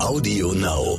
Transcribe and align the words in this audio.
Audio 0.00 0.52
Now. 0.52 0.98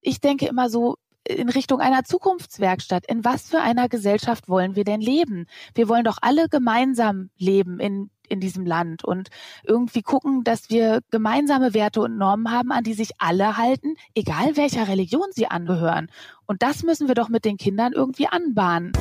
Ich 0.00 0.20
denke 0.20 0.46
immer 0.46 0.70
so, 0.70 0.96
in 1.28 1.48
Richtung 1.48 1.80
einer 1.80 2.04
Zukunftswerkstatt. 2.04 3.04
In 3.06 3.24
was 3.24 3.48
für 3.48 3.60
einer 3.60 3.88
Gesellschaft 3.88 4.48
wollen 4.48 4.74
wir 4.74 4.84
denn 4.84 5.00
leben? 5.00 5.46
Wir 5.74 5.88
wollen 5.88 6.04
doch 6.04 6.18
alle 6.22 6.48
gemeinsam 6.48 7.30
leben 7.36 7.78
in 7.78 8.10
in 8.28 8.40
diesem 8.40 8.66
Land 8.66 9.04
und 9.04 9.28
irgendwie 9.62 10.02
gucken, 10.02 10.42
dass 10.42 10.68
wir 10.68 11.00
gemeinsame 11.12 11.74
Werte 11.74 12.00
und 12.00 12.18
Normen 12.18 12.50
haben, 12.50 12.72
an 12.72 12.82
die 12.82 12.94
sich 12.94 13.10
alle 13.18 13.56
halten, 13.56 13.94
egal 14.16 14.56
welcher 14.56 14.88
Religion 14.88 15.28
sie 15.30 15.46
angehören. 15.46 16.08
Und 16.44 16.62
das 16.62 16.82
müssen 16.82 17.06
wir 17.06 17.14
doch 17.14 17.28
mit 17.28 17.44
den 17.44 17.56
Kindern 17.56 17.92
irgendwie 17.92 18.26
anbahnen. 18.26 18.92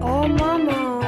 Oh 0.00 0.26
Mama. 0.26 1.00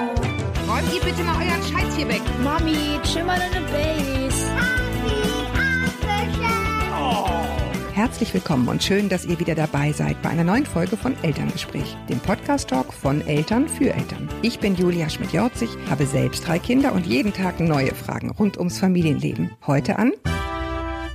Räumt 0.68 0.94
ihr 0.94 1.00
bitte 1.00 1.22
mal 1.22 1.36
euren 1.36 1.62
Scheiß 1.62 1.96
hier 1.96 2.08
weg. 2.08 2.22
Mami, 2.44 3.00
chill 3.04 3.24
mal 3.24 3.38
deine 3.38 3.64
Base. 3.66 4.31
Herzlich 7.94 8.32
willkommen 8.32 8.68
und 8.68 8.82
schön, 8.82 9.10
dass 9.10 9.26
ihr 9.26 9.38
wieder 9.38 9.54
dabei 9.54 9.92
seid 9.92 10.22
bei 10.22 10.30
einer 10.30 10.44
neuen 10.44 10.64
Folge 10.64 10.96
von 10.96 11.14
Elterngespräch, 11.22 11.94
dem 12.08 12.20
Podcast-Talk 12.20 12.90
von 12.90 13.20
Eltern 13.26 13.68
für 13.68 13.92
Eltern. 13.92 14.30
Ich 14.40 14.58
bin 14.58 14.74
Julia 14.74 15.10
Schmidt-Jorzig, 15.10 15.68
habe 15.90 16.06
selbst 16.06 16.46
drei 16.46 16.58
Kinder 16.58 16.94
und 16.94 17.04
jeden 17.04 17.34
Tag 17.34 17.60
neue 17.60 17.94
Fragen 17.94 18.30
rund 18.30 18.56
ums 18.56 18.78
Familienleben. 18.78 19.50
Heute 19.66 19.98
an 19.98 20.12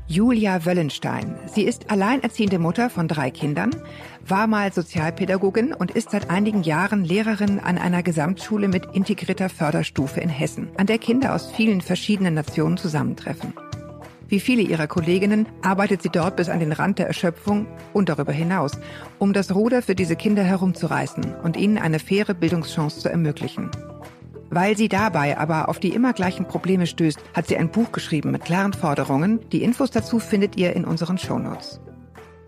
Julia 0.06 0.66
Wöllenstein. 0.66 1.36
Sie 1.52 1.64
ist 1.64 1.90
alleinerziehende 1.90 2.60
Mutter 2.60 2.92
von 2.92 3.08
drei 3.08 3.32
Kindern, 3.32 3.72
war 4.24 4.46
mal 4.46 4.72
Sozialpädagogin 4.72 5.74
und 5.74 5.90
ist 5.90 6.12
seit 6.12 6.30
einigen 6.30 6.62
Jahren 6.62 7.04
Lehrerin 7.04 7.60
an 7.60 7.80
einer 7.80 8.04
Gesamtschule 8.04 8.68
mit 8.68 8.86
integrierter 8.94 9.50
Förderstufe 9.50 10.20
in 10.20 10.30
Hessen, 10.30 10.70
an 10.78 10.86
der 10.86 11.00
Kinder 11.00 11.34
aus 11.34 11.52
vielen 11.52 11.82
verschiedenen 11.82 12.36
Nationen 12.36 12.78
zusammentreffen. 12.78 13.56
Wie 14.30 14.42
viele 14.42 14.62
ihrer 14.62 14.88
Kolleginnen 14.88 15.48
arbeitet 15.62 16.02
sie 16.02 16.10
dort 16.10 16.36
bis 16.36 16.50
an 16.50 16.60
den 16.60 16.74
Rand 16.74 17.00
der 17.00 17.08
Erschöpfung 17.08 17.66
und 17.94 18.10
darüber 18.10 18.34
hinaus, 18.34 18.74
um 19.20 19.32
das 19.32 19.56
Ruder 19.56 19.82
für 19.82 19.96
diese 19.96 20.18
Kinder 20.18 20.44
herumzureißen 20.44 21.36
und 21.44 21.56
ihnen 21.56 21.78
eine 21.78 22.00
faire 22.00 22.34
Bildungschance 22.34 23.00
zu 23.00 23.10
ermöglichen. 23.10 23.72
Weil 24.50 24.78
sie 24.78 24.90
dabei 24.90 25.38
aber 25.38 25.70
auf 25.70 25.80
die 25.80 25.94
immer 25.94 26.14
gleichen 26.14 26.46
Probleme 26.46 26.88
stößt, 26.88 27.20
hat 27.34 27.48
sie 27.48 27.58
ein 27.58 27.70
Buch 27.70 27.92
geschrieben 27.92 28.32
mit 28.32 28.46
klaren 28.46 28.74
Forderungen. 28.74 29.40
Die 29.52 29.64
Infos 29.64 29.92
dazu 29.92 30.20
findet 30.20 30.58
ihr 30.58 30.74
in 30.74 30.86
unseren 30.86 31.18
Shownotes. 31.18 31.80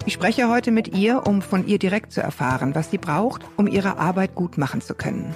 Ich 0.05 0.13
spreche 0.13 0.49
heute 0.49 0.71
mit 0.71 0.97
ihr, 0.97 1.27
um 1.27 1.41
von 1.41 1.67
ihr 1.67 1.77
direkt 1.77 2.11
zu 2.11 2.21
erfahren, 2.21 2.73
was 2.73 2.89
sie 2.89 2.97
braucht, 2.97 3.41
um 3.57 3.67
ihre 3.67 3.97
Arbeit 3.97 4.33
gut 4.33 4.57
machen 4.57 4.81
zu 4.81 4.95
können. 4.95 5.35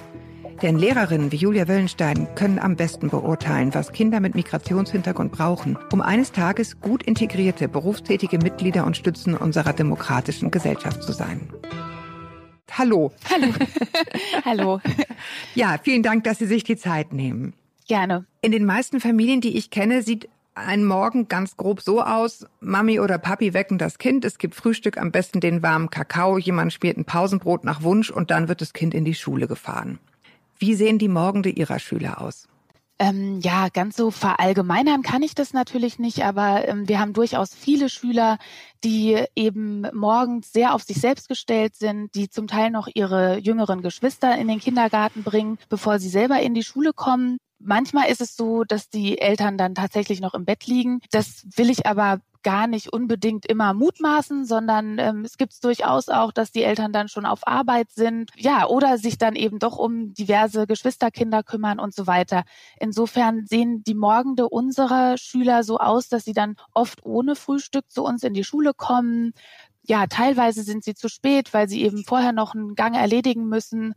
Denn 0.62 0.78
Lehrerinnen 0.78 1.32
wie 1.32 1.36
Julia 1.36 1.68
Wellenstein 1.68 2.28
können 2.34 2.58
am 2.58 2.76
besten 2.76 3.10
beurteilen, 3.10 3.74
was 3.74 3.92
Kinder 3.92 4.20
mit 4.20 4.34
Migrationshintergrund 4.34 5.32
brauchen, 5.32 5.76
um 5.92 6.00
eines 6.00 6.32
Tages 6.32 6.80
gut 6.80 7.02
integrierte, 7.02 7.68
berufstätige 7.68 8.38
Mitglieder 8.38 8.86
und 8.86 8.96
Stützen 8.96 9.36
unserer 9.36 9.72
demokratischen 9.72 10.50
Gesellschaft 10.50 11.02
zu 11.02 11.12
sein. 11.12 11.48
Hallo. 12.70 13.12
Hallo. 13.30 13.52
Hallo. 14.44 14.80
Ja, 15.54 15.76
vielen 15.82 16.02
Dank, 16.02 16.24
dass 16.24 16.38
Sie 16.38 16.46
sich 16.46 16.64
die 16.64 16.76
Zeit 16.76 17.12
nehmen. 17.12 17.54
Gerne. 17.86 18.24
In 18.40 18.52
den 18.52 18.64
meisten 18.64 19.00
Familien, 19.00 19.40
die 19.40 19.56
ich 19.56 19.70
kenne, 19.70 20.02
sieht 20.02 20.28
ein 20.54 20.84
Morgen 20.84 21.28
ganz 21.28 21.56
grob 21.56 21.80
so 21.80 22.02
aus. 22.02 22.46
Mami 22.60 23.00
oder 23.00 23.18
Papi 23.18 23.54
wecken 23.54 23.78
das 23.78 23.98
Kind, 23.98 24.24
es 24.24 24.38
gibt 24.38 24.54
Frühstück, 24.54 24.98
am 24.98 25.10
besten 25.10 25.40
den 25.40 25.62
warmen 25.62 25.90
Kakao, 25.90 26.38
jemand 26.38 26.72
spielt 26.72 26.96
ein 26.96 27.04
Pausenbrot 27.04 27.64
nach 27.64 27.82
Wunsch 27.82 28.10
und 28.10 28.30
dann 28.30 28.48
wird 28.48 28.60
das 28.60 28.72
Kind 28.72 28.94
in 28.94 29.04
die 29.04 29.14
Schule 29.14 29.46
gefahren. 29.46 29.98
Wie 30.58 30.74
sehen 30.74 30.98
die 30.98 31.08
Morgende 31.08 31.50
Ihrer 31.50 31.78
Schüler 31.78 32.20
aus? 32.20 32.48
Ähm, 33.00 33.40
ja, 33.40 33.70
ganz 33.70 33.96
so 33.96 34.12
verallgemeinern 34.12 35.02
kann 35.02 35.24
ich 35.24 35.34
das 35.34 35.52
natürlich 35.52 35.98
nicht, 35.98 36.24
aber 36.24 36.68
ähm, 36.68 36.88
wir 36.88 37.00
haben 37.00 37.12
durchaus 37.12 37.52
viele 37.52 37.88
Schüler, 37.88 38.38
die 38.84 39.20
eben 39.34 39.82
morgens 39.92 40.52
sehr 40.52 40.74
auf 40.74 40.84
sich 40.84 41.00
selbst 41.00 41.28
gestellt 41.28 41.74
sind, 41.74 42.14
die 42.14 42.30
zum 42.30 42.46
Teil 42.46 42.70
noch 42.70 42.88
ihre 42.94 43.38
jüngeren 43.38 43.82
Geschwister 43.82 44.38
in 44.38 44.46
den 44.46 44.60
Kindergarten 44.60 45.24
bringen, 45.24 45.58
bevor 45.68 45.98
sie 45.98 46.08
selber 46.08 46.40
in 46.40 46.54
die 46.54 46.62
Schule 46.62 46.92
kommen. 46.92 47.38
Manchmal 47.58 48.10
ist 48.10 48.20
es 48.20 48.36
so, 48.36 48.62
dass 48.62 48.90
die 48.90 49.18
Eltern 49.18 49.58
dann 49.58 49.74
tatsächlich 49.74 50.20
noch 50.20 50.34
im 50.34 50.44
Bett 50.44 50.66
liegen. 50.66 51.00
Das 51.10 51.44
will 51.56 51.70
ich 51.70 51.86
aber 51.86 52.20
gar 52.44 52.68
nicht 52.68 52.92
unbedingt 52.92 53.46
immer 53.46 53.74
mutmaßen, 53.74 54.44
sondern 54.44 54.98
ähm, 54.98 55.24
es 55.24 55.36
gibt 55.36 55.54
es 55.54 55.60
durchaus 55.60 56.08
auch, 56.08 56.30
dass 56.30 56.52
die 56.52 56.62
Eltern 56.62 56.92
dann 56.92 57.08
schon 57.08 57.26
auf 57.26 57.46
Arbeit 57.48 57.90
sind, 57.90 58.30
ja, 58.36 58.68
oder 58.68 58.98
sich 58.98 59.18
dann 59.18 59.34
eben 59.34 59.58
doch 59.58 59.76
um 59.76 60.14
diverse 60.14 60.68
Geschwisterkinder 60.68 61.42
kümmern 61.42 61.80
und 61.80 61.94
so 61.94 62.06
weiter. 62.06 62.44
Insofern 62.78 63.46
sehen 63.46 63.82
die 63.82 63.94
Morgende 63.94 64.48
unserer 64.48 65.18
Schüler 65.18 65.64
so 65.64 65.78
aus, 65.78 66.08
dass 66.08 66.24
sie 66.24 66.34
dann 66.34 66.54
oft 66.72 67.04
ohne 67.04 67.34
Frühstück 67.34 67.90
zu 67.90 68.04
uns 68.04 68.22
in 68.22 68.34
die 68.34 68.44
Schule 68.44 68.74
kommen. 68.74 69.32
Ja, 69.82 70.06
teilweise 70.06 70.62
sind 70.62 70.84
sie 70.84 70.94
zu 70.94 71.08
spät, 71.08 71.52
weil 71.52 71.68
sie 71.68 71.82
eben 71.82 72.04
vorher 72.04 72.32
noch 72.32 72.54
einen 72.54 72.74
Gang 72.74 72.94
erledigen 72.94 73.48
müssen. 73.48 73.94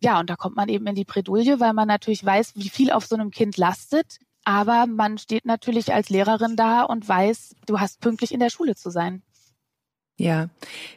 Ja, 0.00 0.18
und 0.18 0.30
da 0.30 0.36
kommt 0.36 0.56
man 0.56 0.68
eben 0.70 0.86
in 0.86 0.94
die 0.94 1.04
Bredouille, 1.04 1.60
weil 1.60 1.74
man 1.74 1.86
natürlich 1.86 2.24
weiß, 2.24 2.54
wie 2.56 2.70
viel 2.70 2.90
auf 2.90 3.06
so 3.06 3.14
einem 3.14 3.30
Kind 3.30 3.58
lastet. 3.58 4.18
Aber 4.50 4.86
man 4.88 5.16
steht 5.16 5.44
natürlich 5.44 5.94
als 5.94 6.10
Lehrerin 6.10 6.56
da 6.56 6.82
und 6.82 7.08
weiß, 7.08 7.54
du 7.66 7.78
hast 7.78 8.00
pünktlich 8.00 8.34
in 8.34 8.40
der 8.40 8.50
Schule 8.50 8.74
zu 8.74 8.90
sein. 8.90 9.22
Ja, 10.18 10.48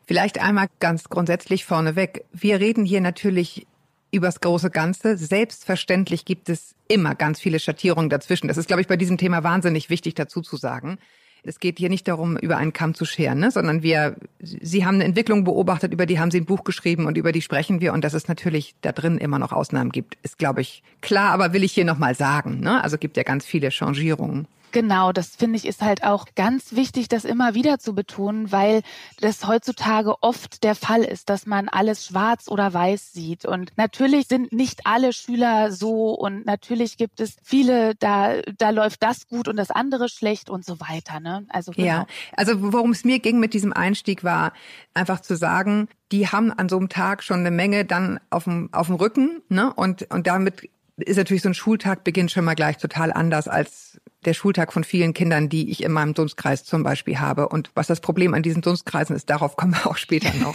vielleicht 0.07 0.41
einmal 0.41 0.69
ganz 0.79 1.03
grundsätzlich 1.03 1.63
vorneweg. 1.63 2.25
Wir 2.31 2.59
reden 2.59 2.83
hier 2.83 2.99
natürlich 2.99 3.67
übers 4.11 4.41
große 4.41 4.71
Ganze. 4.71 5.17
Selbstverständlich 5.17 6.25
gibt 6.25 6.49
es 6.49 6.73
immer 6.87 7.13
ganz 7.13 7.39
viele 7.39 7.59
Schattierungen 7.59 8.09
dazwischen. 8.09 8.47
Das 8.47 8.57
ist, 8.57 8.65
glaube 8.65 8.81
ich, 8.81 8.87
bei 8.87 8.97
diesem 8.97 9.19
Thema 9.19 9.43
wahnsinnig 9.43 9.91
wichtig 9.91 10.15
dazu 10.15 10.41
zu 10.41 10.57
sagen. 10.57 10.97
Es 11.45 11.59
geht 11.59 11.77
hier 11.77 11.89
nicht 11.89 12.07
darum, 12.07 12.37
über 12.37 12.57
einen 12.57 12.71
Kamm 12.71 12.93
zu 12.93 13.03
scheren, 13.03 13.39
ne? 13.39 13.51
sondern 13.51 13.83
wir, 13.83 14.15
Sie 14.39 14.85
haben 14.85 14.95
eine 14.95 15.03
Entwicklung 15.03 15.43
beobachtet, 15.43 15.91
über 15.91 16.05
die 16.05 16.19
haben 16.19 16.31
Sie 16.31 16.39
ein 16.39 16.45
Buch 16.45 16.63
geschrieben 16.63 17.05
und 17.05 17.17
über 17.17 17.33
die 17.33 17.41
sprechen 17.41 17.81
wir. 17.81 17.91
Und 17.91 18.03
dass 18.03 18.13
es 18.13 18.29
natürlich 18.29 18.75
da 18.81 18.93
drin 18.93 19.17
immer 19.17 19.39
noch 19.39 19.51
Ausnahmen 19.51 19.91
gibt, 19.91 20.17
ist, 20.23 20.37
glaube 20.37 20.61
ich, 20.61 20.83
klar, 21.01 21.31
aber 21.31 21.51
will 21.51 21.63
ich 21.63 21.73
hier 21.73 21.85
nochmal 21.85 22.15
sagen. 22.15 22.61
Ne? 22.61 22.81
Also 22.81 22.97
gibt 22.97 23.17
ja 23.17 23.23
ganz 23.23 23.45
viele 23.45 23.71
Changierungen. 23.71 24.47
Genau, 24.73 25.11
das 25.11 25.35
finde 25.35 25.57
ich 25.57 25.67
ist 25.67 25.83
halt 25.83 26.03
auch 26.03 26.25
ganz 26.35 26.75
wichtig, 26.75 27.07
das 27.07 27.25
immer 27.25 27.53
wieder 27.53 27.77
zu 27.77 27.93
betonen, 27.93 28.51
weil 28.51 28.81
das 29.21 29.47
heutzutage 29.47 30.15
oft 30.21 30.63
der 30.63 30.73
Fall 30.73 31.03
ist, 31.03 31.29
dass 31.29 31.45
man 31.45 31.69
alles 31.69 32.07
schwarz 32.07 32.47
oder 32.47 32.73
weiß 32.73 33.13
sieht. 33.13 33.45
Und 33.45 33.71
natürlich 33.77 34.27
sind 34.27 34.51
nicht 34.51 34.87
alle 34.87 35.13
Schüler 35.13 35.71
so 35.71 36.09
und 36.09 36.47
natürlich 36.47 36.97
gibt 36.97 37.19
es 37.19 37.37
viele, 37.43 37.93
da, 37.95 38.41
da 38.57 38.71
läuft 38.71 39.03
das 39.03 39.27
gut 39.27 39.47
und 39.47 39.57
das 39.57 39.69
andere 39.69 40.09
schlecht 40.09 40.49
und 40.49 40.65
so 40.65 40.79
weiter. 40.79 41.19
Ne? 41.19 41.45
Also 41.49 41.71
genau. 41.71 41.85
Ja, 41.85 42.07
also 42.35 42.73
worum 42.73 42.91
es 42.91 43.05
mir 43.05 43.19
ging 43.19 43.39
mit 43.39 43.53
diesem 43.53 43.73
Einstieg 43.73 44.23
war, 44.23 44.53
einfach 44.95 45.19
zu 45.19 45.35
sagen, 45.35 45.87
die 46.11 46.29
haben 46.29 46.51
an 46.51 46.67
so 46.67 46.77
einem 46.77 46.89
Tag 46.89 47.21
schon 47.21 47.41
eine 47.41 47.51
Menge 47.51 47.85
dann 47.85 48.19
auf 48.31 48.45
dem, 48.45 48.69
auf 48.73 48.87
dem 48.87 48.95
Rücken, 48.95 49.43
ne? 49.49 49.71
Und, 49.71 50.11
und 50.11 50.25
damit 50.25 50.67
ist 50.97 51.17
natürlich 51.17 51.41
so 51.41 51.49
ein 51.49 51.55
Schultag 51.55 52.03
beginnt 52.03 52.31
schon 52.31 52.45
mal 52.45 52.53
gleich 52.53 52.77
total 52.77 53.11
anders 53.11 53.47
als 53.47 53.99
der 54.23 54.33
Schultag 54.33 54.73
von 54.73 54.83
vielen 54.83 55.13
Kindern, 55.13 55.49
die 55.49 55.69
ich 55.69 55.83
in 55.83 55.91
meinem 55.91 56.13
Dunstkreis 56.13 56.63
zum 56.63 56.83
Beispiel 56.83 57.19
habe. 57.19 57.49
Und 57.49 57.71
was 57.75 57.87
das 57.87 57.99
Problem 57.99 58.33
an 58.33 58.43
diesen 58.43 58.61
Dunstkreisen 58.61 59.15
ist, 59.15 59.29
darauf 59.29 59.55
kommen 59.55 59.73
wir 59.73 59.87
auch 59.87 59.97
später 59.97 60.33
noch. 60.35 60.53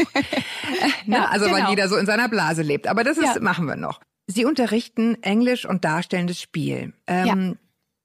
ja, 1.06 1.26
also 1.26 1.46
genau. 1.46 1.56
weil 1.58 1.70
jeder 1.70 1.88
so 1.88 1.96
in 1.96 2.06
seiner 2.06 2.28
Blase 2.28 2.62
lebt. 2.62 2.86
Aber 2.86 3.04
das 3.04 3.18
ist, 3.18 3.36
ja. 3.36 3.40
machen 3.40 3.66
wir 3.66 3.76
noch. 3.76 4.00
Sie 4.26 4.44
unterrichten 4.44 5.22
Englisch 5.22 5.64
und 5.64 5.84
darstellendes 5.84 6.40
Spiel. 6.40 6.92
Ähm, 7.06 7.26
ja. 7.26 7.54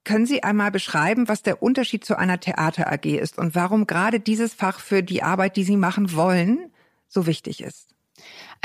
Können 0.06 0.26
Sie 0.26 0.44
einmal 0.44 0.72
beschreiben, 0.72 1.28
was 1.28 1.44
der 1.44 1.64
Unterschied 1.64 2.04
zu 2.04 2.18
einer 2.18 2.40
Theater 2.40 2.92
AG 2.92 3.06
ist 3.06 3.38
und 3.38 3.56
warum 3.56 3.88
gerade 3.88 4.20
dieses 4.20 4.54
Fach 4.54 4.80
für 4.80 5.02
die 5.02 5.24
Arbeit, 5.24 5.56
die 5.56 5.64
Sie 5.64 5.78
machen 5.78 6.14
wollen, 6.14 6.72
so 7.08 7.26
wichtig 7.26 7.62
ist? 7.62 7.94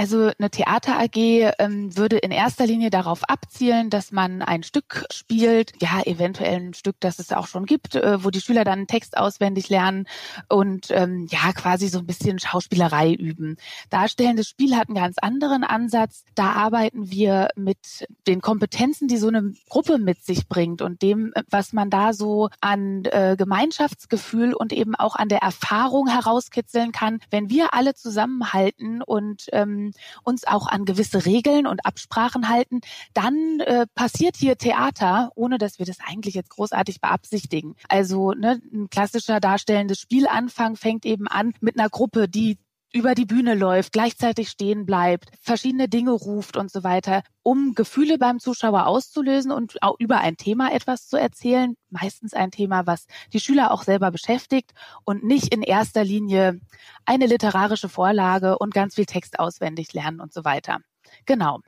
Also 0.00 0.31
eine 0.38 0.48
Theater 0.48 1.00
AG 1.00 1.16
ähm, 1.59 1.97
würde 1.97 2.19
in 2.19 2.31
erster 2.31 2.69
Linie 2.69 2.88
darauf 2.88 3.25
abzielen, 3.28 3.91
dass 3.91 4.12
man 4.12 4.42
ein 4.42 4.62
Stück 4.62 5.04
spielt, 5.10 5.72
ja 5.82 6.00
eventuell 6.04 6.54
ein 6.54 6.75
Stück, 6.75 6.94
das 7.00 7.19
es 7.19 7.32
auch 7.32 7.48
schon 7.48 7.66
gibt, 7.66 7.97
äh, 7.97 8.22
wo 8.22 8.31
die 8.31 8.41
Schüler 8.41 8.62
dann 8.62 8.78
einen 8.78 8.86
Text 8.86 9.16
auswendig 9.16 9.71
lernen 9.71 10.06
und 10.48 10.92
ähm, 10.92 11.27
ja 11.30 11.53
quasi 11.53 11.89
so 11.89 11.98
ein 11.98 12.06
bisschen 12.06 12.39
Schauspielerei 12.39 13.12
üben. 13.12 13.56
Darstellendes 13.91 14.48
Spiel 14.48 14.77
hat 14.77 14.86
einen 14.86 14.95
ganz 14.95 15.16
anderen 15.18 15.65
Ansatz. 15.65 16.22
Da 16.36 16.53
arbeiten 16.53 17.10
wir 17.10 17.48
mit 17.56 18.06
den 18.28 18.41
Kompetenzen, 18.41 19.09
die 19.09 19.16
so 19.16 19.27
eine 19.27 19.53
Gruppe 19.68 19.98
mit 19.98 20.24
sich 20.24 20.47
bringt 20.47 20.80
und 20.80 21.03
dem, 21.03 21.33
was 21.51 21.72
man 21.72 21.91
da 21.91 22.12
so 22.12 22.51
an 22.60 23.04
äh, 23.06 23.34
Gemeinschaftsgefühl 23.36 24.54
und 24.54 24.72
eben 24.72 24.94
auch 24.94 25.16
an 25.16 25.28
der 25.28 25.42
Erfahrung 25.42 26.06
herauskitzeln 26.06 26.92
kann, 26.92 27.18
wenn 27.33 27.51
wir 27.51 27.74
alle 27.74 27.94
zusammenhalten 27.94 29.03
und 29.03 29.47
ähm, 29.51 29.88
uns 30.23 30.47
auch 30.47 30.67
an 30.67 30.85
gewisse 30.85 31.25
Regeln 31.25 31.67
und 31.67 31.85
Absprachen 31.85 32.49
halten, 32.49 32.81
dann 33.15 33.61
äh, 33.61 33.87
passiert 33.95 34.37
hier 34.37 34.57
Theater, 34.57 35.33
ohne 35.35 35.59
dass 35.59 35.79
wir 35.79 35.87
das 35.87 35.99
eigentlich 36.07 36.35
jetzt 36.35 36.51
großartig 36.51 37.01
beabsichtigen. 37.01 37.75
Also 37.89 38.33
ne, 38.33 38.61
ein 38.73 38.89
klassischer 38.91 39.41
darstellendes 39.41 40.01
Spielanfang 40.01 40.77
fängt 40.77 41.05
eben 41.05 41.29
an 41.29 41.53
mit 41.61 41.79
einer 41.79 41.89
Gruppe, 41.89 42.29
die 42.29 42.59
über 42.93 43.15
die 43.15 43.27
Bühne 43.27 43.55
läuft, 43.55 43.93
gleichzeitig 43.93 44.49
stehen 44.49 44.87
bleibt, 44.87 45.31
verschiedene 45.41 45.89
Dinge 45.89 46.13
ruft 46.13 46.57
und 46.57 46.71
so 46.71 46.85
weiter, 46.85 47.23
um 47.43 47.75
Gefühle 47.75 48.19
beim 48.19 48.41
Zuschauer 48.41 48.87
auszulösen 48.87 49.53
und 49.53 49.83
auch 49.83 49.97
über 49.99 50.19
ein 50.19 50.37
Thema 50.37 50.73
etwas 50.73 51.07
zu 51.07 51.17
erzählen. 51.17 51.75
Meistens 51.91 52.33
ein 52.33 52.51
Thema, 52.51 52.87
was 52.87 53.07
die 53.33 53.41
Schüler 53.41 53.73
auch 53.73 53.83
selber 53.83 54.11
beschäftigt 54.11 54.73
und 55.05 55.23
nicht 55.23 55.55
in 55.55 55.63
erster 55.63 56.05
Linie 56.05 56.61
eine 57.05 57.27
literarische 57.27 57.89
Vorlage 57.89 58.59
und 58.59 58.73
ganz 58.73 58.95
viel 58.95 59.07
Text 59.07 59.39
auswendig 59.39 59.93
lernen 59.93 60.21
und 60.21 60.33
so 60.33 60.45
weiter. 60.45 60.79
Genau. 61.27 61.61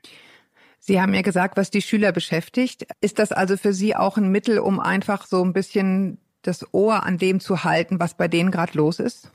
Sie 0.78 1.00
haben 1.00 1.12
ja 1.12 1.20
gesagt, 1.20 1.58
was 1.58 1.70
die 1.70 1.82
Schüler 1.82 2.12
beschäftigt. 2.12 2.86
Ist 3.02 3.18
das 3.18 3.32
also 3.32 3.58
für 3.58 3.74
Sie 3.74 3.94
auch 3.94 4.16
ein 4.16 4.30
Mittel, 4.30 4.58
um 4.58 4.80
einfach 4.80 5.26
so 5.26 5.44
ein 5.44 5.52
bisschen 5.52 6.18
das 6.40 6.72
Ohr 6.72 7.04
an 7.04 7.18
dem 7.18 7.38
zu 7.38 7.64
halten, 7.64 8.00
was 8.00 8.14
bei 8.14 8.28
denen 8.28 8.50
gerade 8.50 8.78
los 8.78 8.98
ist? 8.98 9.30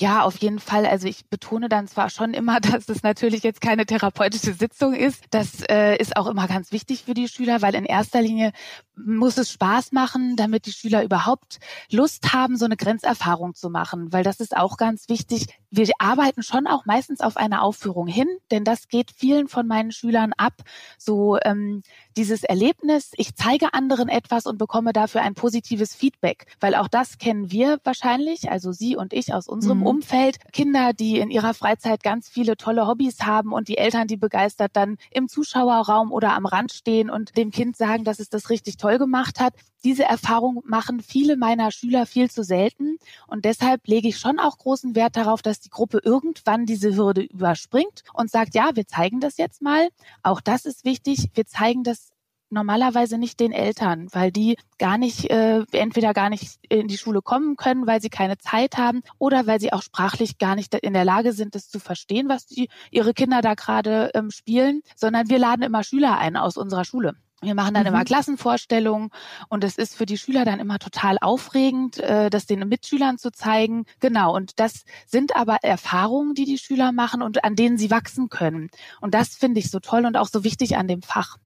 Ja, 0.00 0.22
auf 0.22 0.36
jeden 0.38 0.60
Fall. 0.60 0.86
Also 0.86 1.08
ich 1.08 1.26
betone 1.26 1.68
dann 1.68 1.88
zwar 1.88 2.08
schon 2.08 2.32
immer, 2.32 2.60
dass 2.60 2.88
es 2.88 3.02
natürlich 3.02 3.42
jetzt 3.42 3.60
keine 3.60 3.84
therapeutische 3.84 4.52
Sitzung 4.52 4.94
ist. 4.94 5.24
Das 5.30 5.62
äh, 5.68 5.96
ist 5.96 6.16
auch 6.16 6.28
immer 6.28 6.46
ganz 6.46 6.70
wichtig 6.70 7.04
für 7.04 7.14
die 7.14 7.26
Schüler, 7.26 7.62
weil 7.62 7.74
in 7.74 7.84
erster 7.84 8.22
Linie 8.22 8.52
muss 8.96 9.38
es 9.38 9.50
Spaß 9.50 9.92
machen, 9.92 10.36
damit 10.36 10.66
die 10.66 10.72
Schüler 10.72 11.02
überhaupt 11.02 11.58
Lust 11.90 12.32
haben, 12.32 12.56
so 12.56 12.64
eine 12.64 12.76
Grenzerfahrung 12.76 13.54
zu 13.54 13.70
machen. 13.70 14.12
Weil 14.12 14.22
das 14.22 14.38
ist 14.38 14.56
auch 14.56 14.76
ganz 14.76 15.08
wichtig. 15.08 15.46
Wir 15.70 15.88
arbeiten 15.98 16.42
schon 16.42 16.66
auch 16.66 16.84
meistens 16.86 17.20
auf 17.20 17.36
eine 17.36 17.62
Aufführung 17.62 18.06
hin, 18.06 18.26
denn 18.50 18.64
das 18.64 18.88
geht 18.88 19.10
vielen 19.10 19.48
von 19.48 19.66
meinen 19.66 19.92
Schülern 19.92 20.32
ab. 20.36 20.54
So 20.98 21.38
ähm, 21.44 21.82
dieses 22.16 22.42
Erlebnis, 22.42 23.12
ich 23.16 23.36
zeige 23.36 23.74
anderen 23.74 24.08
etwas 24.08 24.46
und 24.46 24.58
bekomme 24.58 24.92
dafür 24.92 25.22
ein 25.22 25.34
positives 25.34 25.94
Feedback. 25.94 26.46
Weil 26.58 26.74
auch 26.74 26.88
das 26.88 27.18
kennen 27.18 27.52
wir 27.52 27.78
wahrscheinlich, 27.84 28.50
also 28.50 28.72
Sie 28.72 28.96
und 28.96 29.12
ich 29.12 29.32
aus 29.32 29.46
unserem 29.46 29.80
mhm. 29.80 29.86
Umfeld. 29.86 30.38
Kinder, 30.52 30.92
die 30.92 31.18
in 31.18 31.30
ihrer 31.30 31.54
Freizeit 31.54 32.02
ganz 32.02 32.28
viele 32.28 32.56
tolle 32.56 32.88
Hobbys 32.88 33.20
haben 33.20 33.52
und 33.52 33.68
die 33.68 33.78
Eltern, 33.78 34.08
die 34.08 34.16
begeistert 34.16 34.72
dann 34.74 34.96
im 35.12 35.28
Zuschauerraum 35.28 36.10
oder 36.10 36.34
am 36.34 36.46
Rand 36.46 36.72
stehen 36.72 37.10
und 37.10 37.36
dem 37.36 37.52
Kind 37.52 37.76
sagen, 37.76 38.04
dass 38.04 38.18
es 38.18 38.28
das 38.28 38.50
richtig 38.50 38.76
toll 38.76 38.88
toll 38.88 38.98
gemacht 38.98 39.40
hat. 39.40 39.54
Diese 39.84 40.04
Erfahrung 40.04 40.62
machen 40.64 41.00
viele 41.00 41.36
meiner 41.36 41.70
Schüler 41.70 42.06
viel 42.06 42.30
zu 42.30 42.42
selten. 42.42 42.98
Und 43.26 43.44
deshalb 43.44 43.86
lege 43.86 44.08
ich 44.08 44.18
schon 44.18 44.38
auch 44.38 44.58
großen 44.58 44.94
Wert 44.94 45.16
darauf, 45.16 45.42
dass 45.42 45.60
die 45.60 45.70
Gruppe 45.70 46.00
irgendwann 46.02 46.66
diese 46.66 46.96
Hürde 46.96 47.22
überspringt 47.22 48.02
und 48.12 48.30
sagt, 48.30 48.54
ja, 48.54 48.70
wir 48.74 48.86
zeigen 48.86 49.20
das 49.20 49.36
jetzt 49.36 49.62
mal. 49.62 49.88
Auch 50.22 50.40
das 50.40 50.64
ist 50.64 50.84
wichtig. 50.84 51.30
Wir 51.34 51.46
zeigen 51.46 51.84
das 51.84 52.10
normalerweise 52.50 53.18
nicht 53.18 53.40
den 53.40 53.52
Eltern, 53.52 54.08
weil 54.12 54.32
die 54.32 54.56
gar 54.78 54.98
nicht, 54.98 55.30
äh, 55.30 55.64
entweder 55.72 56.14
gar 56.14 56.30
nicht 56.30 56.58
in 56.68 56.88
die 56.88 56.98
Schule 56.98 57.22
kommen 57.22 57.56
können, 57.56 57.86
weil 57.86 58.00
sie 58.00 58.08
keine 58.08 58.38
Zeit 58.38 58.78
haben 58.78 59.02
oder 59.18 59.46
weil 59.46 59.60
sie 59.60 59.72
auch 59.72 59.82
sprachlich 59.82 60.38
gar 60.38 60.54
nicht 60.54 60.74
in 60.74 60.94
der 60.94 61.04
Lage 61.04 61.32
sind, 61.32 61.54
das 61.54 61.68
zu 61.68 61.78
verstehen, 61.78 62.28
was 62.28 62.46
die, 62.46 62.68
ihre 62.90 63.14
Kinder 63.14 63.42
da 63.42 63.54
gerade 63.54 64.10
ähm, 64.14 64.30
spielen, 64.30 64.82
sondern 64.96 65.28
wir 65.28 65.38
laden 65.38 65.62
immer 65.62 65.84
Schüler 65.84 66.18
ein 66.18 66.36
aus 66.36 66.56
unserer 66.56 66.84
Schule. 66.84 67.14
Wir 67.40 67.54
machen 67.54 67.74
dann 67.74 67.84
mhm. 67.84 67.88
immer 67.88 68.04
Klassenvorstellungen 68.04 69.10
und 69.48 69.62
es 69.62 69.78
ist 69.78 69.96
für 69.96 70.06
die 70.06 70.18
Schüler 70.18 70.44
dann 70.44 70.58
immer 70.58 70.78
total 70.78 71.18
aufregend, 71.20 71.98
äh, 71.98 72.30
das 72.30 72.46
den 72.46 72.68
Mitschülern 72.68 73.18
zu 73.18 73.30
zeigen. 73.30 73.84
Genau, 74.00 74.34
und 74.34 74.58
das 74.58 74.84
sind 75.06 75.36
aber 75.36 75.58
Erfahrungen, 75.62 76.34
die 76.34 76.44
die 76.44 76.58
Schüler 76.58 76.90
machen 76.90 77.22
und 77.22 77.44
an 77.44 77.54
denen 77.54 77.78
sie 77.78 77.90
wachsen 77.90 78.28
können. 78.28 78.70
Und 79.00 79.14
das 79.14 79.36
finde 79.36 79.60
ich 79.60 79.70
so 79.70 79.78
toll 79.78 80.04
und 80.04 80.16
auch 80.16 80.28
so 80.28 80.42
wichtig 80.42 80.76
an 80.76 80.88
dem 80.88 81.02
Fach. 81.02 81.36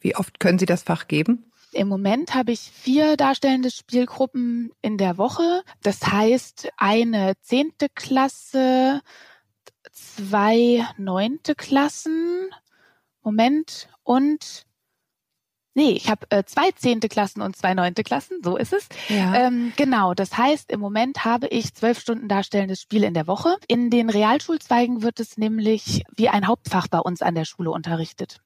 Wie 0.00 0.16
oft 0.16 0.40
können 0.40 0.58
Sie 0.58 0.66
das 0.66 0.82
Fach 0.82 1.06
geben? 1.06 1.50
Im 1.72 1.88
Moment 1.88 2.34
habe 2.34 2.52
ich 2.52 2.60
vier 2.60 3.16
darstellende 3.16 3.70
Spielgruppen 3.70 4.72
in 4.82 4.98
der 4.98 5.18
Woche. 5.18 5.62
Das 5.82 6.06
heißt, 6.06 6.70
eine 6.76 7.34
zehnte 7.40 7.88
Klasse, 7.88 9.00
zwei 9.92 10.86
neunte 10.96 11.54
Klassen, 11.54 12.48
Moment, 13.22 13.88
und 14.04 14.66
Nee, 15.76 15.90
ich 15.90 16.08
habe 16.08 16.26
äh, 16.30 16.42
zwei 16.44 16.70
zehnte 16.70 17.10
Klassen 17.10 17.42
und 17.42 17.54
zwei 17.54 17.74
neunte 17.74 18.02
Klassen, 18.02 18.38
so 18.42 18.56
ist 18.56 18.72
es. 18.72 18.88
Ja. 19.10 19.34
Ähm, 19.34 19.74
genau, 19.76 20.14
das 20.14 20.38
heißt, 20.38 20.72
im 20.72 20.80
Moment 20.80 21.26
habe 21.26 21.48
ich 21.48 21.74
zwölf 21.74 22.00
Stunden 22.00 22.28
darstellendes 22.28 22.80
Spiel 22.80 23.04
in 23.04 23.12
der 23.12 23.26
Woche. 23.26 23.54
In 23.68 23.90
den 23.90 24.08
Realschulzweigen 24.08 25.02
wird 25.02 25.20
es 25.20 25.36
nämlich 25.36 26.02
wie 26.16 26.30
ein 26.30 26.46
Hauptfach 26.46 26.88
bei 26.88 26.98
uns 26.98 27.20
an 27.20 27.34
der 27.34 27.44
Schule 27.44 27.70
unterrichtet. 27.70 28.40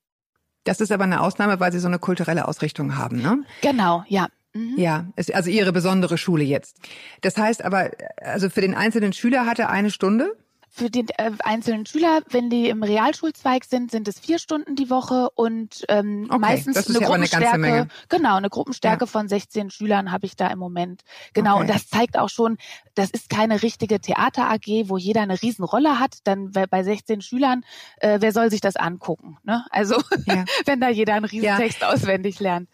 Das 0.64 0.80
ist 0.80 0.90
aber 0.90 1.04
eine 1.04 1.20
Ausnahme, 1.20 1.60
weil 1.60 1.70
Sie 1.70 1.78
so 1.78 1.86
eine 1.86 2.00
kulturelle 2.00 2.48
Ausrichtung 2.48 2.96
haben, 2.96 3.22
ne? 3.22 3.44
Genau, 3.62 4.02
ja. 4.08 4.26
Mhm. 4.52 4.74
Ja, 4.76 5.06
ist 5.14 5.32
also 5.32 5.50
Ihre 5.50 5.72
besondere 5.72 6.18
Schule 6.18 6.42
jetzt. 6.42 6.78
Das 7.20 7.36
heißt 7.36 7.64
aber, 7.64 7.92
also 8.20 8.50
für 8.50 8.60
den 8.60 8.74
einzelnen 8.74 9.12
Schüler 9.12 9.46
hat 9.46 9.60
er 9.60 9.70
eine 9.70 9.92
Stunde? 9.92 10.36
Für 10.72 10.88
den 10.88 11.08
äh, 11.16 11.32
einzelnen 11.40 11.84
Schüler, 11.84 12.20
wenn 12.30 12.48
die 12.48 12.68
im 12.68 12.82
Realschulzweig 12.82 13.64
sind, 13.64 13.90
sind 13.90 14.06
es 14.06 14.20
vier 14.20 14.38
Stunden 14.38 14.76
die 14.76 14.88
Woche 14.88 15.30
und 15.34 15.84
ähm, 15.88 16.26
okay, 16.28 16.38
meistens 16.38 16.76
das 16.76 16.88
ist 16.88 16.96
eine 16.96 17.02
ja 17.02 17.08
Gruppenstärke. 17.08 17.46
Eine 17.46 17.62
ganze 17.62 17.76
Menge. 17.76 17.88
Genau, 18.08 18.36
eine 18.36 18.50
Gruppenstärke 18.50 19.04
ja. 19.04 19.06
von 19.06 19.28
16 19.28 19.70
Schülern 19.70 20.12
habe 20.12 20.26
ich 20.26 20.36
da 20.36 20.46
im 20.48 20.58
Moment. 20.58 21.02
Genau, 21.34 21.54
okay. 21.54 21.62
und 21.62 21.70
das 21.70 21.88
zeigt 21.88 22.16
auch 22.16 22.28
schon, 22.28 22.56
das 22.94 23.10
ist 23.10 23.30
keine 23.30 23.62
richtige 23.62 24.00
Theater 24.00 24.50
AG, 24.50 24.88
wo 24.88 24.96
jeder 24.96 25.22
eine 25.22 25.40
Riesenrolle 25.42 25.98
hat. 25.98 26.18
Dann 26.24 26.52
bei 26.52 26.82
16 26.82 27.20
Schülern, 27.20 27.64
äh, 27.96 28.18
wer 28.20 28.32
soll 28.32 28.50
sich 28.50 28.60
das 28.60 28.76
angucken? 28.76 29.38
Ne? 29.42 29.64
Also 29.70 29.96
ja. 30.26 30.44
wenn 30.66 30.80
da 30.80 30.88
jeder 30.88 31.14
einen 31.14 31.24
Riesentext 31.24 31.82
auswendig 31.84 32.40
lernt. 32.40 32.68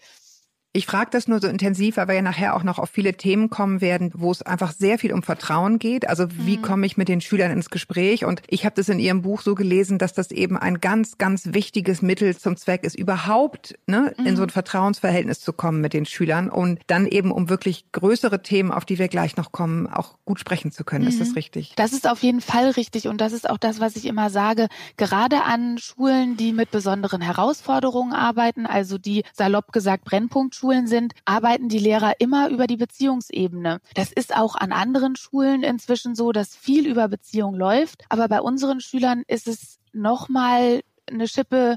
Ich 0.77 0.85
frage 0.85 1.09
das 1.11 1.27
nur 1.27 1.41
so 1.41 1.49
intensiv, 1.49 1.97
weil 1.97 2.09
wir 2.09 2.17
ja 2.17 2.21
nachher 2.23 2.55
auch 2.55 2.63
noch 2.63 2.79
auf 2.79 2.91
viele 2.91 3.15
Themen 3.15 3.49
kommen 3.49 3.81
werden, 3.81 4.11
wo 4.15 4.31
es 4.31 4.43
einfach 4.43 4.73
sehr 4.73 4.99
viel 4.99 5.15
um 5.15 5.23
Vertrauen 5.23 5.79
geht. 5.79 6.07
Also 6.07 6.27
wie 6.31 6.59
mhm. 6.59 6.63
komme 6.63 6.85
ich 6.85 6.99
mit 6.99 7.09
den 7.09 7.23
Schülern 7.23 7.51
ins 7.51 7.71
Gespräch? 7.71 8.27
Und 8.27 8.43
ich 8.47 8.67
habe 8.67 8.75
das 8.75 8.91
in 8.91 8.99
Ihrem 8.99 9.23
Buch 9.23 9.41
so 9.41 9.55
gelesen, 9.55 9.97
dass 9.97 10.13
das 10.13 10.31
eben 10.31 10.59
ein 10.59 10.83
ganz, 10.83 11.17
ganz 11.17 11.55
wichtiges 11.55 12.03
Mittel 12.03 12.37
zum 12.37 12.59
Zweck 12.59 12.85
ist, 12.85 12.95
überhaupt 12.95 13.79
ne, 13.87 14.13
mhm. 14.19 14.27
in 14.27 14.37
so 14.37 14.43
ein 14.43 14.51
Vertrauensverhältnis 14.51 15.41
zu 15.41 15.55
kommen 15.55 15.81
mit 15.81 15.95
den 15.95 16.05
Schülern 16.05 16.51
und 16.51 16.79
dann 16.89 17.07
eben 17.07 17.31
um 17.31 17.49
wirklich 17.49 17.91
größere 17.93 18.43
Themen, 18.43 18.71
auf 18.71 18.85
die 18.85 18.99
wir 18.99 19.09
gleich 19.09 19.39
noch 19.39 19.53
kommen, 19.53 19.87
auch 19.87 20.19
gut 20.27 20.41
sprechen 20.41 20.73
zu 20.73 20.85
können. 20.85 21.05
Mhm. 21.05 21.09
Ist 21.09 21.23
das 21.23 21.29
mhm. 21.29 21.37
richtig? 21.37 21.73
Das 21.77 21.95
ist 21.95 22.07
auf 22.07 22.23
jeden 22.23 22.43
Fall 22.43 22.69
richtig 22.73 23.09
und 23.09 23.23
das 23.23 23.33
ist 23.33 23.49
auch 23.49 23.57
das, 23.57 23.81
was 23.81 23.97
ich 23.97 24.05
immer 24.05 24.29
sage. 24.29 24.69
Gerade 24.99 25.43
an 25.45 25.79
Schulen, 25.79 26.37
die 26.37 26.53
mit 26.53 26.71
besonderen 26.71 27.23
Herausforderungen 27.23 28.13
arbeiten, 28.13 28.67
also 28.67 28.99
die 28.99 29.23
salopp 29.33 29.73
gesagt 29.73 30.05
Brennpunktschulen, 30.05 30.66
Schulen 30.67 30.89
sind, 30.89 31.15
arbeiten 31.25 31.69
die 31.69 31.79
Lehrer 31.79 32.15
immer 32.19 32.49
über 32.49 32.67
die 32.67 32.77
Beziehungsebene. 32.77 33.81
Das 33.95 34.11
ist 34.11 34.35
auch 34.35 34.57
an 34.57 34.73
anderen 34.73 35.15
Schulen 35.15 35.63
inzwischen 35.63 36.17
so, 36.17 36.33
dass 36.33 36.57
viel 36.57 36.89
über 36.89 37.07
Beziehung 37.07 37.55
läuft. 37.55 38.05
Aber 38.09 38.27
bei 38.27 38.41
unseren 38.41 38.81
Schülern 38.81 39.23
ist 39.29 39.47
es 39.47 39.79
nochmal 39.93 40.81
eine 41.09 41.29
Schippe 41.29 41.77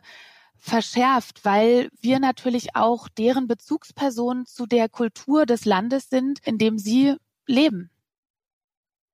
verschärft, 0.58 1.46
weil 1.46 1.90
wir 2.02 2.20
natürlich 2.20 2.76
auch 2.76 3.08
deren 3.10 3.48
Bezugspersonen 3.48 4.48
zu 4.48 4.66
der 4.66 4.90
Kultur 4.90 5.46
des 5.46 5.66
Landes 5.66 6.10
sind, 6.10 6.40
in 6.44 6.58
dem 6.58 6.80
sie 6.80 7.16
leben. 7.46 7.92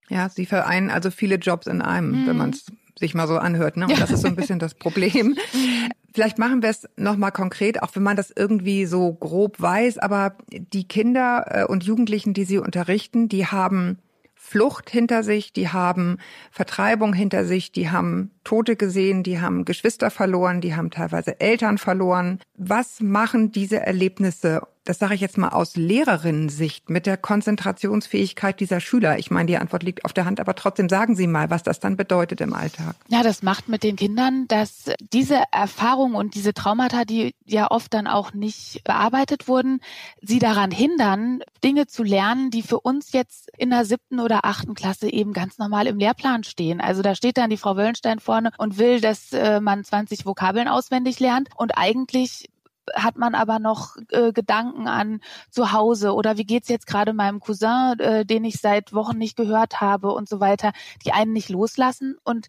Ja, 0.07 0.29
sie 0.29 0.45
vereinen 0.45 0.89
also 0.89 1.11
viele 1.11 1.35
Jobs 1.35 1.67
in 1.67 1.81
einem, 1.81 2.21
mhm. 2.21 2.27
wenn 2.27 2.38
man 2.38 2.50
es 2.51 2.65
sich 2.97 3.13
mal 3.13 3.27
so 3.27 3.37
anhört. 3.37 3.77
Ne? 3.77 3.87
Und 3.87 3.99
das 3.99 4.11
ist 4.11 4.21
so 4.21 4.27
ein 4.27 4.35
bisschen 4.35 4.59
das 4.59 4.73
Problem. 4.73 5.37
Vielleicht 6.13 6.37
machen 6.37 6.61
wir 6.61 6.69
es 6.69 6.87
nochmal 6.95 7.31
konkret, 7.31 7.83
auch 7.83 7.89
wenn 7.93 8.03
man 8.03 8.15
das 8.15 8.31
irgendwie 8.33 8.85
so 8.85 9.13
grob 9.13 9.59
weiß, 9.59 9.97
aber 9.97 10.35
die 10.49 10.87
Kinder 10.87 11.45
äh, 11.49 11.65
und 11.65 11.83
Jugendlichen, 11.83 12.33
die 12.33 12.45
Sie 12.45 12.57
unterrichten, 12.57 13.27
die 13.27 13.47
haben 13.47 13.99
Flucht 14.33 14.89
hinter 14.89 15.23
sich, 15.23 15.51
die 15.51 15.69
haben 15.69 16.17
Vertreibung 16.51 17.13
hinter 17.13 17.45
sich, 17.45 17.71
die 17.71 17.89
haben 17.89 18.31
Tote 18.45 18.77
gesehen, 18.77 19.23
die 19.23 19.41
haben 19.41 19.65
Geschwister 19.65 20.09
verloren, 20.09 20.61
die 20.61 20.75
haben 20.75 20.91
teilweise 20.91 21.41
Eltern 21.41 21.77
verloren. 21.77 22.39
Was 22.55 23.01
machen 23.01 23.51
diese 23.51 23.81
Erlebnisse 23.81 24.61
das 24.85 24.99
sage 24.99 25.15
ich 25.15 25.21
jetzt 25.21 25.37
mal 25.37 25.49
aus 25.49 25.75
Lehrerinnensicht, 25.75 26.89
mit 26.91 27.07
der 27.07 27.17
Konzentrationsfähigkeit 27.17 28.59
dieser 28.59 28.79
Schüler? 28.79 29.17
Ich 29.17 29.31
meine, 29.31 29.47
die 29.47 29.57
Antwort 29.57 29.81
liegt 29.81 30.05
auf 30.05 30.13
der 30.13 30.25
Hand, 30.25 30.39
aber 30.39 30.53
trotzdem 30.53 30.89
sagen 30.89 31.15
Sie 31.15 31.25
mal, 31.25 31.49
was 31.49 31.63
das 31.63 31.79
dann 31.79 31.97
bedeutet 31.97 32.39
im 32.39 32.53
Alltag. 32.53 32.95
Ja, 33.07 33.23
das 33.23 33.41
macht 33.41 33.67
mit 33.67 33.81
den 33.81 33.95
Kindern, 33.95 34.47
dass 34.47 34.91
diese 35.11 35.41
Erfahrung 35.51 36.13
und 36.13 36.35
diese 36.35 36.53
Traumata, 36.53 37.03
die 37.03 37.33
ja 37.45 37.69
oft 37.71 37.93
dann 37.95 38.05
auch 38.05 38.33
nicht 38.33 38.83
bearbeitet 38.83 39.47
wurden, 39.47 39.81
sie 40.21 40.37
daran 40.37 40.69
hindern, 40.69 41.39
Dinge 41.63 41.87
zu 41.87 42.03
lernen, 42.03 42.51
die 42.51 42.61
für 42.61 42.79
uns 42.79 43.11
jetzt 43.11 43.49
in 43.57 43.71
der 43.71 43.85
siebten 43.85 44.19
oder 44.19 44.45
achten 44.45 44.75
Klasse 44.75 45.11
eben 45.11 45.33
ganz 45.33 45.57
normal 45.57 45.87
im 45.87 45.97
Lehrplan 45.97 46.43
stehen. 46.43 46.79
Also 46.79 47.01
da 47.01 47.15
steht 47.15 47.37
dann 47.37 47.49
die 47.49 47.57
Frau 47.57 47.75
Wöllenstein 47.75 48.19
vorne 48.35 48.51
und 48.57 48.77
will, 48.77 48.99
dass 48.99 49.31
äh, 49.31 49.61
man 49.61 49.83
20 49.83 50.25
Vokabeln 50.25 50.67
auswendig 50.67 51.19
lernt. 51.19 51.49
Und 51.55 51.77
eigentlich 51.77 52.49
hat 52.93 53.17
man 53.17 53.33
aber 53.33 53.59
noch 53.59 53.95
äh, 54.11 54.31
Gedanken 54.31 54.87
an 54.87 55.21
zu 55.49 55.71
Hause. 55.71 56.13
Oder 56.13 56.37
wie 56.37 56.43
geht's 56.43 56.67
jetzt 56.67 56.85
gerade 56.85 57.13
meinem 57.13 57.39
Cousin, 57.39 57.99
äh, 57.99 58.25
den 58.25 58.43
ich 58.43 58.59
seit 58.59 58.93
Wochen 58.93 59.17
nicht 59.17 59.37
gehört 59.37 59.81
habe 59.81 60.11
und 60.11 60.27
so 60.27 60.39
weiter, 60.39 60.73
die 61.05 61.13
einen 61.13 61.33
nicht 61.33 61.49
loslassen. 61.49 62.17
Und 62.23 62.47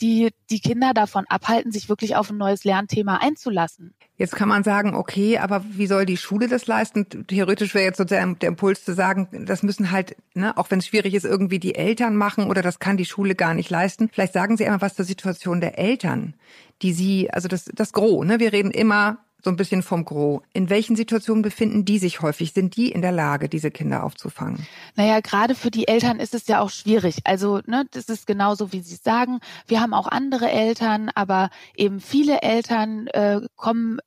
die 0.00 0.30
die 0.50 0.60
Kinder 0.60 0.92
davon 0.94 1.24
abhalten, 1.28 1.72
sich 1.72 1.88
wirklich 1.88 2.16
auf 2.16 2.30
ein 2.30 2.36
neues 2.36 2.64
Lernthema 2.64 3.16
einzulassen. 3.16 3.94
Jetzt 4.16 4.34
kann 4.34 4.48
man 4.48 4.64
sagen, 4.64 4.94
okay, 4.94 5.38
aber 5.38 5.64
wie 5.68 5.86
soll 5.86 6.04
die 6.04 6.16
Schule 6.16 6.48
das 6.48 6.66
leisten? 6.66 7.26
Theoretisch 7.28 7.74
wäre 7.74 7.84
jetzt 7.84 7.98
sozusagen 7.98 8.38
der 8.38 8.48
Impuls 8.48 8.84
zu 8.84 8.94
sagen, 8.94 9.28
das 9.46 9.62
müssen 9.62 9.92
halt, 9.92 10.16
ne, 10.34 10.56
auch 10.56 10.70
wenn 10.70 10.80
es 10.80 10.86
schwierig 10.86 11.14
ist, 11.14 11.24
irgendwie 11.24 11.60
die 11.60 11.76
Eltern 11.76 12.16
machen 12.16 12.48
oder 12.50 12.60
das 12.60 12.80
kann 12.80 12.96
die 12.96 13.04
Schule 13.04 13.36
gar 13.36 13.54
nicht 13.54 13.70
leisten. 13.70 14.08
Vielleicht 14.12 14.32
sagen 14.32 14.56
Sie 14.56 14.64
einmal 14.64 14.80
was 14.80 14.96
zur 14.96 15.04
Situation 15.04 15.60
der 15.60 15.78
Eltern, 15.78 16.34
die 16.82 16.92
Sie, 16.92 17.30
also 17.30 17.46
das, 17.46 17.66
das 17.72 17.92
Gros, 17.92 18.26
ne? 18.26 18.40
Wir 18.40 18.52
reden 18.52 18.72
immer 18.72 19.18
so 19.42 19.50
ein 19.50 19.56
bisschen 19.56 19.82
vom 19.82 20.04
Gros. 20.04 20.42
In 20.52 20.68
welchen 20.68 20.96
Situationen 20.96 21.42
befinden 21.42 21.84
die 21.84 21.98
sich 21.98 22.20
häufig? 22.22 22.52
Sind 22.52 22.76
die 22.76 22.90
in 22.90 23.02
der 23.02 23.12
Lage, 23.12 23.48
diese 23.48 23.70
Kinder 23.70 24.04
aufzufangen? 24.04 24.66
Naja, 24.96 25.20
gerade 25.20 25.54
für 25.54 25.70
die 25.70 25.86
Eltern 25.86 26.18
ist 26.18 26.34
es 26.34 26.46
ja 26.48 26.60
auch 26.60 26.70
schwierig. 26.70 27.20
Also, 27.24 27.60
ne, 27.66 27.84
das 27.92 28.08
ist 28.08 28.26
genauso, 28.26 28.72
wie 28.72 28.80
Sie 28.80 28.96
sagen. 28.96 29.38
Wir 29.66 29.80
haben 29.80 29.94
auch 29.94 30.08
andere 30.08 30.50
Eltern, 30.50 31.10
aber 31.14 31.50
eben 31.76 32.00
viele 32.00 32.42
Eltern 32.42 33.06
äh, 33.08 33.40
kommen 33.56 33.98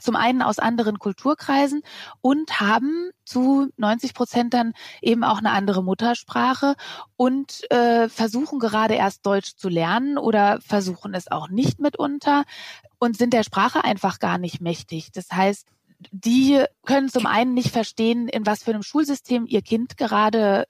zum 0.00 0.16
einen 0.16 0.42
aus 0.42 0.58
anderen 0.58 0.98
Kulturkreisen 0.98 1.82
und 2.20 2.60
haben 2.60 3.10
zu 3.24 3.68
90 3.76 4.12
Prozent 4.12 4.54
dann 4.54 4.72
eben 5.00 5.24
auch 5.24 5.38
eine 5.38 5.52
andere 5.52 5.82
Muttersprache 5.82 6.74
und 7.16 7.70
äh, 7.70 8.08
versuchen 8.08 8.58
gerade 8.58 8.94
erst 8.94 9.24
Deutsch 9.24 9.56
zu 9.56 9.68
lernen 9.68 10.18
oder 10.18 10.58
versuchen 10.60 11.14
es 11.14 11.30
auch 11.30 11.48
nicht 11.48 11.80
mitunter 11.80 12.44
und 12.98 13.16
sind 13.16 13.32
der 13.32 13.42
Sprache 13.42 13.84
einfach 13.84 14.18
gar 14.18 14.38
nicht 14.38 14.60
mächtig. 14.60 15.12
Das 15.12 15.30
heißt, 15.30 15.66
die 16.10 16.62
können 16.84 17.08
zum 17.08 17.26
einen 17.26 17.54
nicht 17.54 17.70
verstehen, 17.70 18.28
in 18.28 18.46
was 18.46 18.62
für 18.62 18.72
einem 18.72 18.82
Schulsystem 18.82 19.46
ihr 19.46 19.62
Kind 19.62 19.96
gerade 19.96 20.66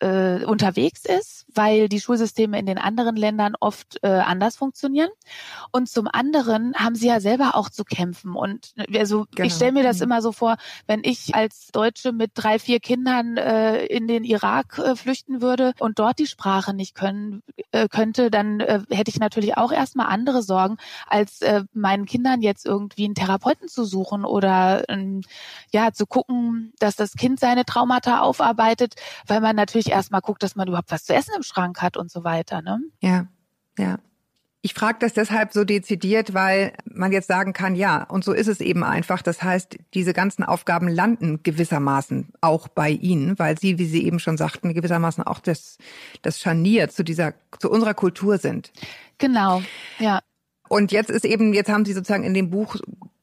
äh, 0.00 0.44
unterwegs 0.44 1.04
ist, 1.04 1.46
weil 1.54 1.88
die 1.88 2.00
Schulsysteme 2.00 2.58
in 2.58 2.66
den 2.66 2.78
anderen 2.78 3.16
Ländern 3.16 3.54
oft 3.58 3.98
äh, 4.02 4.08
anders 4.08 4.56
funktionieren. 4.56 5.08
Und 5.72 5.88
zum 5.88 6.08
anderen 6.10 6.74
haben 6.74 6.94
sie 6.94 7.08
ja 7.08 7.20
selber 7.20 7.54
auch 7.54 7.70
zu 7.70 7.84
kämpfen. 7.84 8.34
Und 8.34 8.74
äh, 8.76 8.98
also 8.98 9.26
genau. 9.34 9.46
ich 9.46 9.54
stelle 9.54 9.72
mir 9.72 9.82
das 9.82 9.98
mhm. 9.98 10.04
immer 10.04 10.22
so 10.22 10.32
vor, 10.32 10.56
wenn 10.86 11.00
ich 11.02 11.34
als 11.34 11.68
Deutsche 11.72 12.12
mit 12.12 12.32
drei, 12.34 12.58
vier 12.58 12.80
Kindern 12.80 13.36
äh, 13.36 13.84
in 13.86 14.06
den 14.06 14.24
Irak 14.24 14.78
äh, 14.78 14.96
flüchten 14.96 15.40
würde 15.40 15.72
und 15.78 15.98
dort 15.98 16.18
die 16.18 16.26
Sprache 16.26 16.74
nicht 16.74 16.94
können 16.94 17.42
äh, 17.72 17.88
könnte, 17.88 18.30
dann 18.30 18.60
äh, 18.60 18.80
hätte 18.90 19.10
ich 19.10 19.18
natürlich 19.18 19.56
auch 19.56 19.72
erstmal 19.72 20.06
andere 20.06 20.42
Sorgen, 20.42 20.76
als 21.06 21.40
äh, 21.42 21.62
meinen 21.72 22.06
Kindern 22.06 22.42
jetzt 22.42 22.66
irgendwie 22.66 23.04
einen 23.04 23.14
Therapeuten 23.14 23.68
zu 23.68 23.84
suchen 23.84 24.24
oder 24.24 24.88
äh, 24.88 25.20
ja 25.72 25.92
zu 25.92 26.06
gucken, 26.06 26.72
dass 26.78 26.96
das 26.96 27.14
Kind 27.14 27.40
seine 27.40 27.64
Traumata 27.64 28.20
aufarbeitet, 28.20 28.94
weil 29.26 29.40
man 29.40 29.56
natürlich 29.56 29.85
natürlich 29.86 29.96
erstmal 29.96 30.20
guckt, 30.20 30.42
dass 30.42 30.56
man 30.56 30.68
überhaupt 30.68 30.90
was 30.90 31.04
zu 31.04 31.14
essen 31.14 31.34
im 31.36 31.42
Schrank 31.42 31.80
hat 31.82 31.96
und 31.96 32.10
so 32.10 32.24
weiter. 32.24 32.62
Ne? 32.62 32.80
Ja, 33.00 33.26
ja. 33.78 33.98
Ich 34.62 34.74
frage 34.74 34.98
das 34.98 35.12
deshalb 35.12 35.52
so 35.52 35.62
dezidiert, 35.62 36.34
weil 36.34 36.72
man 36.86 37.12
jetzt 37.12 37.28
sagen 37.28 37.52
kann, 37.52 37.76
ja, 37.76 38.02
und 38.02 38.24
so 38.24 38.32
ist 38.32 38.48
es 38.48 38.60
eben 38.60 38.82
einfach. 38.82 39.22
Das 39.22 39.44
heißt, 39.44 39.76
diese 39.94 40.12
ganzen 40.12 40.42
Aufgaben 40.42 40.88
landen 40.88 41.40
gewissermaßen 41.44 42.32
auch 42.40 42.66
bei 42.66 42.90
Ihnen, 42.90 43.38
weil 43.38 43.56
Sie, 43.56 43.78
wie 43.78 43.86
Sie 43.86 44.04
eben 44.04 44.18
schon 44.18 44.36
sagten, 44.36 44.74
gewissermaßen 44.74 45.22
auch 45.22 45.38
das, 45.38 45.78
das 46.22 46.40
Scharnier 46.40 46.88
zu 46.88 47.04
dieser, 47.04 47.34
zu 47.60 47.70
unserer 47.70 47.94
Kultur 47.94 48.38
sind. 48.38 48.72
Genau, 49.18 49.62
ja. 50.00 50.18
Und 50.68 50.90
jetzt 50.90 51.10
ist 51.10 51.24
eben, 51.24 51.54
jetzt 51.54 51.70
haben 51.70 51.84
Sie 51.84 51.92
sozusagen 51.92 52.24
in 52.24 52.34
dem 52.34 52.50
Buch 52.50 52.74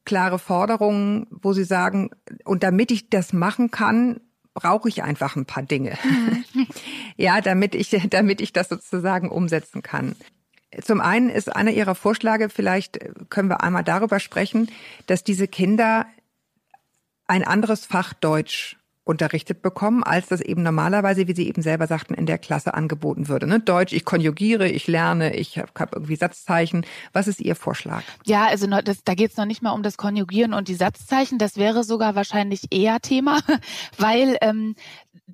klare 0.06 0.38
Forderungen, 0.38 1.26
wo 1.30 1.52
Sie 1.52 1.64
sagen, 1.64 2.08
und 2.44 2.62
damit 2.62 2.90
ich 2.90 3.10
das 3.10 3.34
machen 3.34 3.70
kann, 3.70 4.20
brauche 4.54 4.88
ich 4.88 5.02
einfach 5.02 5.36
ein 5.36 5.46
paar 5.46 5.62
Dinge. 5.62 5.98
Mhm. 6.04 6.66
ja, 7.16 7.40
damit 7.40 7.74
ich, 7.74 7.90
damit 8.10 8.40
ich 8.40 8.52
das 8.52 8.68
sozusagen 8.68 9.28
umsetzen 9.28 9.82
kann. 9.82 10.16
Zum 10.82 11.00
einen 11.00 11.28
ist 11.28 11.54
einer 11.54 11.70
Ihrer 11.70 11.94
Vorschläge, 11.94 12.48
vielleicht 12.48 12.98
können 13.30 13.48
wir 13.48 13.62
einmal 13.62 13.84
darüber 13.84 14.18
sprechen, 14.18 14.70
dass 15.06 15.22
diese 15.22 15.46
Kinder 15.46 16.06
ein 17.26 17.44
anderes 17.44 17.86
Fach 17.86 18.12
Deutsch 18.12 18.76
unterrichtet 19.04 19.60
bekommen, 19.60 20.02
als 20.02 20.28
das 20.28 20.40
eben 20.40 20.62
normalerweise, 20.62 21.28
wie 21.28 21.34
Sie 21.34 21.46
eben 21.46 21.60
selber 21.62 21.86
sagten, 21.86 22.14
in 22.14 22.24
der 22.24 22.38
Klasse 22.38 22.72
angeboten 22.72 23.28
würde. 23.28 23.46
Ne? 23.46 23.60
Deutsch, 23.60 23.92
ich 23.92 24.04
konjugiere, 24.04 24.66
ich 24.68 24.86
lerne, 24.86 25.36
ich 25.36 25.58
habe 25.58 25.70
hab 25.78 25.94
irgendwie 25.94 26.16
Satzzeichen. 26.16 26.86
Was 27.12 27.28
ist 27.28 27.40
Ihr 27.40 27.54
Vorschlag? 27.54 28.02
Ja, 28.24 28.46
also 28.46 28.66
das, 28.66 29.04
da 29.04 29.14
geht 29.14 29.32
es 29.32 29.36
noch 29.36 29.44
nicht 29.44 29.62
mal 29.62 29.72
um 29.72 29.82
das 29.82 29.98
Konjugieren 29.98 30.54
und 30.54 30.68
die 30.68 30.74
Satzzeichen. 30.74 31.38
Das 31.38 31.56
wäre 31.56 31.84
sogar 31.84 32.14
wahrscheinlich 32.14 32.62
eher 32.70 33.00
Thema, 33.00 33.40
weil 33.98 34.38
ähm, 34.40 34.74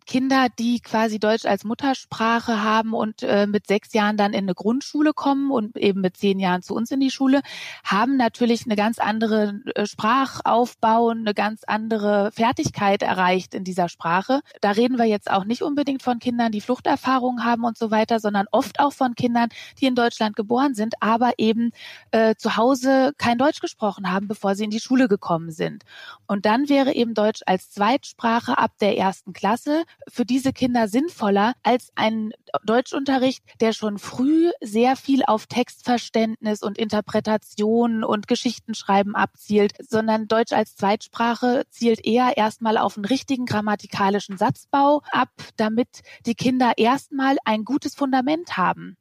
Kinder, 0.07 0.47
die 0.59 0.81
quasi 0.81 1.19
Deutsch 1.19 1.45
als 1.45 1.65
Muttersprache 1.65 2.63
haben 2.63 2.95
und 2.95 3.23
äh, 3.23 3.47
mit 3.47 3.67
sechs 3.67 3.93
Jahren 3.93 4.17
dann 4.17 4.33
in 4.33 4.45
eine 4.45 4.55
Grundschule 4.55 5.13
kommen 5.13 5.51
und 5.51 5.77
eben 5.77 6.01
mit 6.01 6.17
zehn 6.17 6.39
Jahren 6.39 6.63
zu 6.63 6.75
uns 6.75 6.91
in 6.91 7.01
die 7.01 7.11
Schule, 7.11 7.43
haben 7.85 8.17
natürlich 8.17 8.65
eine 8.65 8.77
ganz 8.77 8.99
andere 8.99 9.61
äh, 9.75 9.87
Sprachaufbau, 9.87 11.11
eine 11.11 11.35
ganz 11.35 11.63
andere 11.65 12.31
Fertigkeit 12.33 13.03
erreicht 13.03 13.55
in 13.55 13.65
dieser 13.65 13.89
Sprache. 13.89 14.41
Da 14.61 14.73
reden 14.73 14.99
wir 14.99 15.07
jetzt 15.07 15.31
auch 15.31 15.45
nicht 15.45 15.63
unbedingt 15.63 16.03
von 16.03 16.19
Kindern, 16.19 16.53
die 16.53 16.61
Fluchterfahrungen 16.61 17.45
haben 17.45 17.65
und 17.65 17.79
so 17.79 17.91
weiter, 17.91 18.21
sondern 18.21 18.47
oft 18.51 18.81
auch 18.81 18.93
von 18.93 19.15
Kindern, 19.15 19.49
die 19.81 19.87
in 19.87 19.95
Deutschland 19.95 20.37
geboren 20.37 20.75
sind, 20.75 20.95
aber 21.01 21.33
eben 21.39 21.71
äh, 22.11 22.35
zu 22.37 22.57
Hause 22.57 23.13
kein 23.19 23.39
Deutsch 23.39 23.61
gesprochen 23.61 24.11
haben, 24.11 24.29
bevor 24.29 24.55
sie 24.55 24.65
in 24.65 24.71
die 24.71 24.81
Schule 24.81 25.09
gekommen 25.09 25.51
sind. 25.51 25.85
Und 26.27 26.47
dann 26.47 26.69
wäre 26.69 26.95
eben 26.95 27.15
Deutsch 27.15 27.43
als 27.47 27.71
Zweitsprache 27.71 28.59
ab 28.59 28.73
der 28.81 28.97
ersten 28.97 29.33
Klasse 29.33 29.70
für 30.09 30.25
diese 30.25 30.53
Kinder 30.53 30.89
sinnvoller 30.89 31.55
als 31.63 31.91
ein 31.95 32.33
Deutschunterricht, 32.65 33.43
der 33.61 33.73
schon 33.73 33.99
früh 33.99 34.51
sehr 34.61 34.97
viel 34.97 35.23
auf 35.27 35.47
Textverständnis 35.47 36.63
und 36.63 36.79
Interpretation 36.79 38.05
und 38.05 38.29
Geschichtenschreiben 38.29 39.15
abzielt, 39.15 39.73
sondern 39.81 40.29
Deutsch 40.29 40.53
als 40.53 40.77
Zweitsprache 40.77 41.65
zielt 41.71 42.05
eher 42.05 42.37
erstmal 42.37 42.77
auf 42.79 42.97
einen 42.97 43.05
richtigen 43.05 43.47
grammatikalischen 43.47 44.37
Satzbau 44.37 45.03
ab, 45.11 45.31
damit 45.57 46.01
die 46.27 46.35
Kinder 46.35 46.73
erstmal 46.77 47.37
ein 47.45 47.65
gutes 47.65 47.95
Fundament 47.95 48.57
haben. 48.57 48.97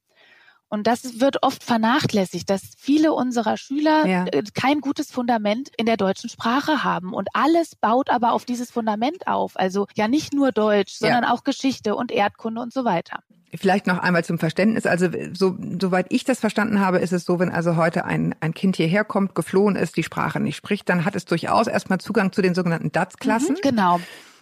Und 0.70 0.86
das 0.86 1.20
wird 1.20 1.42
oft 1.42 1.64
vernachlässigt, 1.64 2.50
dass 2.50 2.62
viele 2.78 3.14
unserer 3.14 3.58
Schüler 3.58 4.06
ja. 4.06 4.26
Äh, 4.28 4.44
kein 4.54 4.82
gutes 4.82 5.12
Fundament 5.12 5.70
in 5.78 5.88
der 5.88 5.98
deutschen 5.98 6.30
Sprache 6.30 6.84
haben. 6.84 7.14
Und 7.14 7.30
alles 7.34 7.76
baut 7.76 8.10
aber 8.10 8.34
auf 8.34 8.46
dieses 8.46 8.70
Fundament 8.70 9.28
auf. 9.28 9.54
Also 9.56 9.88
ja 9.96 10.08
nicht 10.08 10.34
nur 10.34 10.52
Deutsch, 10.52 10.94
sondern 10.94 11.24
ja. 11.24 11.34
auch 11.34 11.44
Geschichte 11.44 11.96
und 11.96 12.12
Erdkunde 12.12 12.62
und 12.62 12.72
so 12.72 12.86
weiter. 12.86 13.24
Vielleicht 13.56 13.88
noch 13.88 13.98
einmal 13.98 14.24
zum 14.24 14.38
Verständnis. 14.38 14.86
Also 14.86 15.08
so, 15.34 15.58
soweit 15.82 16.06
ich 16.10 16.24
das 16.24 16.40
verstanden 16.40 16.80
habe, 16.80 17.00
ist 17.00 17.14
es 17.14 17.26
so, 17.26 17.40
wenn 17.40 17.50
also 17.50 17.76
heute 17.76 18.06
ein, 18.06 18.36
ein 18.40 18.54
Kind 18.54 18.76
hierher 18.76 19.04
kommt, 19.04 19.34
geflohen 19.34 19.76
ist, 19.76 19.98
die 19.98 20.04
Sprache 20.04 20.40
nicht 20.40 20.56
spricht, 20.56 20.88
dann 20.88 21.04
hat 21.04 21.16
es 21.16 21.26
durchaus 21.26 21.66
erstmal 21.66 22.00
Zugang 22.00 22.32
zu 22.32 22.44
den 22.44 22.54
sogenannten 22.54 22.92
DATS-Klassen. 22.92 23.56
Mhm, 23.56 23.62
genau. 23.62 24.00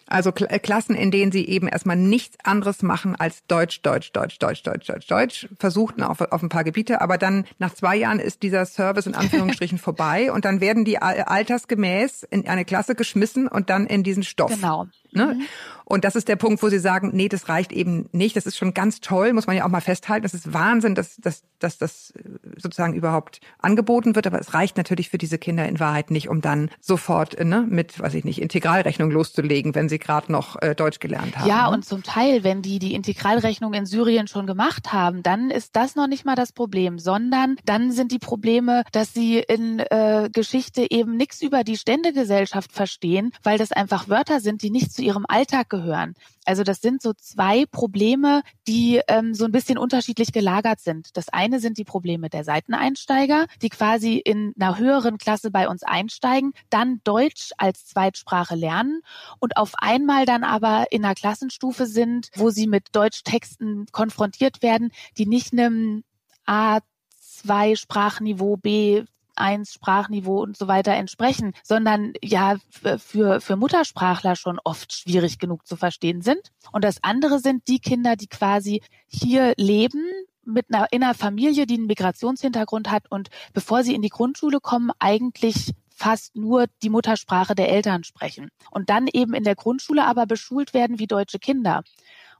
Also 0.07 0.31
äh, 0.31 0.59
Klassen, 0.59 0.95
in 0.95 1.11
denen 1.11 1.31
sie 1.31 1.47
eben 1.47 1.67
erstmal 1.67 1.97
nichts 1.97 2.37
anderes 2.43 2.81
machen 2.81 3.15
als 3.15 3.45
Deutsch, 3.47 3.81
Deutsch, 3.81 4.11
Deutsch, 4.11 4.39
Deutsch, 4.39 4.63
Deutsch, 4.63 4.87
Deutsch, 4.87 5.07
Deutsch, 5.07 5.47
versuchten 5.59 6.03
auf, 6.03 6.21
auf 6.21 6.41
ein 6.41 6.49
paar 6.49 6.63
Gebiete, 6.63 7.01
aber 7.01 7.17
dann 7.17 7.45
nach 7.59 7.73
zwei 7.73 7.95
Jahren 7.95 8.19
ist 8.19 8.43
dieser 8.43 8.65
Service 8.65 9.05
in 9.05 9.15
Anführungsstrichen 9.15 9.77
vorbei 9.77 10.31
und 10.31 10.45
dann 10.45 10.61
werden 10.61 10.85
die 10.85 10.99
altersgemäß 10.99 12.23
in 12.23 12.47
eine 12.47 12.65
Klasse 12.65 12.95
geschmissen 12.95 13.47
und 13.47 13.69
dann 13.69 13.85
in 13.85 14.03
diesen 14.03 14.23
Stoff. 14.23 14.51
Genau. 14.51 14.87
Ne? 15.17 15.35
Mhm. 15.35 15.45
Und 15.89 16.03
das 16.03 16.17
ist 16.17 16.27
der 16.27 16.35
Punkt, 16.35 16.61
wo 16.61 16.67
Sie 16.67 16.79
sagen, 16.79 17.11
nee, 17.13 17.29
das 17.29 17.47
reicht 17.47 17.71
eben 17.71 18.09
nicht. 18.11 18.35
Das 18.35 18.45
ist 18.45 18.57
schon 18.57 18.73
ganz 18.73 18.99
toll, 18.99 19.31
muss 19.31 19.47
man 19.47 19.55
ja 19.55 19.63
auch 19.63 19.69
mal 19.69 19.79
festhalten. 19.79 20.23
Das 20.23 20.33
ist 20.33 20.53
Wahnsinn, 20.53 20.95
dass, 20.95 21.15
dass, 21.15 21.43
dass 21.59 21.77
das 21.77 22.13
sozusagen 22.57 22.93
überhaupt 22.93 23.39
angeboten 23.59 24.13
wird. 24.13 24.27
Aber 24.27 24.37
es 24.37 24.53
reicht 24.53 24.75
natürlich 24.75 25.09
für 25.09 25.17
diese 25.17 25.37
Kinder 25.37 25.65
in 25.65 25.79
Wahrheit 25.79 26.11
nicht, 26.11 26.27
um 26.27 26.41
dann 26.41 26.69
sofort 26.81 27.41
ne, 27.41 27.65
mit, 27.69 28.01
weiß 28.01 28.15
ich 28.15 28.25
nicht, 28.25 28.41
Integralrechnung 28.41 29.11
loszulegen, 29.11 29.75
wenn 29.75 29.87
sie 29.87 29.97
gerade 29.97 30.29
noch 30.29 30.61
äh, 30.61 30.75
Deutsch 30.75 30.99
gelernt 30.99 31.37
haben. 31.37 31.47
Ja, 31.47 31.69
ne? 31.69 31.77
und 31.77 31.85
zum 31.85 32.03
Teil, 32.03 32.43
wenn 32.43 32.61
die 32.61 32.79
die 32.79 32.93
Integralrechnung 32.93 33.73
in 33.73 33.85
Syrien 33.85 34.27
schon 34.27 34.45
gemacht 34.45 34.91
haben, 34.91 35.23
dann 35.23 35.49
ist 35.49 35.77
das 35.77 35.95
noch 35.95 36.07
nicht 36.07 36.25
mal 36.25 36.35
das 36.35 36.51
Problem, 36.51 36.99
sondern 36.99 37.55
dann 37.63 37.93
sind 37.93 38.11
die 38.11 38.19
Probleme, 38.19 38.83
dass 38.91 39.13
sie 39.13 39.39
in 39.39 39.79
äh, 39.79 40.29
Geschichte 40.33 40.85
eben 40.89 41.15
nichts 41.15 41.41
über 41.41 41.63
die 41.63 41.77
Ständegesellschaft 41.77 42.73
verstehen, 42.73 43.31
weil 43.41 43.57
das 43.57 43.71
einfach 43.71 44.09
Wörter 44.09 44.41
sind, 44.41 44.63
die 44.63 44.69
nicht 44.69 44.91
zu 44.91 45.01
ihrem 45.07 45.25
Alltag 45.27 45.69
gehören. 45.69 46.13
Also 46.45 46.63
das 46.63 46.81
sind 46.81 47.01
so 47.01 47.13
zwei 47.13 47.65
Probleme, 47.65 48.43
die 48.67 49.01
ähm, 49.07 49.33
so 49.33 49.45
ein 49.45 49.51
bisschen 49.53 49.77
unterschiedlich 49.77 50.33
gelagert 50.33 50.81
sind. 50.81 51.15
Das 51.15 51.29
eine 51.29 51.59
sind 51.59 51.77
die 51.77 51.85
Probleme 51.85 52.29
der 52.29 52.43
Seiteneinsteiger, 52.43 53.47
die 53.61 53.69
quasi 53.69 54.17
in 54.17 54.53
einer 54.59 54.77
höheren 54.77 55.17
Klasse 55.17 55.49
bei 55.49 55.69
uns 55.69 55.83
einsteigen, 55.83 56.51
dann 56.69 56.99
Deutsch 57.05 57.51
als 57.57 57.85
Zweitsprache 57.85 58.55
lernen 58.55 59.01
und 59.39 59.55
auf 59.55 59.73
einmal 59.77 60.25
dann 60.25 60.43
aber 60.43 60.91
in 60.91 61.05
einer 61.05 61.15
Klassenstufe 61.15 61.85
sind, 61.85 62.29
wo 62.35 62.49
sie 62.49 62.67
mit 62.67 62.95
Deutschtexten 62.95 63.85
konfrontiert 63.93 64.61
werden, 64.61 64.91
die 65.17 65.25
nicht 65.25 65.53
einem 65.53 66.03
A2 66.45 67.77
Sprachniveau 67.77 68.57
B 68.57 69.05
1 69.37 69.73
Sprachniveau 69.73 70.41
und 70.41 70.57
so 70.57 70.67
weiter 70.67 70.93
entsprechen, 70.93 71.53
sondern 71.63 72.13
ja 72.23 72.57
für, 72.99 73.41
für 73.41 73.55
Muttersprachler 73.55 74.35
schon 74.35 74.59
oft 74.63 74.93
schwierig 74.93 75.39
genug 75.39 75.65
zu 75.67 75.75
verstehen 75.75 76.21
sind. 76.21 76.51
Und 76.71 76.83
das 76.83 76.97
andere 77.03 77.39
sind 77.39 77.67
die 77.67 77.79
Kinder, 77.79 78.15
die 78.15 78.27
quasi 78.27 78.81
hier 79.07 79.53
leben, 79.57 80.03
mit 80.47 80.73
einer, 80.73 80.87
in 80.91 81.03
einer 81.03 81.13
Familie, 81.13 81.65
die 81.65 81.75
einen 81.75 81.87
Migrationshintergrund 81.87 82.89
hat 82.89 83.11
und 83.11 83.29
bevor 83.53 83.83
sie 83.83 83.93
in 83.93 84.01
die 84.01 84.09
Grundschule 84.09 84.59
kommen, 84.59 84.91
eigentlich 84.99 85.73
fast 85.93 86.35
nur 86.35 86.67
die 86.83 86.89
Muttersprache 86.89 87.55
der 87.55 87.69
Eltern 87.69 88.03
sprechen 88.03 88.49
und 88.71 88.89
dann 88.89 89.07
eben 89.11 89.33
in 89.33 89.43
der 89.43 89.55
Grundschule 89.55 90.05
aber 90.05 90.25
beschult 90.25 90.73
werden 90.73 90.99
wie 90.99 91.07
deutsche 91.07 91.39
Kinder. 91.39 91.83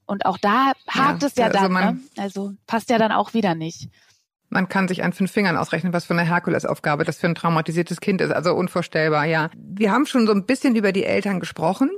Und 0.05 0.25
auch 0.25 0.37
da 0.37 0.71
hakt 0.87 1.21
ja, 1.21 1.27
es 1.27 1.35
ja 1.35 1.47
also 1.47 1.59
dann, 1.59 1.73
ne? 1.73 1.99
also 2.17 2.53
passt 2.65 2.89
ja 2.89 2.97
dann 2.97 3.11
auch 3.11 3.33
wieder 3.33 3.55
nicht. 3.55 3.89
Man 4.49 4.69
kann 4.69 4.87
sich 4.87 5.03
an 5.03 5.13
fünf 5.13 5.31
Fingern 5.31 5.57
ausrechnen, 5.57 5.93
was 5.93 6.05
für 6.05 6.13
eine 6.13 6.23
Herkulesaufgabe 6.23 7.03
das 7.03 7.17
für 7.17 7.27
ein 7.27 7.35
traumatisiertes 7.35 7.99
Kind 7.99 8.21
ist. 8.21 8.31
Also 8.31 8.53
unvorstellbar, 8.53 9.25
ja. 9.25 9.49
Wir 9.55 9.91
haben 9.91 10.05
schon 10.05 10.25
so 10.25 10.33
ein 10.33 10.45
bisschen 10.45 10.75
über 10.75 10.91
die 10.91 11.03
Eltern 11.03 11.39
gesprochen 11.39 11.89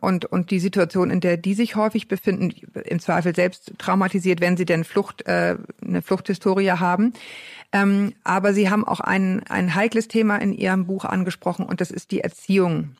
und, 0.00 0.26
und 0.26 0.50
die 0.50 0.58
Situation, 0.58 1.10
in 1.10 1.20
der 1.20 1.36
die 1.36 1.54
sich 1.54 1.76
häufig 1.76 2.08
befinden, 2.08 2.52
im 2.84 3.00
Zweifel 3.00 3.34
selbst 3.34 3.72
traumatisiert, 3.78 4.40
wenn 4.40 4.56
sie 4.56 4.66
denn 4.66 4.84
Flucht, 4.84 5.26
äh, 5.26 5.56
eine 5.82 6.02
Fluchthistorie 6.02 6.72
haben. 6.72 7.14
Ähm, 7.72 8.12
aber 8.22 8.52
sie 8.52 8.70
haben 8.70 8.86
auch 8.86 9.00
ein, 9.00 9.42
ein 9.48 9.74
heikles 9.74 10.06
Thema 10.06 10.36
in 10.36 10.52
ihrem 10.52 10.86
Buch 10.86 11.04
angesprochen 11.04 11.66
und 11.66 11.80
das 11.80 11.90
ist 11.90 12.10
die 12.10 12.20
Erziehung 12.20 12.96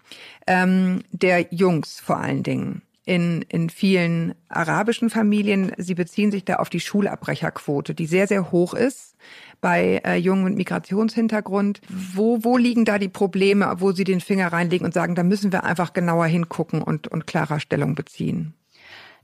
ähm, 0.47 1.05
der 1.13 1.53
Jungs 1.53 2.01
vor 2.01 2.19
allen 2.19 2.43
Dingen 2.43 2.83
in, 3.05 3.43
in 3.43 3.71
vielen 3.71 4.35
arabischen 4.49 5.11
Familien. 5.11 5.73
Sie 5.77 5.95
beziehen 5.95 6.31
sich 6.31 6.45
da 6.45 6.57
auf 6.57 6.71
die 6.71 6.81
Schulabbrecherquote, 6.81 7.95
die 7.95 8.07
sehr, 8.07 8.27
sehr 8.27 8.51
hoch 8.51 8.75
ist 8.75 9.17
bei 9.61 10.03
äh, 10.05 10.17
Jungen 10.17 10.45
mit 10.45 10.57
Migrationshintergrund. 10.57 11.81
Wo, 11.89 12.45
wo 12.45 12.57
liegen 12.57 12.85
da 12.85 12.99
die 12.99 13.09
Probleme, 13.09 13.75
wo 13.79 13.93
Sie 13.93 14.05
den 14.05 14.21
Finger 14.21 14.53
reinlegen 14.53 14.85
und 14.85 14.95
sagen, 14.95 15.15
da 15.15 15.23
müssen 15.23 15.53
wir 15.53 15.65
einfach 15.65 15.93
genauer 15.93 16.27
hingucken 16.27 16.83
und, 16.83 17.09
und 17.09 17.27
klarer 17.27 17.61
Stellung 17.61 17.95
beziehen? 17.95 18.55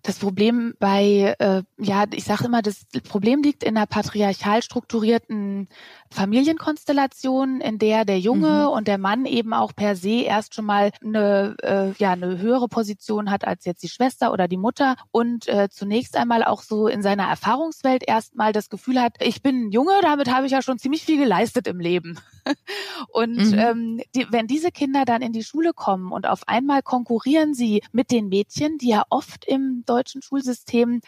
Das 0.02 0.18
Problem 0.18 0.74
bei, 0.78 1.34
äh, 1.38 1.62
ja, 1.78 2.04
ich 2.14 2.24
sage 2.24 2.46
immer, 2.46 2.62
das 2.62 2.86
Problem 3.06 3.42
liegt 3.42 3.62
in 3.62 3.76
einer 3.76 3.86
patriarchal 3.86 4.62
strukturierten 4.62 5.68
Familienkonstellation, 6.12 7.60
in 7.60 7.78
der 7.78 8.04
der 8.04 8.18
Junge 8.18 8.66
mhm. 8.66 8.76
und 8.76 8.88
der 8.88 8.98
Mann 8.98 9.26
eben 9.26 9.52
auch 9.52 9.74
per 9.74 9.94
se 9.94 10.22
erst 10.22 10.54
schon 10.54 10.64
mal 10.64 10.90
eine, 11.04 11.56
äh, 11.62 11.92
ja, 11.98 12.12
eine 12.12 12.38
höhere 12.38 12.68
Position 12.68 13.30
hat 13.30 13.46
als 13.46 13.64
jetzt 13.64 13.82
die 13.82 13.88
Schwester 13.88 14.32
oder 14.32 14.48
die 14.48 14.56
Mutter 14.56 14.96
und 15.12 15.46
äh, 15.48 15.68
zunächst 15.70 16.16
einmal 16.16 16.42
auch 16.42 16.62
so 16.62 16.88
in 16.88 17.02
seiner 17.02 17.28
Erfahrungswelt 17.28 18.02
erstmal 18.06 18.52
das 18.52 18.68
Gefühl 18.68 19.00
hat, 19.00 19.14
ich 19.20 19.42
bin 19.42 19.66
ein 19.66 19.70
Junge, 19.70 19.92
damit 20.02 20.32
habe 20.32 20.46
ich 20.46 20.52
ja 20.52 20.62
schon 20.62 20.78
ziemlich 20.78 21.04
viel 21.04 21.18
geleistet 21.18 21.68
im 21.68 21.78
Leben. 21.78 22.18
und 23.08 23.36
mhm. 23.36 23.58
ähm, 23.58 24.00
die, 24.16 24.26
wenn 24.30 24.48
diese 24.48 24.72
Kinder 24.72 25.04
dann 25.04 25.22
in 25.22 25.32
die 25.32 25.44
Schule 25.44 25.72
kommen 25.72 26.10
und 26.10 26.26
auf 26.26 26.48
einmal 26.48 26.82
konkurrieren 26.82 27.54
sie 27.54 27.82
mit 27.92 28.10
den 28.10 28.28
Mädchen, 28.28 28.78
die 28.78 28.88
ja 28.88 29.04
oft 29.10 29.44
im 29.46 29.84
deutschen 29.86 30.22
Schulsystem 30.22 31.00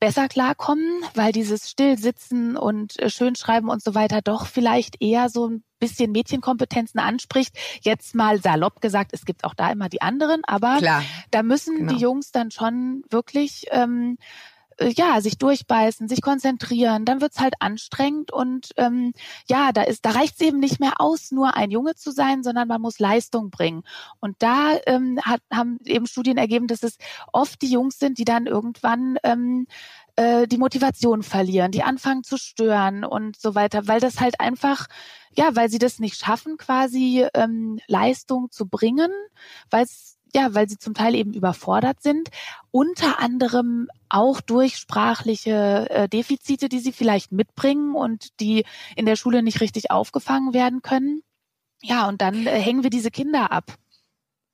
besser 0.00 0.28
klarkommen, 0.28 1.04
weil 1.14 1.30
dieses 1.30 1.70
Stillsitzen 1.70 2.56
und 2.56 2.98
äh, 2.98 3.10
Schönschreiben 3.10 3.68
und 3.68 3.82
so 3.82 3.94
weiter 3.94 4.22
doch 4.22 4.46
vielleicht 4.46 5.00
eher 5.00 5.28
so 5.28 5.46
ein 5.46 5.62
bisschen 5.78 6.10
Mädchenkompetenzen 6.12 6.98
anspricht. 6.98 7.56
Jetzt 7.82 8.14
mal 8.14 8.40
salopp 8.40 8.80
gesagt, 8.80 9.12
es 9.12 9.24
gibt 9.24 9.44
auch 9.44 9.54
da 9.54 9.70
immer 9.70 9.88
die 9.88 10.02
anderen, 10.02 10.42
aber 10.44 10.78
Klar. 10.78 11.04
da 11.30 11.42
müssen 11.42 11.76
genau. 11.76 11.92
die 11.92 12.00
Jungs 12.00 12.32
dann 12.32 12.50
schon 12.50 13.02
wirklich 13.10 13.66
ähm, 13.70 14.16
äh, 14.18 14.24
ja, 14.82 15.20
sich 15.20 15.38
durchbeißen, 15.38 16.08
sich 16.08 16.22
konzentrieren, 16.22 17.04
dann 17.04 17.20
wird's 17.20 17.40
halt 17.40 17.54
anstrengend 17.60 18.32
und 18.32 18.70
ähm, 18.76 19.12
ja, 19.48 19.72
da 19.72 19.82
ist, 19.82 20.04
da 20.04 20.10
reicht's 20.10 20.40
eben 20.40 20.58
nicht 20.58 20.80
mehr 20.80 21.00
aus, 21.00 21.30
nur 21.30 21.56
ein 21.56 21.70
Junge 21.70 21.94
zu 21.94 22.10
sein, 22.10 22.42
sondern 22.42 22.68
man 22.68 22.80
muss 22.80 22.98
Leistung 22.98 23.50
bringen. 23.50 23.82
Und 24.20 24.36
da 24.40 24.76
ähm, 24.86 25.18
hat, 25.22 25.42
haben 25.52 25.78
eben 25.84 26.06
Studien 26.06 26.38
ergeben, 26.38 26.66
dass 26.66 26.82
es 26.82 26.96
oft 27.32 27.60
die 27.62 27.70
Jungs 27.70 27.98
sind, 27.98 28.18
die 28.18 28.24
dann 28.24 28.46
irgendwann 28.46 29.18
ähm, 29.22 29.66
äh, 30.16 30.46
die 30.46 30.58
Motivation 30.58 31.22
verlieren, 31.22 31.72
die 31.72 31.82
anfangen 31.82 32.24
zu 32.24 32.38
stören 32.38 33.04
und 33.04 33.38
so 33.38 33.54
weiter, 33.54 33.86
weil 33.86 34.00
das 34.00 34.20
halt 34.20 34.40
einfach 34.40 34.86
ja, 35.32 35.54
weil 35.54 35.70
sie 35.70 35.78
das 35.78 35.98
nicht 35.98 36.16
schaffen, 36.16 36.56
quasi 36.56 37.26
ähm, 37.34 37.78
Leistung 37.86 38.50
zu 38.50 38.66
bringen, 38.66 39.10
weil 39.70 39.84
es 39.84 40.18
ja, 40.34 40.54
weil 40.54 40.68
sie 40.68 40.78
zum 40.78 40.94
Teil 40.94 41.14
eben 41.14 41.32
überfordert 41.32 42.02
sind, 42.02 42.30
unter 42.70 43.18
anderem 43.20 43.88
auch 44.08 44.40
durch 44.40 44.76
sprachliche 44.76 45.88
äh, 45.90 46.08
Defizite, 46.08 46.68
die 46.68 46.80
sie 46.80 46.92
vielleicht 46.92 47.32
mitbringen 47.32 47.94
und 47.94 48.40
die 48.40 48.64
in 48.96 49.06
der 49.06 49.16
Schule 49.16 49.42
nicht 49.42 49.60
richtig 49.60 49.90
aufgefangen 49.90 50.54
werden 50.54 50.82
können. 50.82 51.22
Ja, 51.82 52.08
und 52.08 52.20
dann 52.20 52.46
äh, 52.46 52.60
hängen 52.60 52.82
wir 52.82 52.90
diese 52.90 53.10
Kinder 53.10 53.52
ab. 53.52 53.74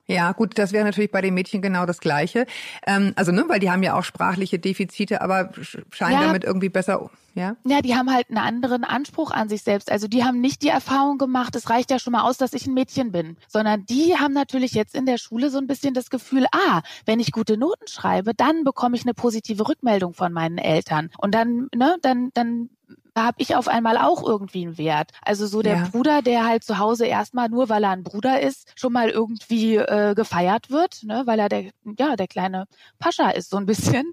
Ja, 0.09 0.33
gut, 0.33 0.57
das 0.57 0.73
wäre 0.73 0.85
natürlich 0.85 1.11
bei 1.11 1.21
den 1.21 1.35
Mädchen 1.35 1.63
genau 1.63 1.85
das 1.85 1.99
Gleiche. 1.99 2.47
Ähm, 2.87 3.13
also, 3.17 3.33
ne, 3.33 3.45
weil 3.49 3.59
die 3.59 3.71
haben 3.71 3.83
ja 3.83 3.99
auch 3.99 4.05
sprachliche 4.05 4.59
Defizite, 4.59 5.21
aber 5.21 5.51
scheinen 5.91 6.21
ja. 6.21 6.27
damit 6.27 6.45
irgendwie 6.45 6.69
besser, 6.69 7.11
ja? 7.35 7.57
Ja, 7.65 7.83
die 7.83 7.97
haben 7.97 8.13
halt 8.13 8.29
einen 8.29 8.39
anderen 8.39 8.85
Anspruch 8.85 9.33
an 9.33 9.49
sich 9.49 9.63
selbst. 9.63 9.91
Also, 9.91 10.07
die 10.07 10.23
haben 10.23 10.41
nicht 10.41 10.63
die 10.63 10.69
Erfahrung 10.69 11.19
gemacht, 11.19 11.57
es 11.57 11.71
reicht 11.71 11.91
ja 11.91 11.99
schon 11.99 12.13
mal 12.13 12.23
aus, 12.23 12.39
dass 12.39 12.53
ich 12.53 12.67
ein 12.67 12.75
Mädchen 12.75 13.11
bin, 13.11 13.37
sondern 13.49 13.85
die 13.87 14.17
haben 14.17 14.33
natürlich 14.33 14.73
jetzt 14.73 14.95
in 14.95 15.07
der 15.07 15.19
Schule 15.19 15.51
so 15.51 15.59
ein 15.59 15.67
bisschen 15.67 15.93
das 15.93 16.09
Gefühl, 16.09 16.47
ah, 16.53 16.83
wenn 17.05 17.19
ich 17.19 17.33
gute 17.33 17.57
Noten 17.57 17.89
schreibe, 17.89 18.33
dann 18.33 18.63
bekomme 18.63 18.97
ich 18.97 19.03
eine 19.03 19.15
positive 19.15 19.69
Rückmeldung 19.69 20.15
von 20.15 20.33
meinen 20.33 20.59
Eltern. 20.59 21.11
Und 21.19 21.35
dann, 21.35 21.69
ne, 21.75 21.97
dann, 22.01 22.31
dann 22.33 22.71
habe 23.17 23.37
ich 23.39 23.57
auf 23.57 23.69
einmal 23.69 23.97
auch 23.97 24.23
irgendwie 24.27 24.67
einen 24.67 24.79
Wert. 24.79 25.13
Also 25.23 25.47
so 25.47 25.63
der 25.63 25.77
ja. 25.77 25.89
Bruder, 25.91 26.23
der 26.23 26.47
halt 26.47 26.65
zu 26.65 26.79
Hause 26.79 27.07
erstmal 27.07 27.49
nur, 27.49 27.69
weil 27.69 27.83
er 27.83 27.91
ein 27.91 28.05
Bruder 28.05 28.41
ist, 28.41 28.73
schon 28.77 28.93
mal 28.93 29.09
irgendwie 29.09 29.77
äh, 29.77 30.15
gefeiert 30.15 30.71
wird, 30.71 31.03
ne, 31.03 31.23
weil 31.25 31.39
er 31.39 31.49
der, 31.49 31.71
ja, 31.99 32.17
der 32.17 32.29
kleine 32.29 32.67
Pascha 32.99 33.31
ist 33.31 33.51
so 33.51 33.57
ein 33.57 33.67
bisschen. 33.67 34.13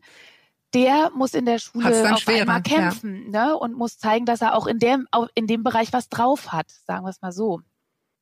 Der 0.73 1.11
muss 1.13 1.35
in 1.35 1.45
der 1.45 1.59
Schule 1.59 2.11
auf 2.11 2.19
schwerer, 2.19 2.41
einmal 2.41 2.63
kämpfen 2.63 3.31
ja. 3.31 3.47
ne, 3.47 3.57
und 3.57 3.75
muss 3.75 3.99
zeigen, 3.99 4.25
dass 4.25 4.41
er 4.41 4.55
auch 4.55 4.65
in 4.65 4.79
dem, 4.79 5.07
auch 5.11 5.27
in 5.35 5.45
dem 5.45 5.63
Bereich 5.63 5.93
was 5.93 6.09
drauf 6.09 6.51
hat, 6.51 6.71
sagen 6.87 7.05
wir 7.05 7.09
es 7.09 7.21
mal 7.21 7.31
so. 7.31 7.61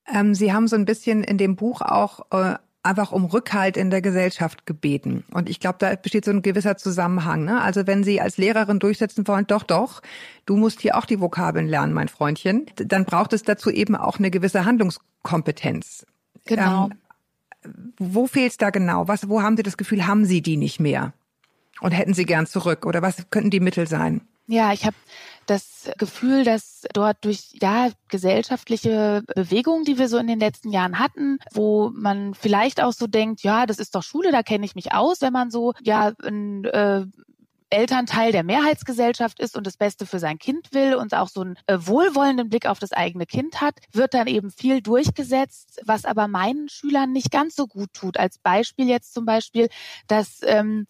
Ähm, 0.07 0.33
Sie 0.33 0.51
haben 0.51 0.67
so 0.67 0.75
ein 0.75 0.85
bisschen 0.85 1.23
in 1.23 1.37
dem 1.37 1.55
Buch 1.55 1.81
auch 1.81 2.21
äh, 2.31 2.55
einfach 2.83 3.11
um 3.11 3.25
Rückhalt 3.25 3.77
in 3.77 3.89
der 3.89 4.01
Gesellschaft 4.01 4.65
gebeten. 4.65 5.23
Und 5.31 5.49
ich 5.49 5.59
glaube, 5.59 5.77
da 5.79 5.95
besteht 5.95 6.25
so 6.25 6.31
ein 6.31 6.41
gewisser 6.41 6.77
Zusammenhang. 6.77 7.43
Ne? 7.45 7.61
Also 7.61 7.85
wenn 7.85 8.03
Sie 8.03 8.19
als 8.19 8.37
Lehrerin 8.37 8.79
durchsetzen 8.79 9.27
wollen, 9.27 9.45
doch, 9.47 9.63
doch, 9.63 10.01
du 10.45 10.57
musst 10.57 10.81
hier 10.81 10.97
auch 10.97 11.05
die 11.05 11.19
Vokabeln 11.19 11.67
lernen, 11.67 11.93
mein 11.93 12.07
Freundchen, 12.07 12.65
dann 12.75 13.05
braucht 13.05 13.33
es 13.33 13.43
dazu 13.43 13.69
eben 13.69 13.95
auch 13.95 14.17
eine 14.17 14.31
gewisse 14.31 14.65
Handlungskompetenz. 14.65 16.05
Genau. 16.45 16.89
Ähm, 17.63 17.93
wo 17.99 18.25
fehlt 18.25 18.51
es 18.51 18.57
da 18.57 18.71
genau? 18.71 19.07
Was, 19.07 19.29
wo 19.29 19.43
haben 19.43 19.57
Sie 19.57 19.63
das 19.63 19.77
Gefühl, 19.77 20.07
haben 20.07 20.25
Sie 20.25 20.41
die 20.41 20.57
nicht 20.57 20.79
mehr? 20.79 21.13
Und 21.79 21.91
hätten 21.91 22.13
Sie 22.13 22.25
gern 22.25 22.47
zurück? 22.47 22.85
Oder 22.85 23.01
was 23.01 23.29
könnten 23.29 23.51
die 23.51 23.59
Mittel 23.59 23.87
sein? 23.87 24.21
Ja, 24.47 24.73
ich 24.73 24.85
habe 24.85 24.95
das 25.51 25.91
Gefühl, 25.97 26.43
dass 26.43 26.83
dort 26.93 27.23
durch 27.25 27.49
ja 27.61 27.89
gesellschaftliche 28.07 29.23
Bewegungen, 29.35 29.83
die 29.83 29.99
wir 29.99 30.07
so 30.07 30.17
in 30.17 30.27
den 30.27 30.39
letzten 30.39 30.71
Jahren 30.71 30.97
hatten, 30.97 31.39
wo 31.53 31.91
man 31.93 32.33
vielleicht 32.33 32.81
auch 32.81 32.93
so 32.93 33.07
denkt, 33.07 33.43
ja, 33.43 33.65
das 33.65 33.77
ist 33.77 33.93
doch 33.95 34.03
Schule, 34.03 34.31
da 34.31 34.43
kenne 34.43 34.65
ich 34.65 34.75
mich 34.75 34.93
aus, 34.93 35.21
wenn 35.21 35.33
man 35.33 35.51
so 35.51 35.73
ja 35.83 36.13
ein 36.23 36.63
äh, 36.65 37.05
Elternteil 37.71 38.31
der 38.31 38.43
Mehrheitsgesellschaft 38.43 39.39
ist 39.39 39.55
und 39.55 39.65
das 39.65 39.77
Beste 39.77 40.05
für 40.05 40.19
sein 40.19 40.37
Kind 40.37 40.73
will 40.73 40.95
und 40.95 41.13
auch 41.13 41.29
so 41.29 41.41
einen 41.41 41.55
äh, 41.67 41.77
wohlwollenden 41.79 42.49
Blick 42.49 42.65
auf 42.65 42.79
das 42.79 42.91
eigene 42.91 43.25
Kind 43.25 43.61
hat, 43.61 43.75
wird 43.91 44.13
dann 44.13 44.27
eben 44.27 44.51
viel 44.51 44.81
durchgesetzt, 44.81 45.81
was 45.85 46.05
aber 46.05 46.27
meinen 46.27 46.69
Schülern 46.69 47.11
nicht 47.11 47.31
ganz 47.31 47.55
so 47.55 47.67
gut 47.67 47.93
tut. 47.93 48.17
Als 48.17 48.37
Beispiel 48.39 48.87
jetzt 48.87 49.13
zum 49.13 49.25
Beispiel, 49.25 49.69
dass 50.07 50.39
ähm, 50.43 50.85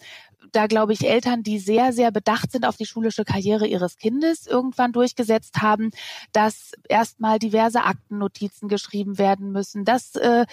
da 0.52 0.68
glaube 0.68 0.94
ich 0.94 1.08
Eltern, 1.08 1.44
die 1.44 1.60
sehr, 1.60 1.94
sehr 1.94 2.12
bedacht 2.12 2.52
sind 2.52 2.66
auf 2.66 2.78
die 2.78 2.86
schulische 2.86 3.24
Karriere 3.26 3.68
ihres 3.68 3.98
Kindes, 3.98 4.48
irgendwann 4.48 4.92
durchgesetzt 4.92 5.62
haben, 5.62 5.92
dass 6.32 6.72
erstmal 6.90 7.40
diverse 7.40 7.84
Aktennotizen 7.84 8.68
geschrieben 8.68 9.18
werden 9.18 9.52
müssen, 9.52 9.86
dass 9.86 10.16
äh, 10.16 10.46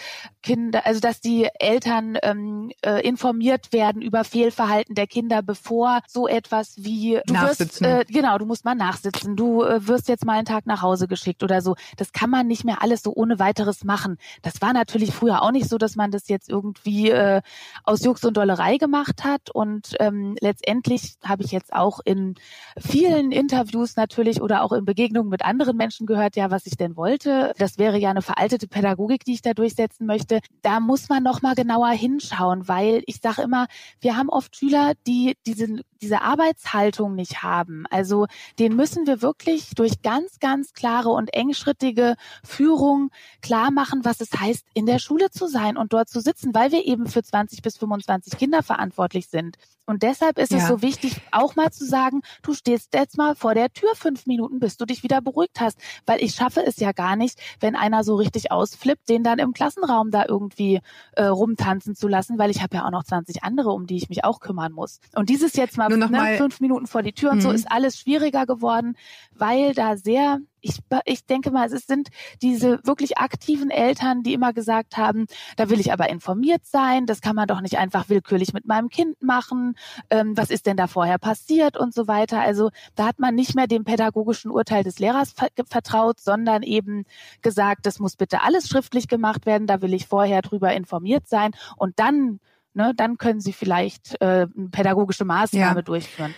Kinder, 0.43 0.87
also 0.87 1.01
dass 1.01 1.21
die 1.21 1.49
Eltern 1.59 2.19
ähm, 2.23 2.71
äh, 2.83 3.07
informiert 3.07 3.73
werden 3.73 4.03
über 4.03 4.25
Fehlverhalten 4.25 4.95
der 4.95 5.07
Kinder, 5.07 5.43
bevor 5.43 6.01
so 6.07 6.29
etwas 6.29 6.77
wie 6.79 7.21
du 7.27 7.35
wirst, 7.35 7.83
äh, 7.83 8.05
genau, 8.09 8.39
du 8.39 8.47
musst 8.47 8.65
mal 8.65 8.75
nachsitzen, 8.75 9.37
du 9.37 9.63
äh, 9.63 9.87
wirst 9.87 10.09
jetzt 10.09 10.25
mal 10.25 10.35
einen 10.35 10.47
Tag 10.47 10.67
nach 10.67 10.83
Hause 10.83 11.09
geschickt 11.09 11.43
oder 11.43 11.63
so. 11.63 11.77
Das 11.97 12.13
kann 12.13 12.31
man 12.31 12.47
nicht 12.47 12.65
mehr 12.65 12.83
alles 12.83 13.03
so 13.03 13.13
ohne 13.15 13.39
weiteres 13.39 13.85
machen. 13.85 14.19
Das 14.43 14.61
war 14.61 14.73
natürlich 14.73 15.13
früher 15.13 15.43
auch 15.43 15.51
nicht 15.51 15.69
so, 15.69 15.79
dass 15.79 15.97
man 15.97 16.11
das 16.11 16.29
jetzt 16.29 16.49
irgendwie 16.49 17.11
äh, 17.11 17.43
aus 17.85 18.05
Jux 18.05 18.25
und 18.25 18.37
Dollerei 18.37 18.77
gemacht 18.77 19.25
hat 19.25 19.51
und 19.51 19.78
und 19.79 19.95
ähm, 20.01 20.37
letztendlich 20.41 21.15
habe 21.23 21.45
ich 21.45 21.53
jetzt 21.53 21.73
auch 21.73 22.01
in 22.05 22.35
vielen 22.77 23.31
Interviews 23.31 23.95
natürlich 23.95 24.43
oder 24.43 24.65
auch 24.65 24.73
in 24.73 24.85
Begegnungen 24.85 25.31
mit 25.31 25.45
anderen 25.45 25.77
Menschen 25.77 26.05
gehört, 26.05 26.35
ja, 26.35 26.51
was 26.51 26.67
ich 26.67 26.77
denn 26.77 26.97
wollte. 26.97 27.55
Das 27.59 27.79
wäre 27.79 27.97
ja 27.97 28.11
eine 28.11 28.23
veraltete 28.23 28.67
Pädagogik, 28.67 29.25
die 29.25 29.35
ich 29.35 29.43
da 29.43 29.55
durchsetzen 29.55 30.05
möchte. 30.05 30.41
Da 30.63 30.81
muss 30.81 31.09
man 31.09 31.23
noch 31.23 31.43
mal 31.43 31.55
genauer 31.55 31.91
hinschauen, 31.91 32.67
weil 32.67 33.05
ich 33.07 33.21
sage 33.21 33.43
immer, 33.43 33.69
wir 34.01 34.17
haben 34.17 34.31
oft 34.31 34.57
Schüler, 34.57 34.95
die 35.07 35.37
diese, 35.47 35.69
diese 36.03 36.23
Arbeitshaltung 36.23 37.15
nicht 37.15 37.45
haben. 37.45 37.85
Also 37.89 38.27
den 38.59 38.75
müssen 38.75 39.07
wir 39.07 39.23
wirklich 39.23 39.77
durch 39.77 40.03
ganz, 40.03 40.41
ganz 40.41 40.73
klare 40.73 41.11
und 41.11 41.33
engschrittige 41.33 42.17
Führung 42.43 43.11
klar 43.43 43.71
machen, 43.71 44.05
was 44.05 44.21
es 44.21 44.33
heißt, 44.33 44.67
in 44.75 44.87
der 44.87 44.99
Schule 44.99 45.31
zu 45.31 45.47
sein 45.47 45.77
und 45.77 45.93
dort 45.93 46.09
zu 46.09 46.19
sitzen, 46.21 46.53
weil 46.53 46.73
wir 46.73 46.85
eben 46.85 47.07
für 47.07 47.23
20 47.23 47.63
bis 47.63 47.77
25 47.79 48.37
Kinder 48.37 48.65
verantwortlich 48.65 49.29
sind. 49.29 49.57
Und 49.89 50.03
deshalb 50.03 50.39
ist 50.39 50.53
ja. 50.53 50.59
es 50.59 50.69
so 50.69 50.83
wichtig, 50.83 51.23
auch 51.33 51.57
mal 51.57 51.71
zu 51.71 51.87
sagen, 51.87 52.21
du 52.43 52.53
stehst 52.53 52.93
jetzt 52.93 53.17
mal 53.17 53.35
vor 53.35 53.55
der 53.55 53.73
Tür 53.73 53.89
fünf 53.95 54.27
Minuten, 54.27 54.59
bis 54.59 54.77
du 54.77 54.85
dich 54.85 55.03
wieder 55.03 55.23
beruhigt 55.23 55.61
hast. 55.61 55.79
Weil 56.05 56.23
ich 56.23 56.35
schaffe 56.35 56.63
es 56.63 56.77
ja 56.77 56.93
gar 56.93 57.17
nicht, 57.17 57.41
wenn 57.61 57.75
einer 57.75 58.05
so 58.05 58.17
richtig 58.17 58.53
ausflippt, 58.53 59.09
den 59.09 59.25
dann 59.25 59.39
im 59.39 59.55
Klassenraum 59.55 60.11
da 60.11 60.27
irgendwie 60.29 60.83
äh, 61.13 61.25
rumtanzen 61.25 61.95
zu 61.95 62.07
lassen, 62.07 62.39
weil 62.39 62.51
ich 62.51 62.63
habe 62.63 62.77
ja 62.77 62.85
auch 62.85 62.91
noch 62.91 63.05
20 63.05 63.43
andere, 63.45 63.71
um 63.71 63.87
die 63.87 63.97
ich 63.97 64.11
mich 64.11 64.25
auch 64.25 64.41
kümmern 64.41 64.73
muss. 64.73 65.01
Und 65.15 65.31
dieses 65.31 65.55
jetzt 65.55 65.79
mal, 65.79 65.89
ne, 65.89 66.07
mal 66.07 66.37
fünf 66.37 66.61
Minuten 66.61 66.87
vor 66.87 67.03
die 67.03 67.15
Tür 67.15 67.31
und 67.31 67.41
so 67.41 67.49
mhm. 67.49 67.55
ist 67.55 67.73
alles 67.73 67.99
schwieriger 67.99 68.45
geworden, 68.45 68.95
weil 69.33 69.73
da 69.73 69.97
sehr 69.97 70.39
ich, 70.69 70.79
ich 71.05 71.27
denke 71.27 71.51
mal, 71.51 71.73
es 71.73 71.87
sind 71.87 72.09
diese 72.43 72.81
wirklich 72.85 73.19
aktiven 73.19 73.71
Eltern, 73.71 74.23
die 74.23 74.35
immer 74.35 74.53
gesagt 74.53 74.97
haben, 74.97 75.27
da 75.57 75.71
will 75.71 75.81
ich 75.81 75.93
aber 75.93 76.09
informiert 76.09 76.65
sein, 76.65 77.07
das 77.07 77.21
kann 77.21 77.37
man 77.37 77.49
doch 77.49 77.61
nicht 77.61 77.79
einfach 77.79 78.09
willkürlich 78.09 78.53
mit 78.53 78.67
meinem 78.67 78.89
Kind 78.89 79.21
machen, 79.23 79.77
ähm, 80.11 80.37
was 80.37 80.51
ist 80.51 80.67
denn 80.67 80.77
da 80.77 80.87
vorher 80.87 81.19
passiert 81.19 81.77
und 81.77 81.95
so 81.95 82.09
weiter. 82.09 82.41
Also 82.41 82.71
da 82.95 83.07
hat 83.07 83.19
man 83.19 83.35
nicht 83.35 83.55
mehr 83.55 83.67
dem 83.67 83.85
pädagogischen 83.85 84.51
Urteil 84.51 84.85
des 84.85 84.99
Lehrers 84.99 85.35
vertraut, 85.69 86.21
sondern 86.21 86.63
eben 86.63 87.05
gesagt, 87.43 87.87
das 87.87 87.99
muss 87.99 88.17
bitte 88.17 88.43
alles 88.43 88.69
schriftlich 88.69 89.09
gemacht 89.09 89.47
werden, 89.47 89.67
da 89.67 89.83
will 89.83 89.95
ich 89.95 90.07
vorher 90.07 90.43
drüber 90.43 90.73
informiert 90.73 91.29
sein 91.29 91.53
und 91.77 91.99
dann, 91.99 92.41
ne, 92.75 92.93
dann 92.97 93.19
können 93.19 93.41
Sie 93.41 93.53
vielleicht 93.53 94.21
äh, 94.21 94.47
eine 94.57 94.69
pädagogische 94.71 95.25
Maßnahme 95.25 95.81
ja. 95.81 95.83
durchführen. 95.83 96.35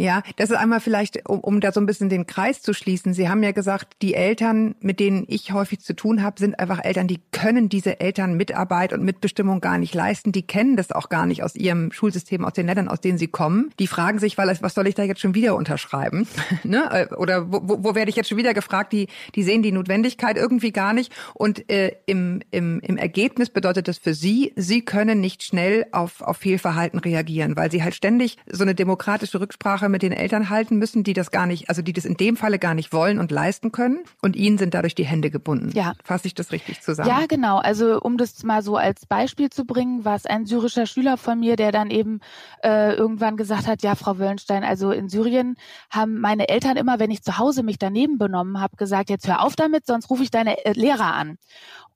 Ja, 0.00 0.22
das 0.36 0.50
ist 0.50 0.56
einmal 0.56 0.78
vielleicht, 0.78 1.28
um, 1.28 1.40
um 1.40 1.60
da 1.60 1.72
so 1.72 1.80
ein 1.80 1.86
bisschen 1.86 2.08
den 2.08 2.24
Kreis 2.24 2.62
zu 2.62 2.72
schließen. 2.72 3.14
Sie 3.14 3.28
haben 3.28 3.42
ja 3.42 3.50
gesagt, 3.50 3.96
die 4.00 4.14
Eltern, 4.14 4.76
mit 4.78 5.00
denen 5.00 5.24
ich 5.26 5.52
häufig 5.52 5.80
zu 5.80 5.92
tun 5.92 6.22
habe, 6.22 6.38
sind 6.38 6.60
einfach 6.60 6.84
Eltern, 6.84 7.08
die 7.08 7.20
können 7.32 7.68
diese 7.68 7.98
Eltern 7.98 8.34
Mitarbeit 8.34 8.92
und 8.92 9.02
Mitbestimmung 9.02 9.60
gar 9.60 9.76
nicht 9.76 9.96
leisten. 9.96 10.30
Die 10.30 10.46
kennen 10.46 10.76
das 10.76 10.92
auch 10.92 11.08
gar 11.08 11.26
nicht 11.26 11.42
aus 11.42 11.56
ihrem 11.56 11.90
Schulsystem, 11.90 12.44
aus 12.44 12.52
den 12.52 12.66
Ländern, 12.66 12.86
aus 12.86 13.00
denen 13.00 13.18
sie 13.18 13.26
kommen. 13.26 13.70
Die 13.80 13.88
fragen 13.88 14.20
sich, 14.20 14.38
weil 14.38 14.56
was 14.60 14.74
soll 14.74 14.86
ich 14.86 14.94
da 14.94 15.02
jetzt 15.02 15.20
schon 15.20 15.34
wieder 15.34 15.56
unterschreiben? 15.56 16.28
ne? 16.62 17.08
Oder 17.16 17.50
wo, 17.50 17.60
wo, 17.64 17.82
wo 17.82 17.94
werde 17.96 18.10
ich 18.10 18.16
jetzt 18.16 18.28
schon 18.28 18.38
wieder 18.38 18.54
gefragt? 18.54 18.92
Die, 18.92 19.08
die 19.34 19.42
sehen 19.42 19.64
die 19.64 19.72
Notwendigkeit 19.72 20.36
irgendwie 20.36 20.70
gar 20.70 20.92
nicht. 20.92 21.12
Und 21.34 21.68
äh, 21.72 21.96
im, 22.06 22.40
im, 22.52 22.78
im 22.80 22.98
Ergebnis 22.98 23.50
bedeutet 23.50 23.88
das 23.88 23.98
für 23.98 24.14
sie, 24.14 24.52
sie 24.54 24.84
können 24.84 25.20
nicht 25.20 25.42
schnell 25.42 25.86
auf, 25.90 26.20
auf 26.20 26.36
Fehlverhalten 26.36 27.00
reagieren, 27.00 27.56
weil 27.56 27.72
sie 27.72 27.82
halt 27.82 27.96
ständig 27.96 28.36
so 28.48 28.62
eine 28.62 28.76
demokratische 28.76 29.40
Rücksprache 29.40 29.87
Rücksprache 29.88 29.90
mit 29.90 30.02
den 30.02 30.12
Eltern 30.12 30.50
halten 30.50 30.76
müssen, 30.76 31.02
die 31.02 31.12
das 31.12 31.30
gar 31.30 31.46
nicht, 31.46 31.68
also 31.68 31.82
die 31.82 31.92
das 31.92 32.04
in 32.04 32.16
dem 32.16 32.36
Falle 32.36 32.58
gar 32.58 32.74
nicht 32.74 32.92
wollen 32.92 33.18
und 33.18 33.30
leisten 33.30 33.72
können. 33.72 34.00
Und 34.22 34.36
ihnen 34.36 34.58
sind 34.58 34.74
dadurch 34.74 34.94
die 34.94 35.04
Hände 35.04 35.30
gebunden. 35.30 35.70
Ja. 35.74 35.94
Fasse 36.04 36.26
ich 36.26 36.34
das 36.34 36.52
richtig 36.52 36.80
zusammen? 36.82 37.08
Ja, 37.08 37.26
genau. 37.26 37.58
Also 37.58 38.00
um 38.00 38.16
das 38.16 38.42
mal 38.44 38.62
so 38.62 38.76
als 38.76 39.06
Beispiel 39.06 39.50
zu 39.50 39.64
bringen, 39.64 40.04
war 40.04 40.14
es 40.14 40.26
ein 40.26 40.46
syrischer 40.46 40.86
Schüler 40.86 41.16
von 41.16 41.40
mir, 41.40 41.56
der 41.56 41.72
dann 41.72 41.90
eben 41.90 42.20
äh, 42.62 42.94
irgendwann 42.94 43.36
gesagt 43.36 43.66
hat, 43.66 43.82
ja, 43.82 43.94
Frau 43.94 44.18
Wöllenstein, 44.18 44.64
also 44.64 44.90
in 44.90 45.08
Syrien 45.08 45.56
haben 45.90 46.20
meine 46.20 46.48
Eltern 46.48 46.76
immer, 46.76 46.98
wenn 46.98 47.10
ich 47.10 47.22
zu 47.22 47.38
Hause 47.38 47.62
mich 47.62 47.78
daneben 47.78 48.18
benommen 48.18 48.60
habe, 48.60 48.76
gesagt, 48.76 49.10
jetzt 49.10 49.26
hör 49.26 49.42
auf 49.42 49.56
damit, 49.56 49.86
sonst 49.86 50.10
rufe 50.10 50.22
ich 50.22 50.30
deine 50.30 50.64
äh, 50.64 50.72
Lehrer 50.72 51.14
an. 51.14 51.38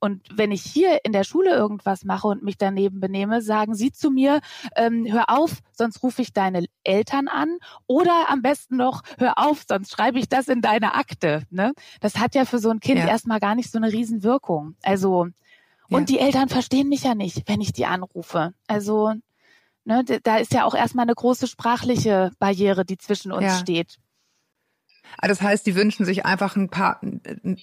Und 0.03 0.21
wenn 0.33 0.51
ich 0.51 0.63
hier 0.63 1.05
in 1.05 1.13
der 1.13 1.23
Schule 1.23 1.51
irgendwas 1.51 2.03
mache 2.03 2.27
und 2.27 2.43
mich 2.43 2.57
daneben 2.57 2.99
benehme, 2.99 3.41
sagen 3.41 3.73
sie 3.73 3.93
zu 3.93 4.11
mir, 4.11 4.41
ähm, 4.75 5.07
hör 5.09 5.29
auf, 5.29 5.59
sonst 5.71 6.03
rufe 6.03 6.21
ich 6.21 6.33
deine 6.33 6.65
Eltern 6.83 7.29
an. 7.29 7.57
Oder 7.87 8.29
am 8.29 8.41
besten 8.41 8.75
noch, 8.75 9.03
hör 9.17 9.37
auf, 9.37 9.63
sonst 9.65 9.93
schreibe 9.93 10.19
ich 10.19 10.27
das 10.27 10.49
in 10.49 10.59
deine 10.59 10.95
Akte. 10.95 11.43
Ne? 11.51 11.71
Das 12.01 12.17
hat 12.17 12.35
ja 12.35 12.43
für 12.43 12.59
so 12.59 12.69
ein 12.69 12.81
Kind 12.81 12.99
ja. 12.99 13.07
erstmal 13.07 13.39
gar 13.39 13.55
nicht 13.55 13.71
so 13.71 13.77
eine 13.77 13.93
Riesenwirkung. 13.93 14.75
Also, 14.83 15.27
und 15.89 16.09
ja. 16.09 16.17
die 16.17 16.19
Eltern 16.19 16.49
verstehen 16.49 16.89
mich 16.89 17.03
ja 17.03 17.15
nicht, 17.15 17.43
wenn 17.47 17.61
ich 17.61 17.71
die 17.71 17.85
anrufe. 17.85 18.53
Also, 18.67 19.13
ne, 19.85 20.03
da 20.03 20.35
ist 20.35 20.53
ja 20.53 20.65
auch 20.65 20.75
erstmal 20.75 21.03
eine 21.03 21.15
große 21.15 21.47
sprachliche 21.47 22.31
Barriere, 22.39 22.83
die 22.83 22.97
zwischen 22.97 23.31
uns 23.31 23.45
ja. 23.45 23.57
steht. 23.57 23.99
Ah, 25.17 25.27
das 25.27 25.41
heißt, 25.41 25.65
die 25.65 25.75
wünschen 25.75 26.05
sich 26.05 26.25
einfach 26.25 26.55
ein 26.55 26.69
paar 26.69 26.99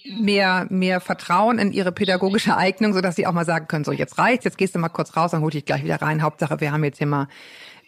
mehr 0.05 0.67
mehr 0.71 1.01
Vertrauen 1.01 1.59
in 1.59 1.73
ihre 1.73 1.93
pädagogische 1.93 2.57
Eignung, 2.57 2.93
sodass 2.95 3.17
sie 3.17 3.27
auch 3.27 3.33
mal 3.33 3.45
sagen 3.45 3.67
können: 3.69 3.85
So, 3.85 3.93
jetzt 3.93 4.19
reicht's, 4.19 4.45
jetzt 4.45 4.59
gehst 4.59 4.75
du 4.75 4.79
mal 4.79 4.89
kurz 4.89 5.17
raus, 5.17 5.33
dann 5.33 5.43
hol 5.43 5.51
dich 5.51 5.65
gleich 5.65 5.85
wieder 5.85 6.01
rein. 6.01 6.23
Hauptsache, 6.23 6.61
wir 6.61 6.73
haben 6.73 6.85
jetzt 6.85 6.99
hier 6.99 7.07
mal 7.07 7.29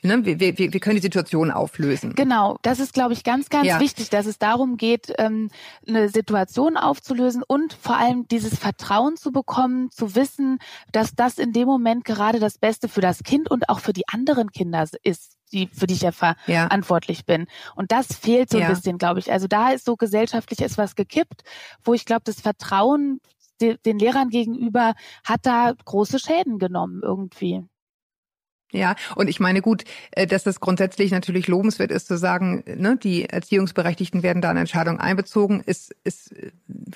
Ne, 0.04 0.24
wir, 0.24 0.40
wir, 0.40 0.58
wir 0.58 0.80
können 0.80 0.96
die 0.96 1.02
Situation 1.02 1.52
auflösen. 1.52 2.16
Genau, 2.16 2.58
das 2.62 2.80
ist, 2.80 2.92
glaube 2.92 3.12
ich, 3.12 3.22
ganz, 3.22 3.50
ganz 3.50 3.68
ja. 3.68 3.78
wichtig, 3.78 4.10
dass 4.10 4.26
es 4.26 4.36
darum 4.36 4.76
geht, 4.76 5.12
ähm, 5.18 5.48
eine 5.86 6.08
Situation 6.08 6.76
aufzulösen 6.76 7.44
und 7.46 7.72
vor 7.72 7.98
allem 7.98 8.26
dieses 8.26 8.58
Vertrauen 8.58 9.16
zu 9.16 9.30
bekommen, 9.30 9.92
zu 9.92 10.16
wissen, 10.16 10.58
dass 10.90 11.14
das 11.14 11.38
in 11.38 11.52
dem 11.52 11.68
Moment 11.68 12.04
gerade 12.04 12.40
das 12.40 12.58
Beste 12.58 12.88
für 12.88 13.00
das 13.00 13.22
Kind 13.22 13.48
und 13.48 13.68
auch 13.68 13.78
für 13.78 13.92
die 13.92 14.08
anderen 14.08 14.50
Kinder 14.50 14.84
ist 15.04 15.36
die, 15.52 15.68
für 15.72 15.86
die 15.86 15.94
ich 15.94 16.02
ja 16.02 16.12
verantwortlich 16.12 17.26
bin. 17.26 17.46
Und 17.74 17.92
das 17.92 18.06
fehlt 18.14 18.50
so 18.50 18.58
ein 18.58 18.68
bisschen, 18.68 18.98
glaube 18.98 19.20
ich. 19.20 19.30
Also 19.30 19.46
da 19.46 19.70
ist 19.70 19.84
so 19.84 19.96
gesellschaftlich 19.96 20.60
etwas 20.60 20.94
gekippt, 20.94 21.42
wo 21.84 21.94
ich 21.94 22.04
glaube, 22.04 22.22
das 22.24 22.40
Vertrauen 22.40 23.20
den 23.60 23.98
Lehrern 23.98 24.28
gegenüber 24.28 24.94
hat 25.24 25.46
da 25.46 25.72
große 25.84 26.18
Schäden 26.18 26.58
genommen 26.58 27.00
irgendwie. 27.02 27.62
Ja, 28.72 28.96
und 29.14 29.28
ich 29.28 29.38
meine 29.38 29.60
gut, 29.60 29.84
äh, 30.12 30.26
dass 30.26 30.44
das 30.44 30.60
grundsätzlich 30.60 31.10
natürlich 31.10 31.46
lobenswert 31.46 31.90
ist 31.90 32.08
zu 32.08 32.16
sagen, 32.16 32.64
ne, 32.66 32.96
die 32.96 33.28
Erziehungsberechtigten 33.28 34.22
werden 34.22 34.40
da 34.40 34.50
in 34.50 34.56
Entscheidungen 34.56 34.98
einbezogen, 34.98 35.62
ist, 35.64 35.94
ist 36.04 36.34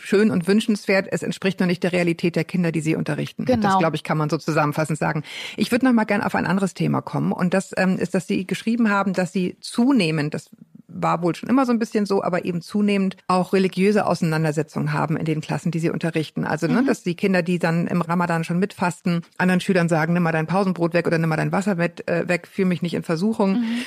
schön 0.00 0.30
und 0.30 0.48
wünschenswert. 0.48 1.06
Es 1.10 1.22
entspricht 1.22 1.60
noch 1.60 1.66
nicht 1.66 1.82
der 1.82 1.92
Realität 1.92 2.34
der 2.34 2.44
Kinder, 2.44 2.72
die 2.72 2.80
sie 2.80 2.96
unterrichten. 2.96 3.44
Genau. 3.44 3.62
Das, 3.62 3.78
glaube 3.78 3.96
ich, 3.96 4.04
kann 4.04 4.16
man 4.16 4.30
so 4.30 4.38
zusammenfassend 4.38 4.98
sagen. 4.98 5.22
Ich 5.56 5.70
würde 5.70 5.84
noch 5.84 5.92
mal 5.92 6.04
gern 6.04 6.22
auf 6.22 6.34
ein 6.34 6.46
anderes 6.46 6.72
Thema 6.72 7.02
kommen. 7.02 7.32
Und 7.32 7.52
das 7.52 7.72
ähm, 7.76 7.98
ist, 7.98 8.14
dass 8.14 8.26
Sie 8.26 8.46
geschrieben 8.46 8.90
haben, 8.90 9.12
dass 9.12 9.32
Sie 9.32 9.56
zunehmend, 9.60 10.32
das 10.32 10.50
war 10.88 11.22
wohl 11.22 11.34
schon 11.34 11.48
immer 11.48 11.66
so 11.66 11.72
ein 11.72 11.78
bisschen 11.78 12.06
so, 12.06 12.22
aber 12.22 12.44
eben 12.44 12.62
zunehmend 12.62 13.16
auch 13.26 13.52
religiöse 13.52 14.06
Auseinandersetzungen 14.06 14.92
haben 14.92 15.16
in 15.16 15.24
den 15.24 15.40
Klassen, 15.40 15.70
die 15.70 15.78
sie 15.78 15.90
unterrichten. 15.90 16.44
Also, 16.44 16.66
ne, 16.66 16.82
mhm. 16.82 16.86
dass 16.86 17.02
die 17.02 17.16
Kinder, 17.16 17.42
die 17.42 17.58
dann 17.58 17.86
im 17.86 18.02
Ramadan 18.02 18.44
schon 18.44 18.58
mitfasten, 18.58 19.22
anderen 19.38 19.60
Schülern 19.60 19.88
sagen, 19.88 20.12
nimm 20.12 20.22
mal 20.22 20.32
dein 20.32 20.46
Pausenbrot 20.46 20.94
weg 20.94 21.06
oder 21.06 21.18
nimm 21.18 21.28
mal 21.28 21.36
dein 21.36 21.52
Wasser 21.52 21.74
mit, 21.74 22.08
äh, 22.08 22.28
weg, 22.28 22.46
fühl 22.46 22.66
mich 22.66 22.82
nicht 22.82 22.94
in 22.94 23.02
Versuchung. 23.02 23.60
Mhm. 23.60 23.78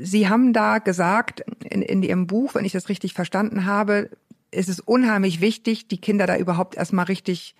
Sie 0.00 0.28
haben 0.28 0.52
da 0.52 0.78
gesagt, 0.78 1.42
in, 1.64 1.82
in 1.82 2.02
Ihrem 2.02 2.26
Buch, 2.26 2.54
wenn 2.54 2.64
ich 2.64 2.72
das 2.72 2.88
richtig 2.88 3.14
verstanden 3.14 3.64
habe, 3.64 4.10
ist 4.50 4.68
es 4.68 4.80
unheimlich 4.80 5.40
wichtig, 5.40 5.88
die 5.88 6.00
Kinder 6.00 6.26
da 6.26 6.36
überhaupt 6.36 6.76
erstmal 6.76 7.06
richtig 7.06 7.54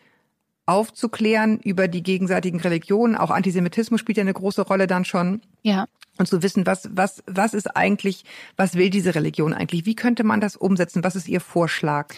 aufzuklären 0.66 1.60
über 1.60 1.88
die 1.88 2.02
gegenseitigen 2.02 2.60
Religionen. 2.60 3.16
Auch 3.16 3.30
Antisemitismus 3.30 4.00
spielt 4.00 4.16
ja 4.16 4.22
eine 4.22 4.32
große 4.32 4.62
Rolle 4.62 4.86
dann 4.86 5.04
schon. 5.04 5.42
Ja 5.62 5.86
und 6.18 6.26
zu 6.26 6.42
wissen, 6.42 6.66
was, 6.66 6.88
was, 6.92 7.22
was 7.26 7.54
ist 7.54 7.76
eigentlich, 7.76 8.24
was 8.56 8.74
will 8.74 8.90
diese 8.90 9.14
Religion 9.14 9.52
eigentlich? 9.52 9.84
Wie 9.84 9.96
könnte 9.96 10.24
man 10.24 10.40
das 10.40 10.56
umsetzen? 10.56 11.02
Was 11.02 11.16
ist 11.16 11.28
Ihr 11.28 11.40
Vorschlag? 11.40 12.12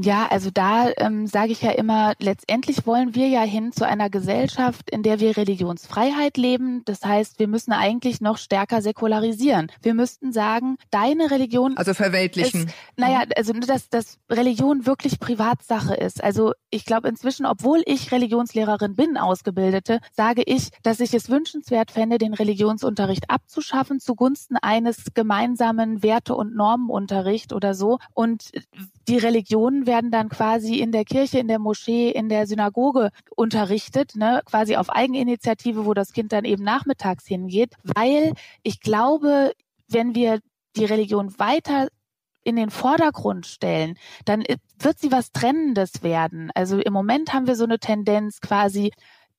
Ja, 0.00 0.28
also 0.30 0.50
da 0.52 0.90
ähm, 0.96 1.26
sage 1.26 1.50
ich 1.50 1.62
ja 1.62 1.72
immer, 1.72 2.12
letztendlich 2.20 2.86
wollen 2.86 3.16
wir 3.16 3.26
ja 3.26 3.42
hin 3.42 3.72
zu 3.72 3.84
einer 3.84 4.10
Gesellschaft, 4.10 4.90
in 4.90 5.02
der 5.02 5.18
wir 5.18 5.36
Religionsfreiheit 5.36 6.36
leben. 6.36 6.82
Das 6.84 7.04
heißt, 7.04 7.40
wir 7.40 7.48
müssen 7.48 7.72
eigentlich 7.72 8.20
noch 8.20 8.38
stärker 8.38 8.80
säkularisieren. 8.80 9.72
Wir 9.82 9.94
müssten 9.94 10.32
sagen, 10.32 10.76
deine 10.90 11.32
Religion. 11.32 11.76
Also 11.76 11.94
verweltlichen. 11.94 12.66
Ist, 12.66 12.74
naja, 12.96 13.24
also 13.36 13.52
dass, 13.54 13.88
dass 13.88 14.18
Religion 14.30 14.86
wirklich 14.86 15.18
Privatsache 15.18 15.94
ist. 15.94 16.22
Also 16.22 16.52
ich 16.70 16.84
glaube 16.84 17.08
inzwischen, 17.08 17.44
obwohl 17.44 17.82
ich 17.84 18.12
Religionslehrerin 18.12 18.94
bin, 18.94 19.16
ausgebildete, 19.16 20.00
sage 20.12 20.42
ich, 20.46 20.70
dass 20.84 21.00
ich 21.00 21.12
es 21.12 21.28
wünschenswert 21.28 21.90
fände, 21.90 22.18
den 22.18 22.34
Religionsunterricht 22.34 23.30
abzuschaffen 23.38 24.00
zugunsten 24.00 24.56
eines 24.56 25.14
gemeinsamen 25.14 26.02
Werte- 26.02 26.34
und 26.34 26.54
Normenunterricht 26.54 27.52
oder 27.52 27.74
so. 27.74 27.98
Und 28.14 28.50
die 29.06 29.16
Religionen 29.18 29.86
werden 29.86 30.10
dann 30.10 30.28
quasi 30.28 30.76
in 30.80 30.92
der 30.92 31.04
Kirche, 31.04 31.38
in 31.38 31.48
der 31.48 31.58
Moschee, 31.58 32.10
in 32.10 32.28
der 32.28 32.46
Synagoge 32.46 33.10
unterrichtet, 33.36 34.16
ne, 34.16 34.42
quasi 34.44 34.76
auf 34.76 34.90
Eigeninitiative, 34.90 35.86
wo 35.86 35.94
das 35.94 36.12
Kind 36.12 36.32
dann 36.32 36.44
eben 36.44 36.64
nachmittags 36.64 37.26
hingeht, 37.26 37.74
weil 37.82 38.34
ich 38.62 38.80
glaube, 38.80 39.52
wenn 39.88 40.14
wir 40.14 40.40
die 40.76 40.84
Religion 40.84 41.38
weiter 41.38 41.88
in 42.44 42.56
den 42.56 42.70
Vordergrund 42.70 43.46
stellen, 43.46 43.98
dann 44.24 44.42
wird 44.78 44.98
sie 44.98 45.12
was 45.12 45.32
Trennendes 45.32 46.02
werden. 46.02 46.50
Also 46.54 46.78
im 46.78 46.92
Moment 46.92 47.32
haben 47.32 47.46
wir 47.46 47.56
so 47.56 47.64
eine 47.64 47.78
Tendenz 47.78 48.40
quasi, 48.40 48.90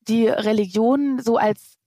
die 0.07 0.27
Religion 0.27 1.19
so 1.19 1.37
als 1.37 1.79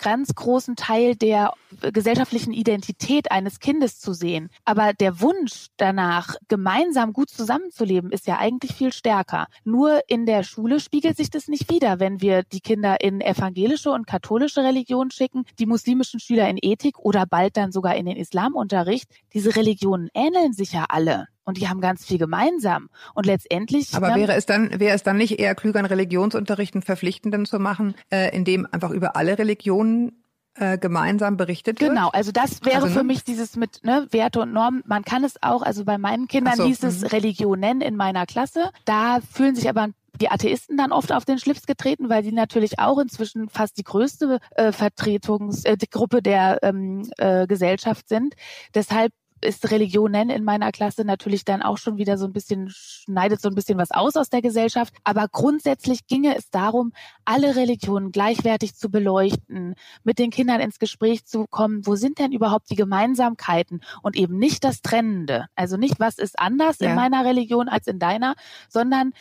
ganz 0.00 0.34
großen 0.34 0.76
Teil 0.76 1.14
der 1.14 1.52
gesellschaftlichen 1.92 2.52
Identität 2.52 3.30
eines 3.30 3.60
Kindes 3.60 4.00
zu 4.00 4.12
sehen. 4.12 4.48
Aber 4.64 4.92
der 4.92 5.20
Wunsch 5.20 5.68
danach, 5.76 6.34
gemeinsam 6.48 7.12
gut 7.12 7.30
zusammenzuleben, 7.30 8.10
ist 8.10 8.26
ja 8.26 8.38
eigentlich 8.38 8.72
viel 8.72 8.92
stärker. 8.92 9.46
Nur 9.64 10.00
in 10.08 10.26
der 10.26 10.42
Schule 10.42 10.80
spiegelt 10.80 11.16
sich 11.16 11.30
das 11.30 11.48
nicht 11.48 11.70
wieder, 11.70 12.00
wenn 12.00 12.20
wir 12.20 12.42
die 12.42 12.60
Kinder 12.60 13.00
in 13.00 13.20
evangelische 13.20 13.90
und 13.90 14.06
katholische 14.06 14.64
Religion 14.64 15.10
schicken, 15.10 15.44
die 15.58 15.66
muslimischen 15.66 16.18
Schüler 16.18 16.48
in 16.48 16.58
Ethik 16.60 16.98
oder 16.98 17.26
bald 17.26 17.56
dann 17.56 17.72
sogar 17.72 17.94
in 17.96 18.06
den 18.06 18.16
Islamunterricht. 18.16 19.08
Diese 19.32 19.54
Religionen 19.54 20.08
ähneln 20.14 20.52
sich 20.52 20.72
ja 20.72 20.86
alle 20.88 21.28
und 21.44 21.56
die 21.56 21.68
haben 21.68 21.80
ganz 21.80 22.04
viel 22.04 22.18
gemeinsam. 22.18 22.88
Und 23.14 23.26
letztendlich. 23.26 23.94
Aber 23.94 24.14
wäre 24.14 24.34
es 24.34 24.46
dann, 24.46 24.78
wäre 24.78 24.94
es 24.94 25.02
dann 25.02 25.16
nicht 25.16 25.38
eher 25.38 25.54
klüger, 25.54 25.78
einen 25.78 25.88
Religionsunterricht 25.88 26.74
einen 26.74 26.82
verpflichtenden 26.82 27.46
zu 27.46 27.58
machen, 27.58 27.94
äh, 28.10 28.34
in 28.34 28.44
dem 28.44 28.66
einfach 28.70 28.90
über 28.90 29.16
alle 29.16 29.38
Religionen 29.38 30.20
äh, 30.54 30.78
gemeinsam 30.78 31.36
berichtet 31.36 31.80
wird? 31.80 31.90
Genau, 31.90 32.08
also 32.10 32.32
das 32.32 32.64
wäre 32.64 32.76
Also, 32.76 32.88
ne? 32.88 32.92
für 32.92 33.04
mich 33.04 33.24
dieses 33.24 33.56
mit 33.56 33.84
ne, 33.84 34.06
Werte 34.10 34.40
und 34.40 34.52
Normen. 34.52 34.82
Man 34.86 35.04
kann 35.04 35.24
es 35.24 35.42
auch, 35.42 35.62
also 35.62 35.84
bei 35.84 35.98
meinen 35.98 36.28
Kindern 36.28 36.56
so, 36.56 36.64
hieß 36.64 36.82
es 36.84 37.00
mhm. 37.00 37.06
Religion 37.08 37.60
nennen 37.60 37.80
in 37.80 37.96
meiner 37.96 38.26
Klasse. 38.26 38.70
Da 38.84 39.20
fühlen 39.32 39.54
sich 39.54 39.68
aber 39.68 39.88
die 40.20 40.30
Atheisten 40.30 40.76
dann 40.76 40.92
oft 40.92 41.12
auf 41.12 41.24
den 41.24 41.38
Schlips 41.38 41.66
getreten, 41.66 42.08
weil 42.08 42.22
die 42.22 42.32
natürlich 42.32 42.78
auch 42.78 42.98
inzwischen 42.98 43.48
fast 43.48 43.78
die 43.78 43.84
größte 43.84 44.38
äh, 44.56 44.72
Vertretungs 44.72 45.64
äh, 45.64 45.76
der 46.22 46.58
ähm, 46.62 47.10
äh, 47.16 47.46
Gesellschaft 47.46 48.08
sind. 48.08 48.34
Deshalb 48.74 49.12
ist 49.42 49.70
Religion 49.70 50.10
nennen 50.10 50.30
in 50.30 50.44
meiner 50.44 50.72
Klasse 50.72 51.04
natürlich 51.04 51.44
dann 51.44 51.62
auch 51.62 51.78
schon 51.78 51.96
wieder 51.96 52.18
so 52.18 52.26
ein 52.26 52.32
bisschen, 52.32 52.68
schneidet 52.70 53.40
so 53.40 53.48
ein 53.48 53.54
bisschen 53.54 53.78
was 53.78 53.90
aus 53.90 54.16
aus 54.16 54.28
der 54.28 54.42
Gesellschaft. 54.42 54.94
Aber 55.04 55.26
grundsätzlich 55.28 56.06
ginge 56.06 56.36
es 56.36 56.50
darum, 56.50 56.92
alle 57.24 57.56
Religionen 57.56 58.12
gleichwertig 58.12 58.74
zu 58.74 58.90
beleuchten, 58.90 59.74
mit 60.04 60.18
den 60.18 60.30
Kindern 60.30 60.60
ins 60.60 60.78
Gespräch 60.78 61.24
zu 61.24 61.46
kommen, 61.46 61.86
wo 61.86 61.96
sind 61.96 62.18
denn 62.18 62.32
überhaupt 62.32 62.70
die 62.70 62.76
Gemeinsamkeiten 62.76 63.80
und 64.02 64.16
eben 64.16 64.38
nicht 64.38 64.64
das 64.64 64.82
Trennende. 64.82 65.46
Also 65.54 65.76
nicht, 65.76 66.00
was 66.00 66.18
ist 66.18 66.38
anders 66.38 66.78
Ja. 66.80 66.90
in 66.90 66.94
meiner 66.96 67.24
Religion 67.24 67.68
als 67.68 67.86
in 67.86 67.98
deiner, 67.98 68.34
sondern 68.68 69.12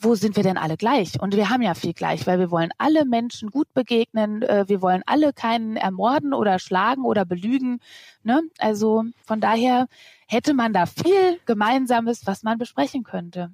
wo 0.00 0.14
sind 0.14 0.36
wir 0.36 0.42
denn 0.42 0.56
alle 0.56 0.76
gleich? 0.76 1.20
Und 1.20 1.36
wir 1.36 1.50
haben 1.50 1.62
ja 1.62 1.74
viel 1.74 1.92
gleich, 1.92 2.26
weil 2.26 2.38
wir 2.38 2.50
wollen 2.50 2.70
alle 2.78 3.04
Menschen 3.04 3.50
gut 3.50 3.72
begegnen, 3.74 4.42
äh, 4.42 4.64
wir 4.66 4.80
wollen 4.80 5.02
alle 5.06 5.32
keinen 5.32 5.76
ermorden 5.76 6.32
oder 6.32 6.58
schlagen 6.58 7.04
oder 7.04 7.24
belügen. 7.24 7.80
Ne? 8.22 8.42
Also 8.58 9.04
von 9.24 9.40
daher 9.40 9.88
hätte 10.26 10.54
man 10.54 10.72
da 10.72 10.86
viel 10.86 11.38
Gemeinsames, 11.46 12.26
was 12.26 12.42
man 12.42 12.58
besprechen 12.58 13.02
könnte. 13.02 13.52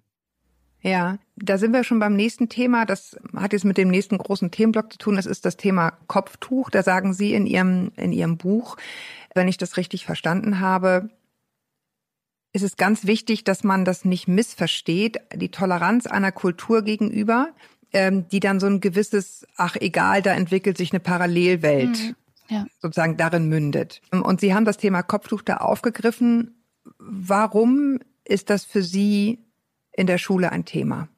Ja, 0.81 1.17
da 1.37 1.57
sind 1.57 1.73
wir 1.73 1.83
schon 1.83 1.99
beim 1.99 2.15
nächsten 2.15 2.51
Thema. 2.51 2.85
Das 2.85 3.17
hat 3.35 3.55
jetzt 3.55 3.65
mit 3.65 3.79
dem 3.79 3.89
nächsten 3.89 4.19
großen 4.19 4.51
Themenblock 4.51 4.93
zu 4.93 4.99
tun. 4.99 5.17
Das 5.17 5.25
ist 5.25 5.47
das 5.47 5.57
Thema 5.57 5.95
Kopftuch. 6.09 6.69
Da 6.69 6.83
sagen 6.83 7.15
Sie 7.15 7.33
in 7.33 7.47
Ihrem, 7.47 7.91
in 7.97 8.13
Ihrem 8.13 8.37
Buch, 8.37 8.77
wenn 9.35 9.49
ich 9.49 9.57
das 9.57 9.79
richtig 9.79 10.05
verstanden 10.05 10.61
habe, 10.61 11.09
ist 12.55 12.63
es 12.63 12.77
ganz 12.79 13.05
wichtig, 13.05 13.45
dass 13.45 13.65
man 13.65 13.85
das 13.85 14.05
nicht 14.07 14.29
missversteht, 14.29 15.19
die 15.35 15.51
Toleranz 15.51 16.07
einer 16.07 16.33
Kultur 16.33 16.83
gegenüber, 16.83 17.49
ähm, 17.93 18.27
die 18.29 18.41
dann 18.41 18.61
so 18.61 18.67
ein 18.67 18.81
gewisses, 18.81 19.47
ach 19.57 19.77
egal, 19.77 20.23
da 20.23 20.33
entwickelt 20.33 20.79
sich 20.79 20.93
eine 20.93 21.01
Parallelwelt 21.01 21.99
Mhm. 21.99 22.17
Ja. 22.49 22.67
sozusagen 22.79 23.17
darin 23.17 23.49
mündet. 23.49 24.01
Und 24.11 24.41
Sie 24.41 24.55
haben 24.55 24.65
das 24.65 24.77
Thema 24.77 25.03
Kopftuch 25.03 25.43
da 25.43 25.57
aufgegriffen. 25.59 26.63
Warum 26.99 27.99
ist 28.25 28.51
das 28.51 28.65
für 28.65 28.83
Sie 28.83 29.39
in 29.93 30.07
der 30.07 30.19
Schule 30.19 30.53
ein 30.53 30.65
Thema? 30.65 31.09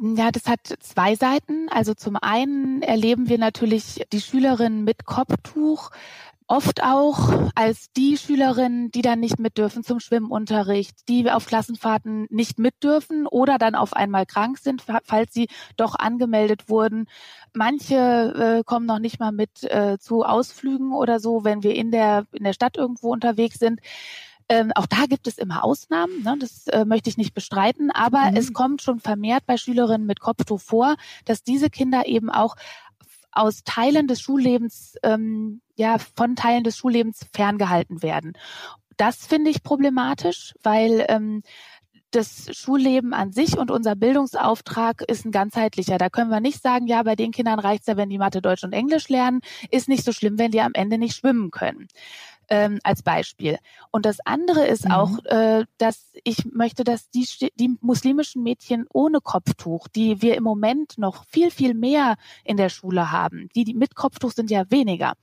Ja, 0.00 0.30
das 0.30 0.46
hat 0.46 0.60
zwei 0.80 1.14
Seiten. 1.14 1.68
Also 1.70 1.94
zum 1.94 2.16
einen 2.16 2.82
erleben 2.82 3.28
wir 3.28 3.38
natürlich 3.38 4.04
die 4.12 4.20
Schülerinnen 4.20 4.84
mit 4.84 5.04
Kopftuch 5.04 5.90
oft 6.46 6.82
auch 6.82 7.50
als 7.54 7.90
die 7.96 8.18
Schülerinnen, 8.18 8.90
die 8.90 9.00
dann 9.02 9.20
nicht 9.20 9.38
mit 9.38 9.56
dürfen 9.56 9.82
zum 9.82 9.98
Schwimmunterricht, 9.98 11.08
die 11.08 11.30
auf 11.30 11.46
Klassenfahrten 11.46 12.26
nicht 12.30 12.58
mit 12.58 12.74
dürfen 12.82 13.26
oder 13.26 13.56
dann 13.56 13.74
auf 13.74 13.94
einmal 13.94 14.26
krank 14.26 14.58
sind, 14.58 14.82
fa- 14.82 15.00
falls 15.04 15.32
sie 15.32 15.48
doch 15.76 15.94
angemeldet 15.94 16.68
wurden. 16.68 17.06
Manche 17.54 17.94
äh, 18.60 18.64
kommen 18.64 18.84
noch 18.86 18.98
nicht 18.98 19.20
mal 19.20 19.32
mit 19.32 19.62
äh, 19.64 19.96
zu 19.98 20.22
Ausflügen 20.22 20.92
oder 20.92 21.18
so, 21.18 21.44
wenn 21.44 21.62
wir 21.62 21.74
in 21.74 21.90
der 21.90 22.26
in 22.32 22.44
der 22.44 22.52
Stadt 22.52 22.76
irgendwo 22.76 23.12
unterwegs 23.12 23.58
sind. 23.58 23.80
Ähm, 24.50 24.72
auch 24.74 24.84
da 24.84 25.06
gibt 25.08 25.26
es 25.26 25.38
immer 25.38 25.64
Ausnahmen, 25.64 26.22
ne? 26.22 26.36
das 26.38 26.66
äh, 26.66 26.84
möchte 26.84 27.08
ich 27.08 27.16
nicht 27.16 27.32
bestreiten, 27.32 27.90
aber 27.90 28.30
Mhm. 28.30 28.36
es 28.36 28.52
kommt 28.52 28.82
schon 28.82 29.00
vermehrt 29.00 29.44
bei 29.46 29.56
Schülerinnen 29.56 30.06
mit 30.06 30.20
Kopftuch 30.20 30.60
vor, 30.60 30.96
dass 31.24 31.42
diese 31.42 31.70
Kinder 31.70 32.06
eben 32.06 32.28
auch 32.28 32.54
aus 33.34 33.64
Teilen 33.64 34.06
des 34.06 34.20
Schullebens, 34.20 34.96
ähm, 35.02 35.60
ja, 35.76 35.98
von 35.98 36.36
Teilen 36.36 36.64
des 36.64 36.76
Schullebens 36.76 37.26
ferngehalten 37.32 38.02
werden. 38.02 38.32
Das 38.96 39.26
finde 39.26 39.50
ich 39.50 39.62
problematisch, 39.62 40.54
weil 40.62 41.04
ähm, 41.08 41.42
das 42.14 42.46
Schulleben 42.52 43.12
an 43.12 43.32
sich 43.32 43.58
und 43.58 43.70
unser 43.70 43.96
Bildungsauftrag 43.96 45.02
ist 45.08 45.24
ein 45.24 45.32
ganzheitlicher. 45.32 45.98
Da 45.98 46.08
können 46.10 46.30
wir 46.30 46.40
nicht 46.40 46.62
sagen, 46.62 46.86
ja, 46.86 47.02
bei 47.02 47.16
den 47.16 47.32
Kindern 47.32 47.58
reicht's 47.58 47.86
ja, 47.86 47.96
wenn 47.96 48.08
die 48.08 48.18
Mathe, 48.18 48.40
Deutsch 48.40 48.62
und 48.62 48.72
Englisch 48.72 49.08
lernen, 49.08 49.40
ist 49.70 49.88
nicht 49.88 50.04
so 50.04 50.12
schlimm, 50.12 50.38
wenn 50.38 50.52
die 50.52 50.60
am 50.60 50.72
Ende 50.74 50.98
nicht 50.98 51.16
schwimmen 51.16 51.50
können. 51.50 51.88
Ähm, 52.48 52.78
als 52.82 53.02
Beispiel. 53.02 53.58
Und 53.90 54.04
das 54.04 54.18
andere 54.24 54.66
ist 54.66 54.84
Mhm. 54.86 54.90
auch, 54.92 55.24
äh, 55.24 55.64
dass 55.78 56.12
ich 56.24 56.44
möchte, 56.52 56.84
dass 56.84 57.08
die, 57.10 57.26
die 57.54 57.76
muslimischen 57.80 58.42
Mädchen 58.42 58.86
ohne 58.92 59.20
Kopftuch, 59.20 59.88
die 59.88 60.20
wir 60.20 60.36
im 60.36 60.42
Moment 60.44 60.98
noch 60.98 61.24
viel, 61.28 61.50
viel 61.50 61.74
mehr 61.74 62.16
in 62.44 62.56
der 62.56 62.68
Schule 62.68 63.10
haben, 63.10 63.48
die, 63.54 63.64
die 63.64 63.74
mit 63.74 63.94
Kopftuch 63.94 64.32
sind 64.32 64.50
ja 64.50 64.70
weniger, 64.70 65.14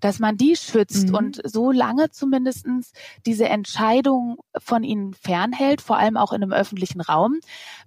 dass 0.00 0.18
man 0.18 0.36
die 0.36 0.56
schützt 0.56 1.08
Mhm. 1.08 1.14
und 1.14 1.40
so 1.44 1.72
lange 1.72 2.10
zumindestens 2.10 2.92
diese 3.24 3.48
Entscheidung 3.48 4.36
von 4.58 4.82
ihnen 4.84 5.14
fernhält, 5.14 5.80
vor 5.80 5.96
allem 5.96 6.16
auch 6.16 6.32
in 6.32 6.42
einem 6.42 6.52
öffentlichen 6.52 7.00
Raum, 7.00 7.40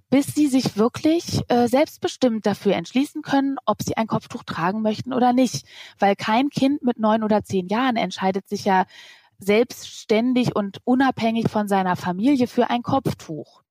bis 0.10 0.28
sie 0.28 0.48
sich 0.48 0.78
wirklich 0.78 1.42
äh, 1.50 1.68
selbstbestimmt 1.68 2.46
dafür 2.46 2.74
entschließen 2.76 3.22
können, 3.22 3.58
ob 3.66 3.84
sie 3.84 3.98
ein 3.98 4.08
Kopftuch 4.08 4.44
tragen 4.44 4.82
möchten 4.82 5.14
oder 5.14 5.34
nicht. 5.34 5.66
Weil 6.00 6.16
kein 6.16 6.50
Kind 6.50 6.84
mit 6.84 7.00
neun 7.00 7.24
oder 7.24 7.44
zehn 7.44 7.68
Jahren 7.68 7.96
entscheidet 7.96 8.48
sich 8.50 8.66
ja 8.66 8.86
selbstständig 9.38 10.56
und 10.56 10.80
unabhängig 10.84 11.50
von 11.50 11.68
seiner 11.68 11.96
Familie 11.96 12.48
für 12.48 12.70
ein 12.70 12.84
Kopftuch. 12.84 13.62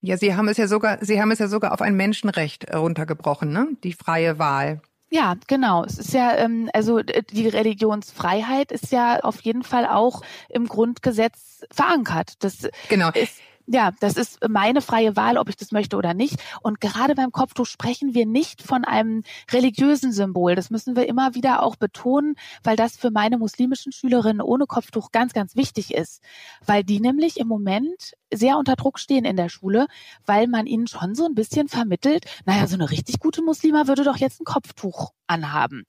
Ja, 0.00 0.16
Sie 0.16 0.34
haben 0.34 0.48
es 0.48 0.56
ja 0.56 0.66
sogar, 0.66 0.98
Sie 1.00 1.20
haben 1.20 1.30
es 1.30 1.38
ja 1.38 1.46
sogar 1.48 1.72
auf 1.72 1.80
ein 1.80 1.94
Menschenrecht 1.94 2.64
äh, 2.64 2.76
runtergebrochen, 2.76 3.52
ne? 3.52 3.68
Die 3.84 3.92
freie 3.92 4.38
Wahl. 4.38 4.82
Ja, 5.10 5.34
genau. 5.46 5.84
Es 5.84 5.98
ist 5.98 6.14
ja, 6.14 6.34
ähm, 6.38 6.70
also 6.72 7.00
die 7.02 7.46
Religionsfreiheit 7.46 8.72
ist 8.72 8.90
ja 8.90 9.20
auf 9.20 9.42
jeden 9.42 9.62
Fall 9.62 9.86
auch 9.86 10.22
im 10.48 10.66
Grundgesetz 10.66 11.64
verankert. 11.70 12.42
Das 12.42 12.66
Genau. 12.88 13.10
ist 13.10 13.38
ja, 13.66 13.92
das 14.00 14.16
ist 14.16 14.38
meine 14.48 14.80
freie 14.80 15.16
Wahl, 15.16 15.36
ob 15.38 15.48
ich 15.48 15.56
das 15.56 15.72
möchte 15.72 15.96
oder 15.96 16.14
nicht. 16.14 16.36
Und 16.62 16.80
gerade 16.80 17.14
beim 17.14 17.32
Kopftuch 17.32 17.66
sprechen 17.66 18.14
wir 18.14 18.26
nicht 18.26 18.62
von 18.62 18.84
einem 18.84 19.22
religiösen 19.50 20.12
Symbol. 20.12 20.54
Das 20.54 20.70
müssen 20.70 20.96
wir 20.96 21.08
immer 21.08 21.34
wieder 21.34 21.62
auch 21.62 21.76
betonen, 21.76 22.34
weil 22.62 22.76
das 22.76 22.96
für 22.96 23.10
meine 23.10 23.38
muslimischen 23.38 23.92
Schülerinnen 23.92 24.40
ohne 24.40 24.66
Kopftuch 24.66 25.12
ganz, 25.12 25.32
ganz 25.32 25.56
wichtig 25.56 25.94
ist. 25.94 26.22
Weil 26.64 26.84
die 26.84 27.00
nämlich 27.00 27.38
im 27.38 27.48
Moment 27.48 28.14
sehr 28.32 28.56
unter 28.56 28.76
Druck 28.76 28.98
stehen 28.98 29.24
in 29.24 29.36
der 29.36 29.48
Schule, 29.48 29.86
weil 30.26 30.46
man 30.46 30.66
ihnen 30.66 30.86
schon 30.86 31.14
so 31.14 31.26
ein 31.26 31.34
bisschen 31.34 31.68
vermittelt, 31.68 32.24
naja, 32.44 32.66
so 32.66 32.74
eine 32.74 32.90
richtig 32.90 33.18
gute 33.20 33.42
Muslima 33.42 33.86
würde 33.86 34.04
doch 34.04 34.16
jetzt 34.16 34.40
ein 34.40 34.44
Kopftuch 34.44 35.10
anhaben. 35.26 35.84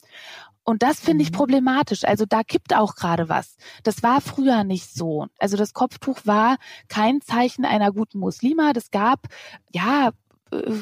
Und 0.63 0.83
das 0.83 0.99
finde 0.99 1.23
ich 1.23 1.31
Mhm. 1.31 1.35
problematisch. 1.35 2.05
Also 2.05 2.25
da 2.25 2.43
kippt 2.43 2.73
auch 2.75 2.95
gerade 2.95 3.29
was. 3.29 3.57
Das 3.83 4.03
war 4.03 4.21
früher 4.21 4.63
nicht 4.63 4.93
so. 4.93 5.27
Also 5.39 5.57
das 5.57 5.73
Kopftuch 5.73 6.19
war 6.25 6.57
kein 6.87 7.21
Zeichen 7.21 7.65
einer 7.65 7.91
guten 7.91 8.19
Muslima. 8.19 8.73
Das 8.73 8.91
gab, 8.91 9.27
ja, 9.71 10.11
äh, 10.51 10.73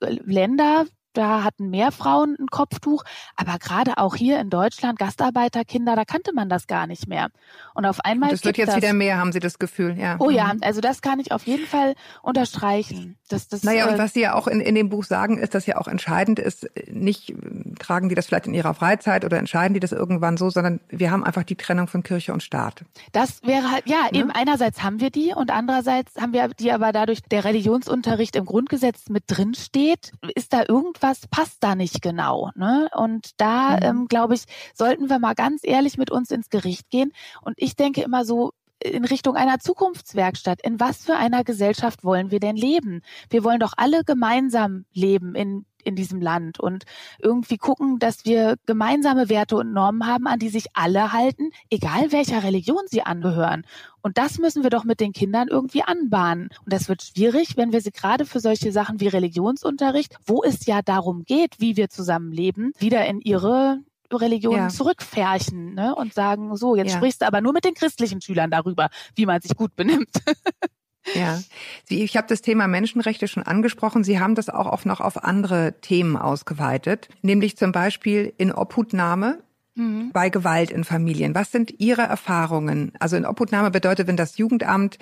Länder, 0.00 0.86
da 1.14 1.42
hatten 1.44 1.70
mehr 1.70 1.90
Frauen 1.92 2.36
ein 2.38 2.46
Kopftuch, 2.48 3.04
aber 3.36 3.58
gerade 3.58 3.98
auch 3.98 4.14
hier 4.16 4.38
in 4.40 4.50
Deutschland, 4.50 4.98
Gastarbeiterkinder, 4.98 5.96
da 5.96 6.04
kannte 6.04 6.32
man 6.34 6.48
das 6.48 6.66
gar 6.66 6.86
nicht 6.86 7.08
mehr. 7.08 7.28
Und 7.74 7.86
auf 7.86 8.00
einmal 8.04 8.30
Das 8.30 8.44
wird 8.44 8.58
jetzt 8.58 8.68
das. 8.68 8.76
wieder 8.76 8.92
mehr, 8.92 9.18
haben 9.18 9.32
Sie 9.32 9.40
das 9.40 9.58
Gefühl, 9.58 9.96
ja. 9.98 10.16
Oh 10.18 10.30
ja, 10.30 10.52
Mhm. 10.54 10.60
also 10.62 10.80
das 10.80 11.00
kann 11.02 11.18
ich 11.20 11.32
auf 11.32 11.46
jeden 11.46 11.66
Fall 11.66 11.94
unterstreichen. 12.22 13.16
Dass 13.28 13.48
das, 13.48 13.62
Naja, 13.62 13.86
und 13.88 13.94
äh, 13.94 13.98
was 13.98 14.12
Sie 14.12 14.20
ja 14.20 14.34
auch 14.34 14.46
in, 14.46 14.60
in 14.60 14.74
dem 14.74 14.88
Buch 14.90 15.04
sagen, 15.04 15.38
ist, 15.38 15.54
dass 15.54 15.66
ja 15.66 15.76
auch 15.78 15.88
entscheidend 15.88 16.38
ist, 16.38 16.68
nicht 16.90 17.30
äh, 17.30 17.34
tragen 17.78 18.08
die 18.08 18.14
das 18.14 18.26
vielleicht 18.26 18.46
in 18.46 18.54
ihrer 18.54 18.74
Freizeit 18.74 19.24
oder 19.24 19.38
entscheiden 19.38 19.74
die 19.74 19.80
das 19.80 19.92
irgendwann 19.92 20.36
so, 20.36 20.50
sondern 20.50 20.80
wir 20.88 21.10
haben 21.10 21.24
einfach 21.24 21.42
die 21.44 21.56
Trennung 21.56 21.86
von 21.88 22.02
Kirche 22.02 22.32
und 22.32 22.42
Staat. 22.42 22.84
Das 23.12 23.42
wäre 23.42 23.70
halt, 23.70 23.88
ja, 23.88 24.02
Ne? 24.12 24.18
eben 24.18 24.30
einerseits 24.30 24.82
haben 24.82 25.00
wir 25.00 25.10
die 25.10 25.32
und 25.34 25.50
andererseits 25.50 26.16
haben 26.20 26.32
wir 26.32 26.48
die 26.48 26.72
aber 26.72 26.92
dadurch, 26.92 27.22
der 27.22 27.44
Religionsunterricht 27.44 28.36
im 28.36 28.44
Grundgesetz 28.44 29.08
mit 29.08 29.24
drin 29.28 29.54
steht, 29.54 30.12
ist 30.34 30.52
da 30.52 30.64
irgendwas, 30.68 31.03
passt 31.30 31.58
da 31.60 31.74
nicht 31.74 32.02
genau. 32.02 32.50
Ne? 32.54 32.88
Und 32.96 33.30
da, 33.36 33.76
Mhm. 33.76 33.82
ähm, 33.82 34.06
glaube 34.08 34.34
ich, 34.34 34.44
sollten 34.74 35.08
wir 35.10 35.18
mal 35.18 35.34
ganz 35.34 35.60
ehrlich 35.64 35.98
mit 35.98 36.10
uns 36.10 36.30
ins 36.30 36.48
Gericht 36.48 36.90
gehen. 36.90 37.12
Und 37.42 37.54
ich 37.58 37.76
denke 37.76 38.02
immer 38.02 38.24
so, 38.24 38.52
in 38.82 39.04
Richtung 39.04 39.36
einer 39.36 39.58
Zukunftswerkstatt. 39.60 40.60
In 40.62 40.78
was 40.80 41.04
für 41.04 41.16
einer 41.16 41.42
Gesellschaft 41.44 42.04
wollen 42.04 42.30
wir 42.30 42.40
denn 42.40 42.56
leben? 42.56 43.00
Wir 43.30 43.42
wollen 43.44 43.60
doch 43.60 43.72
alle 43.76 44.04
gemeinsam 44.04 44.84
leben 44.92 45.34
in 45.34 45.64
in 45.84 45.96
diesem 45.96 46.20
Land 46.20 46.58
und 46.60 46.84
irgendwie 47.20 47.58
gucken, 47.58 47.98
dass 47.98 48.24
wir 48.24 48.56
gemeinsame 48.66 49.28
Werte 49.28 49.56
und 49.56 49.72
Normen 49.72 50.06
haben, 50.06 50.26
an 50.26 50.38
die 50.38 50.48
sich 50.48 50.66
alle 50.74 51.12
halten, 51.12 51.50
egal 51.70 52.12
welcher 52.12 52.42
Religion 52.42 52.82
sie 52.86 53.02
angehören. 53.02 53.64
Und 54.02 54.18
das 54.18 54.38
müssen 54.38 54.62
wir 54.62 54.70
doch 54.70 54.84
mit 54.84 55.00
den 55.00 55.12
Kindern 55.12 55.48
irgendwie 55.48 55.82
anbahnen. 55.82 56.48
Und 56.64 56.72
das 56.72 56.88
wird 56.88 57.02
schwierig, 57.02 57.56
wenn 57.56 57.72
wir 57.72 57.80
sie 57.80 57.90
gerade 57.92 58.26
für 58.26 58.40
solche 58.40 58.70
Sachen 58.72 59.00
wie 59.00 59.08
Religionsunterricht, 59.08 60.16
wo 60.26 60.42
es 60.42 60.66
ja 60.66 60.82
darum 60.82 61.24
geht, 61.24 61.60
wie 61.60 61.76
wir 61.76 61.88
zusammenleben, 61.88 62.72
wieder 62.78 63.06
in 63.06 63.20
ihre 63.20 63.78
Religion 64.12 64.56
Ja. 64.56 64.68
zurückfärchen 64.68 65.74
ne? 65.74 65.94
und 65.94 66.14
sagen, 66.14 66.56
so, 66.56 66.76
jetzt 66.76 66.90
Ja. 66.92 66.96
sprichst 66.98 67.22
du 67.22 67.26
aber 67.26 67.40
nur 67.40 67.52
mit 67.52 67.64
den 67.64 67.74
christlichen 67.74 68.20
Schülern 68.20 68.50
darüber, 68.50 68.88
wie 69.16 69.26
man 69.26 69.40
sich 69.40 69.56
gut 69.56 69.74
benimmt. 69.76 70.10
Ja, 71.14 71.40
Sie, 71.84 72.02
ich 72.02 72.16
habe 72.16 72.26
das 72.28 72.40
Thema 72.40 72.66
Menschenrechte 72.66 73.28
schon 73.28 73.42
angesprochen. 73.42 74.04
Sie 74.04 74.20
haben 74.20 74.34
das 74.34 74.48
auch 74.48 74.66
auf, 74.66 74.86
noch 74.86 75.00
auf 75.00 75.22
andere 75.22 75.74
Themen 75.80 76.16
ausgeweitet, 76.16 77.08
nämlich 77.20 77.56
zum 77.56 77.72
Beispiel 77.72 78.32
in 78.38 78.52
Obhutnahme 78.52 79.38
Mhm. 79.76 80.10
bei 80.12 80.28
Gewalt 80.28 80.70
in 80.70 80.84
Familien. 80.84 81.34
Was 81.34 81.50
sind 81.50 81.80
Ihre 81.80 82.02
Erfahrungen? 82.02 82.92
Also 83.00 83.16
in 83.16 83.26
Obhutnahme 83.26 83.72
bedeutet, 83.72 84.06
wenn 84.06 84.16
das 84.16 84.38
Jugendamt 84.38 84.98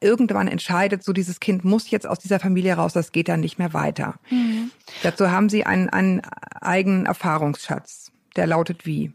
irgendwann 0.00 0.48
entscheidet, 0.48 1.04
so 1.04 1.12
dieses 1.12 1.40
Kind 1.40 1.62
muss 1.64 1.90
jetzt 1.90 2.06
aus 2.06 2.18
dieser 2.18 2.40
Familie 2.40 2.72
raus, 2.74 2.94
das 2.94 3.12
geht 3.12 3.28
dann 3.28 3.40
nicht 3.40 3.58
mehr 3.58 3.74
weiter. 3.74 4.14
Mhm. 4.30 4.70
Dazu 5.02 5.30
haben 5.30 5.50
Sie 5.50 5.66
einen, 5.66 5.90
einen 5.90 6.22
eigenen 6.60 7.04
Erfahrungsschatz. 7.04 8.10
Der 8.34 8.46
lautet 8.46 8.86
wie? 8.86 9.12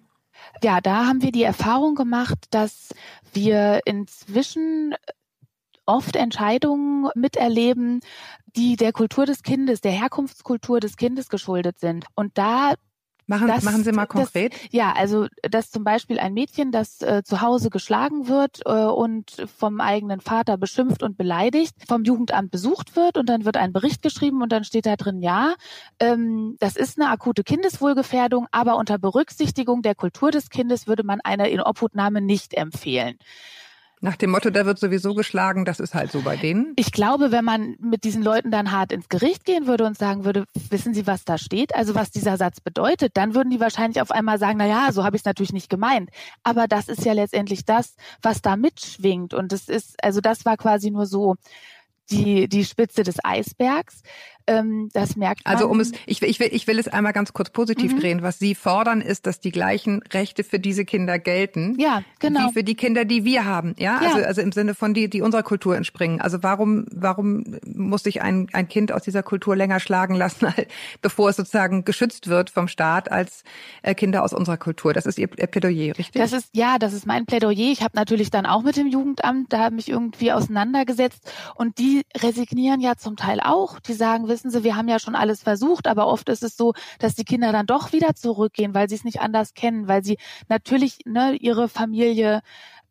Ja, 0.64 0.80
da 0.80 1.08
haben 1.08 1.24
wir 1.24 1.32
die 1.32 1.44
Erfahrung 1.44 1.96
gemacht, 1.96 2.38
dass 2.52 2.94
wir 3.34 3.82
inzwischen 3.86 4.94
oft 5.86 6.16
Entscheidungen 6.16 7.10
miterleben, 7.16 8.00
die 8.56 8.76
der 8.76 8.92
Kultur 8.94 9.26
des 9.26 9.44
Kindes, 9.44 9.82
der 9.82 9.92
Herkunftskultur 9.92 10.80
des 10.80 10.98
Kindes 10.98 11.30
geschuldet 11.30 11.80
sind. 11.80 12.06
Und 12.16 12.38
da 12.38 12.74
Machen, 13.26 13.48
Das- 13.48 13.64
machen 13.64 13.86
Sie 13.86 13.94
mal 13.94 14.06
konkret. 14.06 14.54
Das, 14.54 14.60
ja, 14.72 14.92
also 14.92 15.28
dass 15.50 15.72
zum 15.72 15.86
Beispiel 15.86 16.20
ein 16.20 16.34
Mädchen, 16.34 16.74
das 16.74 17.02
äh, 17.02 17.24
zu 17.24 17.40
Hause 17.40 17.70
geschlagen 17.70 18.28
wird 18.28 18.60
äh, 18.66 18.72
und 18.74 19.48
vom 19.58 19.80
eigenen 19.80 20.20
Vater 20.20 20.58
beschimpft 20.58 21.04
und 21.04 21.18
beleidigt, 21.18 21.74
vom 21.88 22.04
Jugendamt 22.04 22.52
besucht 22.52 22.98
wird 22.98 23.18
und 23.18 23.30
dann 23.30 23.46
wird 23.46 23.56
ein 23.56 23.72
Bericht 23.72 24.02
geschrieben 24.02 24.42
und 24.42 24.52
dann 24.52 24.66
steht 24.66 24.86
da 24.86 24.98
drin, 24.98 25.22
ja, 25.22 25.54
ähm, 26.00 26.58
das 26.60 26.76
ist 26.76 27.00
eine 27.00 27.10
akute 27.10 27.46
Kindeswohlgefährdung, 27.46 28.48
aber 28.52 28.76
unter 28.76 28.98
Berücksichtigung 28.98 29.82
der 29.84 29.96
Kultur 29.96 30.30
des 30.32 30.50
Kindes 30.50 30.86
würde 30.88 31.04
man 31.04 31.22
eine 31.22 31.50
Inobhutnahme 31.50 32.20
nicht 32.20 32.54
empfehlen. 32.54 33.18
Nach 34.04 34.18
dem 34.18 34.32
Motto, 34.32 34.50
da 34.50 34.66
wird 34.66 34.80
sowieso 34.80 35.14
geschlagen, 35.14 35.64
das 35.64 35.80
ist 35.80 35.96
halt 35.96 36.12
so 36.12 36.24
bei 36.24 36.36
denen. 36.36 36.74
Ich 36.76 36.92
glaube, 36.92 37.32
wenn 37.32 37.46
man 37.46 37.78
mit 37.80 38.04
diesen 38.04 38.22
Leuten 38.22 38.52
dann 38.52 38.74
hart 38.74 38.92
ins 38.92 39.08
Gericht 39.08 39.46
gehen 39.46 39.66
würde 39.66 39.86
und 39.86 39.98
sagen 39.98 40.26
würde, 40.26 40.44
wissen 40.70 40.94
Sie, 40.94 41.08
was 41.08 41.24
da 41.24 41.38
steht, 41.38 41.74
also 41.74 41.96
was 41.96 42.12
dieser 42.12 42.36
Satz 42.36 42.60
bedeutet, 42.60 43.16
dann 43.16 43.34
würden 43.34 43.50
die 43.50 43.62
wahrscheinlich 43.62 44.02
auf 44.02 44.12
einmal 44.12 44.40
sagen, 44.40 44.58
na 44.58 44.66
ja, 44.68 44.92
so 44.92 45.06
habe 45.06 45.16
ich 45.16 45.22
es 45.22 45.26
natürlich 45.26 45.54
nicht 45.54 45.70
gemeint. 45.70 46.10
Aber 46.44 46.68
das 46.68 46.90
ist 46.90 47.06
ja 47.06 47.14
letztendlich 47.14 47.64
das, 47.64 47.96
was 48.22 48.42
da 48.42 48.58
mitschwingt. 48.58 49.34
Und 49.34 49.54
es 49.54 49.70
ist, 49.70 49.96
also 50.04 50.20
das 50.20 50.44
war 50.44 50.58
quasi 50.58 50.92
nur 50.92 51.06
so 51.06 51.36
die, 52.12 52.50
die 52.50 52.66
Spitze 52.66 53.04
des 53.04 53.24
Eisbergs. 53.24 54.02
Ähm, 54.48 54.90
das 54.94 55.16
merkt 55.16 55.46
man. 55.46 55.54
Also 55.56 55.68
um 55.68 55.80
es, 55.80 55.92
ich, 56.06 56.22
will- 56.22 56.30
ich, 56.30 56.40
will, 56.40 56.50
ich 56.52 56.68
will 56.68 56.80
es 56.80 56.88
einmal 56.88 57.14
ganz 57.14 57.34
kurz 57.34 57.50
positiv 57.50 57.94
Mhm. 57.94 58.00
drehen. 58.00 58.22
Was 58.24 58.40
Sie 58.40 58.56
fordern, 58.56 59.02
ist, 59.02 59.26
dass 59.26 59.40
die 59.40 59.52
gleichen 59.52 60.02
Rechte 60.12 60.44
für 60.44 60.60
diese 60.60 60.84
Kinder 60.86 61.20
gelten. 61.20 61.76
Ja, 61.80 62.02
genau. 62.20 62.50
Wie 62.50 62.54
für 62.54 62.64
die 62.64 62.76
Kinder, 62.76 63.06
die 63.06 63.24
wir 63.26 63.46
haben, 63.46 63.74
ja, 63.78 64.02
Ja. 64.02 64.08
also 64.14 64.26
also 64.26 64.42
im 64.42 64.52
Sinne 64.52 64.76
von 64.76 64.94
die, 64.94 65.10
die 65.10 65.22
unserer 65.22 65.44
Kultur 65.44 65.76
entspringen. 65.78 66.20
Also 66.22 66.44
warum 66.44 66.86
warum 66.92 67.58
muss 67.66 68.04
sich 68.04 68.22
ein 68.22 68.48
ein 68.54 68.68
Kind 68.68 68.92
aus 68.92 69.04
dieser 69.04 69.24
Kultur 69.24 69.56
länger 69.56 69.80
schlagen 69.80 70.16
lassen, 70.16 70.48
bevor 71.02 71.30
es 71.30 71.36
sozusagen 71.38 71.86
geschützt 71.86 72.28
wird 72.28 72.50
vom 72.50 72.68
Staat 72.68 73.12
als 73.12 73.44
äh, 73.82 73.94
Kinder 73.96 74.24
aus 74.24 74.34
unserer 74.34 74.58
Kultur? 74.58 74.94
Das 74.94 75.06
ist 75.06 75.18
Ihr 75.20 75.30
Ihr 75.38 75.48
Plädoyer, 75.48 75.98
richtig? 75.98 76.22
Das 76.22 76.34
ist 76.34 76.50
ja, 76.54 76.78
das 76.80 76.94
ist 76.94 77.06
mein 77.06 77.26
Plädoyer. 77.26 77.72
Ich 77.72 77.82
habe 77.82 77.96
natürlich 77.96 78.30
dann 78.32 78.46
auch 78.46 78.64
mit 78.64 78.76
dem 78.78 78.88
Jugendamt 78.88 79.54
da 79.54 79.70
mich 79.70 79.90
irgendwie 79.90 80.32
auseinandergesetzt 80.32 81.32
und 81.56 81.78
die 81.78 82.02
resignieren 82.22 82.80
ja 82.82 82.96
zum 82.98 83.16
Teil 83.16 83.40
auch. 83.40 83.80
Die 83.80 83.94
sagen, 83.94 84.28
wissen 84.34 84.50
Sie, 84.50 84.64
wir 84.64 84.76
haben 84.76 84.88
ja 84.88 84.98
schon 84.98 85.16
alles 85.16 85.44
versucht, 85.44 85.88
aber 85.88 86.08
oft 86.08 86.28
ist 86.28 86.44
es 86.44 86.58
so, 86.58 86.74
dass 86.98 87.14
die 87.14 87.24
Kinder 87.24 87.52
dann 87.52 87.68
doch 87.68 87.94
wieder 87.94 88.16
zurückgehen, 88.16 88.74
weil 88.74 88.90
sie 88.90 88.96
es 88.96 89.04
nicht 89.04 89.22
anders 89.22 89.54
kennen, 89.54 89.88
weil 89.88 90.04
sie 90.04 90.18
natürlich 90.50 91.00
ne, 91.06 91.36
ihre 91.36 91.70
Familie 91.70 92.42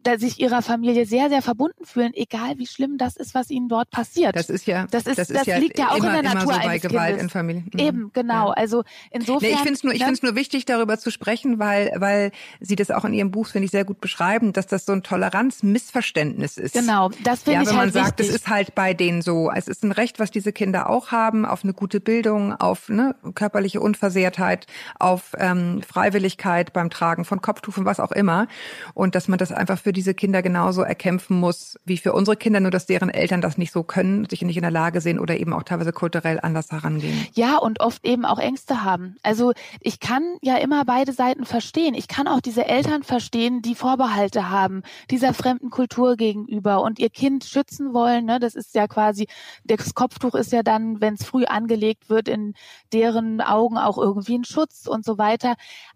da 0.03 0.19
sich 0.19 0.41
ihrer 0.41 0.63
Familie 0.63 1.07
sehr, 1.07 1.29
sehr 1.29 1.43
verbunden 1.43 1.85
fühlen, 1.85 2.13
egal 2.15 2.59
wie 2.59 2.67
schlimm 2.67 2.99
das 2.99 3.17
ist, 3.17 3.35
was 3.35 3.51
ihnen 3.51 3.69
dort 3.69 3.91
passiert. 3.91 4.35
das 4.37 4.51
ist 4.51 4.67
ja 4.67 4.87
das 4.91 5.07
ist- 5.07 5.19
das 5.19 5.47
liegt 5.59 5.79
ja 5.79 5.91
auch 5.91 5.97
in 5.97 6.05
immer, 6.05 6.23
der 6.23 6.35
Natur 6.35 6.55
so 6.55 6.61
bei 6.61 6.69
eines 6.69 6.83
Gewalt 6.83 7.07
Kindes. 7.09 7.23
in 7.23 7.29
Familien. 7.31 7.71
Mhm. 7.73 7.79
Eben, 7.81 8.11
genau. 8.13 8.49
Ja. 8.49 8.53
Also 8.55 8.85
insofern. 9.11 9.49
Nee, 9.49 9.55
ich 9.55 9.61
finde 9.61 9.73
es 9.75 9.85
nur, 9.85 9.93
ich 9.93 10.01
ne? 10.01 10.07
find's 10.07 10.23
nur 10.23 10.35
wichtig, 10.35 10.65
darüber 10.65 10.99
zu 10.99 11.11
sprechen, 11.11 11.59
weil, 11.59 11.93
weil 11.97 12.33
Sie 12.61 12.77
das 12.77 12.91
auch 12.91 13.05
in 13.05 13.13
Ihrem 13.15 13.31
Buch, 13.31 13.47
finde 13.49 13.65
ich, 13.67 13.71
sehr 13.71 13.85
gut 13.85 14.01
beschreiben, 14.01 14.53
dass 14.53 14.67
das 14.67 14.85
so 14.87 14.93
ein 14.93 15.03
Toleranzmissverständnis 15.03 16.57
ist. 16.59 16.75
Genau, 16.75 17.11
das 17.25 17.43
finde 17.43 17.53
Ja, 17.57 17.63
ich 17.63 17.69
wenn 17.69 17.75
man 17.77 17.85
halt 17.85 17.95
sagt, 17.95 18.19
wichtig. 18.19 18.29
es 18.29 18.35
ist 18.43 18.49
halt 18.49 18.75
bei 18.75 18.95
denen 18.95 19.23
so. 19.23 19.51
Es 19.51 19.69
ist 19.69 19.85
ein 19.85 19.93
Recht, 19.93 20.19
was 20.19 20.31
diese 20.31 20.53
Kinder 20.53 20.91
auch 20.91 21.13
haben, 21.13 21.45
auf 21.47 21.65
eine 21.65 21.73
gute 21.73 22.01
Bildung, 22.01 22.53
auf 22.55 22.89
ne, 22.89 23.15
körperliche 23.35 23.81
Unversehrtheit, 23.81 24.67
auf 24.99 25.33
ähm, 25.39 25.83
Freiwilligkeit 25.83 26.73
beim 26.73 26.91
Tragen 26.91 27.25
von 27.25 27.41
Kopftuchen, 27.41 27.85
was 27.85 28.01
auch 28.01 28.13
immer. 28.13 28.47
Und 28.95 29.15
dass 29.15 29.29
man 29.29 29.39
das 29.39 29.53
einfach 29.53 29.79
für 29.79 29.92
diese 29.93 30.15
Kinder 30.15 30.43
genauso 30.43 30.83
erkämpfen 30.83 31.39
muss, 31.39 31.79
wie 31.85 31.99
für 31.99 32.13
unsere 32.13 32.37
Kinder, 32.37 32.61
nur 32.61 32.71
dass 32.71 32.87
deren 32.87 33.11
Eltern 33.11 33.41
das 33.41 33.59
nicht 33.59 33.73
so 33.73 33.83
können, 33.83 34.27
sich 34.29 34.43
nicht 34.43 34.57
in 34.57 34.63
der 34.63 34.71
Lage 34.71 35.01
sehen 35.01 35.19
oder 35.19 35.39
eben 35.39 35.53
auch 35.53 35.63
teilweise 35.63 35.93
kulturell 35.93 36.41
anders 36.43 36.71
herangehen. 36.71 37.27
Ja, 37.35 37.59
und 37.59 37.81
oft 37.81 38.05
eben 38.05 38.25
auch 38.25 38.39
Ängste 38.39 38.85
haben. 38.85 39.17
Also 39.23 39.53
ich 39.81 40.01
kann 40.01 40.23
ja 40.43 40.57
immer 40.57 40.85
beide 40.85 41.13
Seiten 41.13 41.45
verstehen. 41.45 41.95
Ich 41.95 42.09
kann 42.09 42.29
auch 42.29 42.41
diese 42.41 42.67
Eltern 42.67 43.03
verstehen, 43.03 43.63
die 43.63 43.75
Vorbehalte 43.75 44.51
haben, 44.51 44.83
dieser 45.11 45.35
fremden 45.35 45.71
Kultur 45.71 46.17
gegenüber 46.17 46.83
und 46.83 46.99
ihr 46.99 47.11
Kind 47.11 47.45
schützen 47.45 47.95
wollen. 47.95 48.25
Ne? 48.25 48.41
Das 48.41 48.55
ist 48.55 48.75
ja 48.75 48.89
quasi, 48.89 49.27
das 49.65 49.95
Kopftuch 49.95 50.35
ist 50.35 50.53
ja 50.53 50.63
dann, 50.63 51.01
wenn 51.01 51.15
es 51.15 51.25
früh 51.25 51.45
angelegt 51.45 52.09
wird, 52.09 52.29
in 52.29 52.55
deren 52.93 53.41
Augen 53.41 53.79
auch 53.79 53.99
irgendwie 53.99 54.39
ein 54.39 54.45
Schutz 54.45 54.87
und 54.87 55.05
so 55.05 55.19
weiter. 55.19 55.55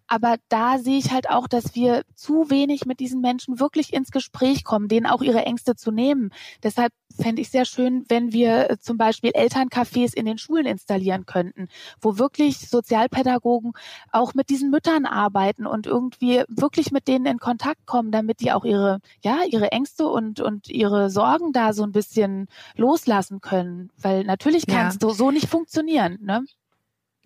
Aber 0.09 0.37
da 0.49 0.79
sehe 0.79 0.99
ich 0.99 1.11
halt 1.11 1.29
auch, 1.29 1.49
dass 1.49 1.75
wir 1.75 2.03
zu 2.15 2.51
wenig 2.51 2.87
mit 2.87 3.01
diesen 3.01 3.21
Menschen 3.21 3.59
wirklich 3.61 3.93
ins 3.93 4.11
Gespräch 4.11 4.65
kommen, 4.65 4.89
denen 4.89 5.07
auch 5.07 5.23
ihre 5.23 5.45
Ängste 5.45 5.75
zu 5.77 5.91
nehmen. 5.91 6.31
Deshalb 6.63 6.93
fände 7.19 7.41
ich 7.43 7.51
sehr 7.51 7.65
schön, 7.65 8.05
wenn 8.09 8.33
wir 8.33 8.71
äh, 8.71 8.79
zum 8.79 8.99
Beispiel 8.99 9.31
Elterncafés 9.31 10.15
in 10.15 10.27
den 10.27 10.39
Schulen 10.39 10.67
installieren 10.67 11.27
könnten, 11.27 11.69
wo 12.01 12.19
wirklich 12.19 12.69
Sozialpädagogen 12.69 13.73
auch 14.13 14.35
mit 14.35 14.51
diesen 14.51 14.71
Müttern 14.71 15.07
arbeiten 15.07 15.67
und 15.67 15.87
irgendwie 15.87 16.43
wirklich 16.49 16.93
mit 16.93 17.09
denen 17.09 17.27
in 17.27 17.39
Kontakt 17.39 17.87
kommen, 17.87 18.11
damit 18.13 18.41
die 18.41 18.53
auch 18.53 18.65
ihre, 18.65 19.01
ja, 19.23 19.39
ihre 19.49 19.73
Ängste 19.73 20.07
und, 20.07 20.41
und 20.41 20.69
ihre 20.69 21.11
Sorgen 21.11 21.53
da 21.53 21.73
so 21.73 21.83
ein 21.83 21.93
bisschen 21.93 22.49
loslassen 22.77 23.41
können. 23.41 23.91
Weil 23.97 24.25
natürlich 24.25 24.67
kann 24.67 24.77
Ja. 24.77 24.89
es 24.89 24.99
so, 25.01 25.11
so 25.11 25.31
nicht 25.31 25.49
funktionieren, 25.49 26.19
ne? 26.23 26.45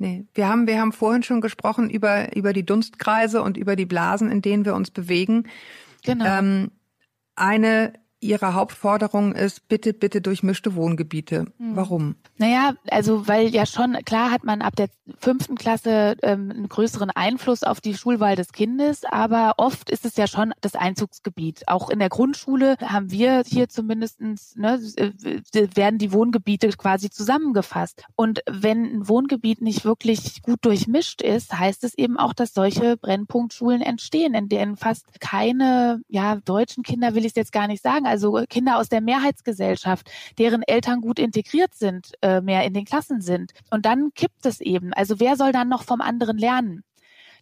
Nee, 0.01 0.25
wir 0.33 0.49
haben, 0.49 0.67
wir 0.67 0.81
haben 0.81 0.93
vorhin 0.93 1.23
schon 1.23 1.43
gesprochen 1.43 1.91
über, 1.91 2.35
über 2.35 2.55
die 2.55 2.65
Dunstkreise 2.65 3.43
und 3.43 3.59
über 3.59 3.77
die 3.77 3.85
Blasen, 3.85 4.31
in 4.31 4.41
denen 4.41 4.65
wir 4.65 4.75
uns 4.75 4.91
bewegen. 4.91 5.47
Genau. 6.03 6.25
Ähm, 6.25 6.71
eine 7.35 7.93
ihrer 8.21 8.55
Hauptforderungen 8.55 9.35
ist, 9.35 9.67
bitte, 9.69 9.95
bitte 9.95 10.21
durchmischte 10.21 10.75
Wohngebiete. 10.75 11.47
Mhm. 11.59 11.77
Warum? 11.77 12.17
Naja, 12.37 12.75
also 12.91 13.27
weil 13.27 13.49
ja 13.49 13.67
schon, 13.67 13.95
klar 14.05 14.31
hat 14.31 14.45
man 14.45 14.63
ab 14.63 14.77
der 14.77 14.89
fünften 15.19 15.57
Klasse 15.57 16.17
ähm, 16.23 16.51
einen 16.51 16.69
größeren 16.69 17.11
Einfluss 17.11 17.63
auf 17.63 17.81
die 17.81 17.95
Schulwahl 17.95 18.37
des 18.37 18.53
Kindes, 18.53 19.03
aber 19.05 19.55
oft 19.57 19.91
ist 19.91 20.05
es 20.05 20.17
ja 20.17 20.27
schon 20.27 20.53
das 20.61 20.75
Einzugsgebiet. 20.75 21.67
Auch 21.67 21.91
in 21.91 21.99
der 21.99 22.11
Grundschule 22.11 22.77
haben 22.81 23.11
wir 23.11 23.43
hier 23.47 23.69
zumindestens 23.69 24.55
ne, 24.57 24.81
äh, 24.97 25.69
werden 25.75 25.99
die 25.99 26.13
Wohngebiete 26.13 26.69
quasi 26.71 27.11
zusammengefasst. 27.11 28.05
Und 28.17 28.41
wenn 28.49 28.85
ein 28.85 29.09
Wohngebiet 29.09 29.63
nicht 29.63 29.85
wirklich 29.85 30.43
gut 30.43 30.59
durchmischt 30.63 31.23
ist, 31.23 31.59
heißt 31.59 31.85
es 31.85 31.95
eben 31.97 32.19
auch, 32.19 32.35
dass 32.35 32.53
solche 32.53 32.97
Brennpunktschulen 32.97 33.81
entstehen, 33.81 34.35
in 34.35 34.49
denen 34.49 34.77
fast 34.77 35.21
keine, 35.21 36.03
ja, 36.09 36.37
deutschen 36.37 36.83
Kinder 36.83 37.15
will 37.15 37.25
ich 37.25 37.33
es 37.33 37.37
jetzt 37.37 37.53
gar 37.53 37.67
nicht 37.67 37.83
sagen, 37.83 38.07
also 38.11 38.45
Kinder 38.49 38.77
aus 38.79 38.89
der 38.89 39.01
Mehrheitsgesellschaft, 39.01 40.11
deren 40.39 40.63
Eltern 40.63 41.01
gut 41.01 41.19
integriert 41.19 41.75
sind, 41.75 42.13
äh, 42.23 42.41
mehr 42.41 42.65
in 42.65 42.75
den 42.75 42.85
Klassen 42.85 43.21
sind. 43.21 43.53
Und 43.71 43.87
dann 43.87 44.13
kippt 44.15 44.45
es 44.45 44.61
eben. 44.61 44.93
Also 44.93 45.21
wer 45.21 45.37
soll 45.37 45.53
dann 45.53 45.69
noch 45.69 45.85
vom 45.85 46.01
anderen 46.01 46.37
lernen? 46.37 46.85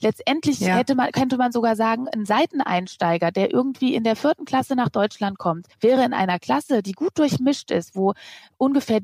Letztendlich 0.00 0.60
Ja. 0.60 0.76
hätte 0.76 0.94
man, 0.94 1.10
könnte 1.10 1.36
man 1.36 1.50
sogar 1.50 1.74
sagen, 1.74 2.06
ein 2.08 2.24
Seiteneinsteiger, 2.24 3.32
der 3.32 3.52
irgendwie 3.52 3.94
in 3.94 4.04
der 4.04 4.14
vierten 4.14 4.44
Klasse 4.44 4.76
nach 4.76 4.90
Deutschland 4.90 5.38
kommt, 5.38 5.66
wäre 5.80 6.04
in 6.04 6.12
einer 6.12 6.38
Klasse, 6.38 6.82
die 6.82 6.92
gut 6.92 7.18
durchmischt 7.18 7.70
ist, 7.70 7.96
wo 7.96 8.14
ungefähr 8.58 9.00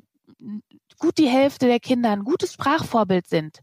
gut 0.98 1.18
die 1.18 1.28
Hälfte 1.28 1.66
der 1.66 1.80
Kinder 1.80 2.10
ein 2.10 2.24
gutes 2.24 2.52
Sprachvorbild 2.52 3.26
sind, 3.26 3.58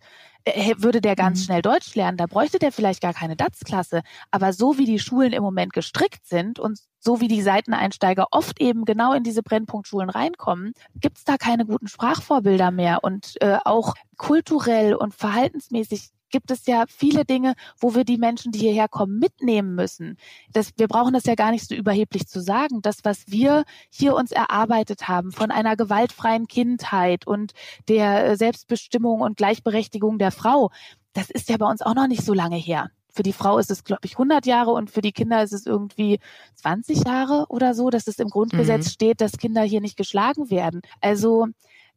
würde 0.77 1.01
der 1.01 1.15
ganz 1.15 1.39
Mhm. 1.41 1.43
schnell 1.45 1.61
Deutsch 1.61 1.95
lernen. 1.95 2.17
Da 2.17 2.25
bräuchte 2.25 2.59
der 2.59 2.71
vielleicht 2.71 3.01
gar 3.01 3.13
keine 3.13 3.35
DATS-Klasse. 3.35 4.01
Aber 4.31 4.53
so 4.53 4.77
wie 4.77 4.85
die 4.85 4.99
Schulen 4.99 5.33
im 5.33 5.43
Moment 5.43 5.73
gestrickt 5.73 6.25
sind 6.25 6.59
und 6.59 6.79
so 6.99 7.19
wie 7.21 7.27
die 7.27 7.41
Seiteneinsteiger 7.41 8.27
oft 8.31 8.61
eben 8.61 8.85
genau 8.85 9.13
in 9.13 9.23
diese 9.23 9.43
Brennpunktschulen 9.43 10.09
reinkommen, 10.09 10.73
gibt's 10.95 11.23
da 11.23 11.37
keine 11.37 11.65
guten 11.65 11.87
Sprachvorbilder 11.87 12.71
mehr. 12.71 13.03
Und 13.03 13.41
äh, 13.41 13.57
auch 13.65 13.93
kulturell 14.17 14.93
und 14.95 15.13
verhaltensmäßig 15.15 16.09
gibt 16.31 16.51
es 16.51 16.65
ja 16.65 16.85
viele 16.87 17.25
Dinge, 17.25 17.53
wo 17.79 17.95
wir 17.95 18.03
die 18.03 18.17
Menschen, 18.17 18.51
die 18.51 18.59
hierher 18.59 18.87
kommen, 18.87 19.19
mitnehmen 19.19 19.75
müssen. 19.75 20.17
Das, 20.53 20.71
wir 20.77 20.87
brauchen 20.87 21.13
das 21.13 21.25
ja 21.25 21.35
gar 21.35 21.51
nicht 21.51 21.67
so 21.67 21.75
überheblich 21.75 22.27
zu 22.27 22.41
sagen. 22.41 22.81
Das, 22.81 22.99
was 23.03 23.23
wir 23.27 23.63
hier 23.89 24.15
uns 24.15 24.31
erarbeitet 24.31 25.07
haben 25.07 25.31
von 25.31 25.51
einer 25.51 25.75
gewaltfreien 25.75 26.47
Kindheit 26.47 27.27
und 27.27 27.53
der 27.87 28.25
äh, 28.25 28.35
Selbstbestimmung 28.37 29.21
und 29.21 29.37
Gleichberechtigung 29.37 30.17
der 30.17 30.31
Frau, 30.31 30.71
das 31.13 31.29
ist 31.29 31.49
ja 31.49 31.57
bei 31.57 31.65
uns 31.69 31.81
auch 31.81 31.95
noch 31.95 32.07
nicht 32.07 32.23
so 32.23 32.33
lange 32.33 32.55
her. 32.57 32.89
Für 33.13 33.23
die 33.23 33.33
Frau 33.33 33.57
ist 33.57 33.69
es, 33.69 33.83
glaube 33.83 34.05
ich, 34.05 34.13
100 34.13 34.45
Jahre 34.45 34.71
und 34.71 34.89
für 34.89 35.01
die 35.01 35.11
Kinder 35.11 35.43
ist 35.43 35.51
es 35.51 35.65
irgendwie 35.65 36.19
20 36.55 37.03
Jahre 37.05 37.45
oder 37.49 37.73
so, 37.73 37.89
dass 37.89 38.07
es 38.07 38.19
im 38.19 38.29
Grundgesetz 38.29 38.85
Mhm. 38.85 38.89
steht, 38.89 39.19
dass 39.21 39.33
Kinder 39.37 39.63
hier 39.63 39.81
nicht 39.81 39.97
geschlagen 39.97 40.49
werden. 40.49 40.81
Also 41.01 41.47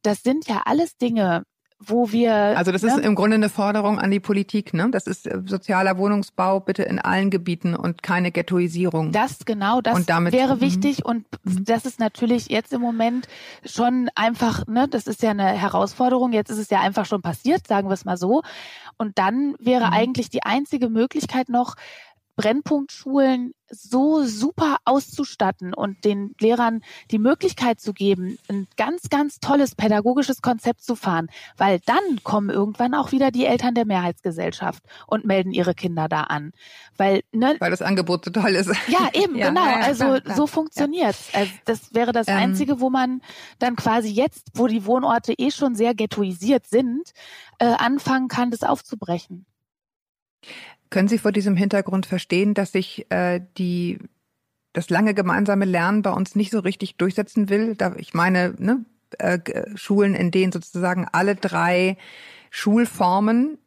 das 0.02 0.22
sind 0.24 0.48
ja 0.48 0.62
alles 0.66 0.96
Dinge, 0.96 1.44
wo 1.80 2.12
wir. 2.12 2.32
Also 2.34 2.72
das 2.72 2.82
ist 2.82 2.96
ne? 2.96 3.02
im 3.02 3.14
Grunde 3.14 3.34
eine 3.34 3.48
Forderung 3.48 3.98
an 3.98 4.10
die 4.10 4.20
Politik, 4.20 4.72
ne? 4.74 4.88
Das 4.90 5.06
ist 5.06 5.26
äh, 5.26 5.40
sozialer 5.44 5.98
Wohnungsbau 5.98 6.60
bitte 6.60 6.82
in 6.84 6.98
allen 6.98 7.30
Gebieten 7.30 7.74
und 7.74 8.02
keine 8.02 8.30
Ghettoisierung. 8.32 9.12
Das 9.12 9.44
genau, 9.44 9.80
das 9.80 9.94
Und 9.94 10.08
damit- 10.08 10.32
wäre 10.32 10.56
mhm. 10.56 10.60
wichtig 10.60 11.04
und 11.04 11.26
das 11.44 11.84
ist 11.84 11.98
natürlich 12.00 12.48
jetzt 12.48 12.72
im 12.72 12.80
Moment 12.80 13.26
schon 13.64 14.08
einfach, 14.14 14.66
ne, 14.66 14.88
das 14.88 15.06
ist 15.06 15.22
ja 15.22 15.30
eine 15.30 15.44
Herausforderung. 15.48 16.32
Jetzt 16.32 16.50
ist 16.50 16.58
es 16.58 16.70
ja 16.70 16.80
einfach 16.80 17.06
schon 17.06 17.22
passiert, 17.22 17.66
sagen 17.66 17.88
wir 17.88 17.94
es 17.94 18.04
mal 18.04 18.16
so. 18.16 18.42
Und 18.96 19.18
dann 19.18 19.54
wäre 19.58 19.86
Mhm. 19.88 19.92
eigentlich 19.92 20.30
die 20.30 20.42
einzige 20.44 20.88
Möglichkeit 20.88 21.48
noch, 21.48 21.74
Brennpunktschulen 22.37 23.53
so 23.70 24.24
super 24.24 24.78
auszustatten 24.85 25.74
und 25.74 26.05
den 26.05 26.35
Lehrern 26.39 26.82
die 27.11 27.18
Möglichkeit 27.18 27.80
zu 27.80 27.93
geben, 27.93 28.39
ein 28.49 28.66
ganz, 28.76 29.09
ganz 29.09 29.41
tolles 29.41 29.74
pädagogisches 29.74 30.43
Konzept 30.43 30.82
zu 30.82 30.97
fahren, 30.97 31.28
weil 31.57 31.80
dann 31.87 32.22
kommen 32.22 32.51
irgendwann 32.51 32.95
auch 32.95 33.12
wieder 33.12 33.30
die 33.30 33.47
Eltern 33.47 33.74
der 33.74 33.87
Mehrheitsgesellschaft 33.87 34.82
und 35.07 35.24
melden 35.24 35.53
ihre 35.53 35.74
Kinder 35.74 36.09
da 36.09 36.22
an. 36.22 36.53
Weil, 36.97 37.22
ne, 37.32 37.57
weil 37.59 37.70
das 37.70 37.82
Angebot 37.82 38.24
so 38.26 38.30
toll 38.30 38.51
ist. 38.51 38.70
ja, 38.89 39.09
eben, 39.12 39.37
Ja, 39.45 39.49
genau. 39.49 39.64
ja, 39.64 39.80
ja, 39.80 39.87
also 39.87 40.18
so 40.37 40.47
funktioniert's. 40.47 41.30
Also 41.32 41.51
das 41.64 41.95
wäre 41.95 42.12
das 42.12 42.28
Ähm. 42.28 42.37
Einzige, 42.37 42.80
wo 42.80 42.91
man 42.91 43.22
dann 43.59 43.76
quasi 43.76 44.09
jetzt, 44.09 44.49
wo 44.55 44.66
die 44.66 44.87
Wohnorte 44.87 45.32
eh 45.32 45.51
schon 45.51 45.74
sehr 45.74 45.95
ghettoisiert 45.95 46.66
sind, 46.66 47.12
äh, 47.59 47.66
anfangen 47.66 48.28
kann, 48.28 48.51
das 48.51 48.62
aufzubrechen. 48.62 49.47
Können 50.90 51.09
Sie 51.09 51.18
vor 51.18 51.32
diesem 51.32 51.57
Hintergrund 51.57 52.07
verstehen, 52.07 52.55
dass 52.55 52.72
sich 52.72 53.11
äh, 53.11 53.40
die 53.59 53.99
das 54.72 54.90
lange 54.90 55.14
gemeinsame 55.14 55.64
Lernen 55.64 56.03
bei 56.03 56.11
uns 56.11 56.34
nicht 56.34 56.51
so 56.51 56.59
richtig 56.59 56.97
durchsetzen 56.97 57.49
will? 57.49 57.74
Da, 57.76 57.95
ich 57.97 58.12
meine, 58.14 58.55
ne, 58.59 58.84
äh, 59.18 59.38
Schulen, 59.76 60.14
in 60.14 60.30
denen 60.30 60.53
sozusagen 60.53 61.07
alle 61.12 61.36
drei 61.36 61.97
Schulformen 62.51 63.59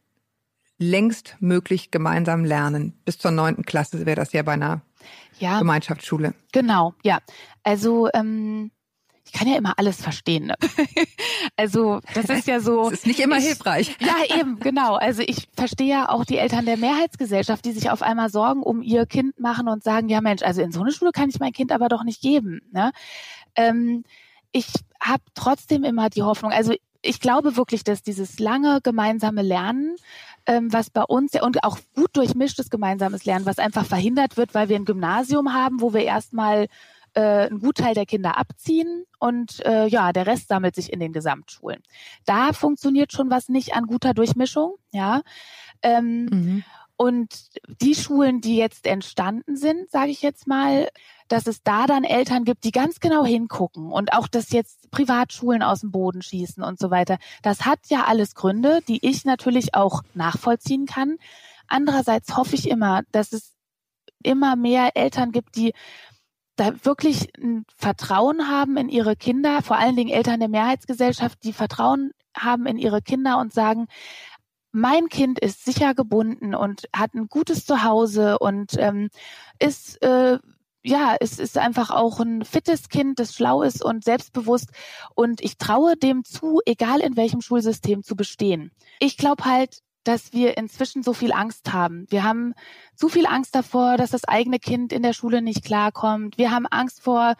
längst 0.77 1.35
möglich 1.39 1.91
gemeinsam 1.91 2.45
lernen. 2.45 2.93
Bis 3.03 3.17
zur 3.17 3.31
neunten 3.31 3.63
Klasse 3.63 4.05
wäre 4.05 4.15
das 4.15 4.33
ja 4.33 4.43
bei 4.43 4.53
einer 4.53 4.81
Ja, 5.39 5.59
Gemeinschaftsschule. 5.59 6.33
genau. 6.51 6.93
Ja, 7.03 7.19
also 7.63 8.09
ähm, 8.13 8.71
ich 9.27 9.33
kann 9.33 9.47
ja 9.47 9.57
immer 9.57 9.73
alles 9.77 10.01
verstehen. 10.01 10.47
Ne? 10.47 10.55
also 11.57 11.99
das 12.13 12.29
ist 12.29 12.47
ja 12.47 12.59
so. 12.61 12.77
Das 12.87 12.99
ist 12.99 13.07
nicht 13.07 13.19
immer 13.19 13.37
ich, 13.37 13.45
hilfreich. 13.45 13.95
Ja, 13.99 14.39
eben, 14.39 14.59
genau. 14.59 14.95
Also 14.95 15.21
ich 15.21 15.49
verstehe 15.55 15.89
ja 15.89 16.09
auch 16.09 16.23
die 16.23 16.37
Eltern 16.37 16.65
der 16.65 16.77
Mehrheitsgesellschaft, 16.77 17.65
die 17.65 17.73
sich 17.73 17.89
auf 17.89 18.01
einmal 18.01 18.29
Sorgen 18.29 18.63
um 18.63 18.81
ihr 18.81 19.05
Kind 19.05 19.39
machen 19.39 19.67
und 19.67 19.83
sagen, 19.83 20.07
ja 20.07 20.21
Mensch, 20.21 20.41
also 20.43 20.61
in 20.61 20.71
so 20.71 20.81
eine 20.81 20.91
Schule 20.91 21.11
kann 21.11 21.29
ich 21.29 21.39
mein 21.39 21.51
Kind 21.51 21.71
aber 21.71 21.89
doch 21.89 22.03
nicht 22.03 22.21
geben. 22.21 22.61
Ne? 22.71 22.91
Ähm, 23.55 24.05
ich 24.53 24.67
habe 25.01 25.23
trotzdem 25.35 25.83
immer 25.83 26.09
die 26.09 26.23
Hoffnung, 26.23 26.51
also 26.51 26.73
ich 27.01 27.19
glaube 27.19 27.57
wirklich, 27.57 27.83
dass 27.83 28.01
dieses 28.01 28.39
lange 28.39 28.79
gemeinsame 28.81 29.41
Lernen, 29.41 29.95
ähm, 30.45 30.71
was 30.71 30.89
bei 30.89 31.03
uns 31.03 31.33
ja 31.33 31.43
und 31.43 31.63
auch 31.63 31.77
gut 31.95 32.15
durchmischtes 32.15 32.69
gemeinsames 32.69 33.25
Lernen, 33.25 33.45
was 33.45 33.59
einfach 33.59 33.85
verhindert 33.85 34.37
wird, 34.37 34.53
weil 34.53 34.69
wir 34.69 34.77
ein 34.77 34.85
Gymnasium 34.85 35.53
haben, 35.53 35.81
wo 35.81 35.93
wir 35.93 36.03
erstmal 36.03 36.67
äh, 37.17 37.47
einen 37.47 37.59
Gutteil 37.59 37.95
der 37.95 38.05
Kinder 38.05 38.37
abziehen 38.37 39.05
und 39.19 39.65
äh, 39.65 39.87
ja, 39.87 40.13
der 40.13 40.27
Rest 40.27 40.49
sammelt 40.49 40.75
sich 40.75 40.93
in 40.93 40.99
den 40.99 41.13
Gesamtschulen. 41.13 41.81
Da 42.25 42.53
funktioniert 42.53 43.11
schon 43.11 43.31
was 43.31 43.49
nicht 43.49 43.73
an 43.73 43.87
guter 43.87 44.13
Durchmischung, 44.13 44.75
ja. 44.91 45.21
Ähm, 45.81 46.27
Mhm. 46.31 46.63
und 46.95 47.29
die 47.81 47.95
Schulen, 47.95 48.41
die 48.41 48.57
jetzt 48.57 48.85
entstanden 48.85 49.55
sind, 49.55 49.89
sage 49.89 50.11
ich 50.11 50.21
jetzt 50.21 50.45
mal, 50.47 50.89
dass 51.27 51.47
es 51.47 51.63
da 51.63 51.87
dann 51.87 52.03
Eltern 52.03 52.43
gibt, 52.43 52.63
die 52.63 52.71
ganz 52.71 52.99
genau 52.99 53.25
hingucken 53.25 53.91
und 53.91 54.13
auch, 54.13 54.27
dass 54.27 54.51
jetzt 54.51 54.89
Privatschulen 54.91 55.63
aus 55.63 55.81
dem 55.81 55.91
Boden 55.91 56.21
schießen 56.21 56.63
und 56.63 56.79
so 56.79 56.91
weiter. 56.91 57.17
Das 57.41 57.65
hat 57.65 57.79
ja 57.89 58.05
alles 58.05 58.35
Gründe, 58.35 58.79
die 58.87 59.05
ich 59.05 59.25
natürlich 59.25 59.73
auch 59.73 60.03
nachvollziehen 60.13 60.85
kann. 60.85 61.17
Andererseits 61.67 62.37
hoffe 62.37 62.55
ich 62.55 62.69
immer, 62.69 63.01
dass 63.11 63.33
es 63.33 63.53
immer 64.23 64.55
mehr 64.55 64.95
Eltern 64.95 65.31
gibt, 65.31 65.55
die 65.55 65.73
da 66.57 66.73
wirklich 66.83 67.29
ein 67.37 67.65
Vertrauen 67.75 68.49
haben 68.49 68.77
in 68.77 68.89
ihre 68.89 69.15
Kinder, 69.15 69.61
vor 69.61 69.77
allen 69.77 69.95
Dingen 69.95 70.09
Eltern 70.09 70.39
der 70.39 70.49
Mehrheitsgesellschaft, 70.49 71.43
die 71.43 71.53
Vertrauen 71.53 72.11
haben 72.35 72.65
in 72.65 72.77
ihre 72.77 73.01
Kinder 73.01 73.39
und 73.39 73.53
sagen, 73.53 73.87
mein 74.71 75.07
Kind 75.09 75.39
ist 75.39 75.63
sicher 75.63 75.95
gebunden 75.95 76.53
und 76.53 76.89
hat 76.95 77.13
ein 77.13 77.27
gutes 77.27 77.65
Zuhause 77.65 78.37
und 78.39 78.77
ähm, 78.77 79.09
ist 79.59 80.01
äh, 80.03 80.39
ja, 80.83 81.15
es 81.19 81.37
ist 81.39 81.57
einfach 81.57 81.89
auch 81.91 82.19
ein 82.19 82.43
fittes 82.43 82.87
Kind, 82.89 83.19
das 83.19 83.33
schlau 83.35 83.61
ist 83.61 83.83
und 83.83 84.03
selbstbewusst 84.03 84.69
und 85.15 85.41
ich 85.41 85.57
traue 85.57 85.97
dem 85.97 86.23
zu, 86.23 86.61
egal 86.65 87.01
in 87.01 87.17
welchem 87.17 87.41
Schulsystem 87.41 88.03
zu 88.03 88.15
bestehen. 88.15 88.71
Ich 88.99 89.17
glaube 89.17 89.45
halt, 89.45 89.81
dass 90.07 90.33
wir 90.33 90.57
inzwischen 90.57 91.03
so 91.03 91.13
viel 91.13 91.31
Angst 91.33 91.73
haben. 91.73 92.05
Wir 92.09 92.23
haben 92.23 92.53
zu 92.95 93.09
viel 93.09 93.25
Angst 93.25 93.55
davor, 93.55 93.97
dass 93.97 94.11
das 94.11 94.23
eigene 94.23 94.59
Kind 94.59 94.93
in 94.93 95.03
der 95.03 95.13
Schule 95.13 95.41
nicht 95.41 95.63
klarkommt. 95.63 96.37
Wir 96.37 96.51
haben 96.51 96.65
Angst 96.65 97.01
vor 97.01 97.35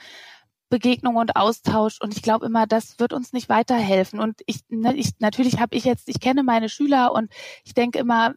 Begegnung 0.70 1.16
und 1.16 1.36
Austausch 1.36 2.02
und 2.02 2.14
ich 2.16 2.22
glaube 2.22 2.46
immer, 2.46 2.68
das 2.68 3.00
wird 3.00 3.14
uns 3.14 3.32
nicht 3.32 3.48
weiterhelfen. 3.48 4.20
Und 4.20 4.42
ich, 4.48 4.60
ne, 4.68 4.94
ich 4.96 5.12
natürlich 5.20 5.60
habe 5.60 5.76
ich 5.76 5.86
jetzt, 5.86 6.10
ich 6.10 6.20
kenne 6.20 6.44
meine 6.44 6.68
Schüler 6.68 7.14
und 7.14 7.32
ich 7.64 7.74
denke 7.74 8.00
immer, 8.00 8.34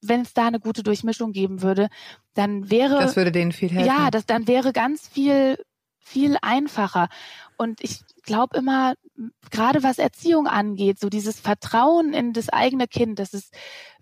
wenn 0.00 0.22
es 0.22 0.32
da 0.32 0.46
eine 0.46 0.60
gute 0.60 0.82
Durchmischung 0.82 1.32
geben 1.32 1.62
würde, 1.62 1.88
dann 2.34 2.70
wäre 2.70 2.98
Das 2.98 3.16
würde 3.16 3.32
denen 3.32 3.52
viel 3.52 3.70
helfen. 3.70 3.86
ja, 3.86 4.10
das 4.10 4.24
dann 4.24 4.46
wäre 4.46 4.72
ganz 4.72 5.06
viel 5.06 5.58
viel 6.06 6.36
einfacher. 6.40 7.08
Und 7.56 7.80
ich 7.82 8.00
glaube 8.22 8.56
immer, 8.56 8.94
gerade 9.50 9.82
was 9.82 9.98
Erziehung 9.98 10.46
angeht, 10.46 11.00
so 11.00 11.08
dieses 11.08 11.40
Vertrauen 11.40 12.12
in 12.12 12.32
das 12.32 12.48
eigene 12.48 12.86
Kind, 12.86 13.18
dass 13.18 13.34
es 13.34 13.50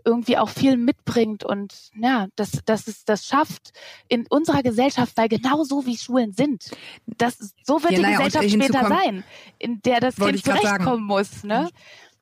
irgendwie 0.05 0.37
auch 0.37 0.51
viel 0.51 0.77
mitbringt 0.77 1.45
und 1.45 1.91
ja, 1.95 2.27
dass, 2.37 2.61
dass 2.67 2.89
es 2.89 3.05
das 3.07 3.25
schafft 3.25 3.73
in 4.09 4.27
unserer 4.29 4.63
Gesellschaft, 4.63 5.17
weil 5.17 5.29
genau 5.29 5.65
so 5.65 5.87
wie 5.87 5.97
Schulen 5.97 6.33
sind. 6.33 6.71
Das, 7.07 7.55
so 7.63 7.83
wird 7.83 7.93
Ja, 7.93 7.97
die 7.99 8.03
naja, 8.03 8.17
Gesellschaft 8.19 8.51
später 8.51 8.87
sein, 8.87 9.25
in 9.59 9.81
der 9.83 10.01
das 10.01 10.17
Kind 10.17 10.45
zurechtkommen 10.45 11.05
muss. 11.05 11.43
Ne? 11.43 11.71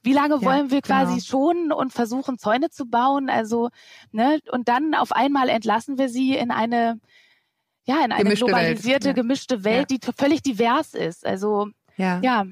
Wie 0.04 0.12
lange 0.12 0.36
Ja, 0.36 0.42
wollen 0.42 0.70
wir 0.70 0.80
quasi 0.82 1.14
genau. 1.14 1.24
schonen 1.24 1.72
und 1.72 1.92
versuchen, 1.92 2.38
Zäune 2.38 2.70
zu 2.70 2.86
bauen? 2.86 3.28
Also, 3.30 3.70
ne, 4.12 4.40
und 4.50 4.68
dann 4.68 4.94
auf 4.94 5.12
einmal 5.12 5.48
entlassen 5.48 5.98
wir 5.98 6.08
sie 6.08 6.36
in 6.36 6.50
eine, 6.50 7.00
ja, 7.84 8.04
in 8.04 8.12
eine 8.12 8.24
Gemischte 8.24 8.46
Welt. 8.46 8.54
globalisierte, 8.54 9.08
Ja. 9.08 9.14
gemischte 9.14 9.64
Welt, 9.64 9.90
die 9.90 9.98
t- 9.98 10.12
völlig 10.16 10.42
divers 10.42 10.94
ist. 10.94 11.26
Also, 11.26 11.68
ja. 11.96 12.20
ja, 12.22 12.46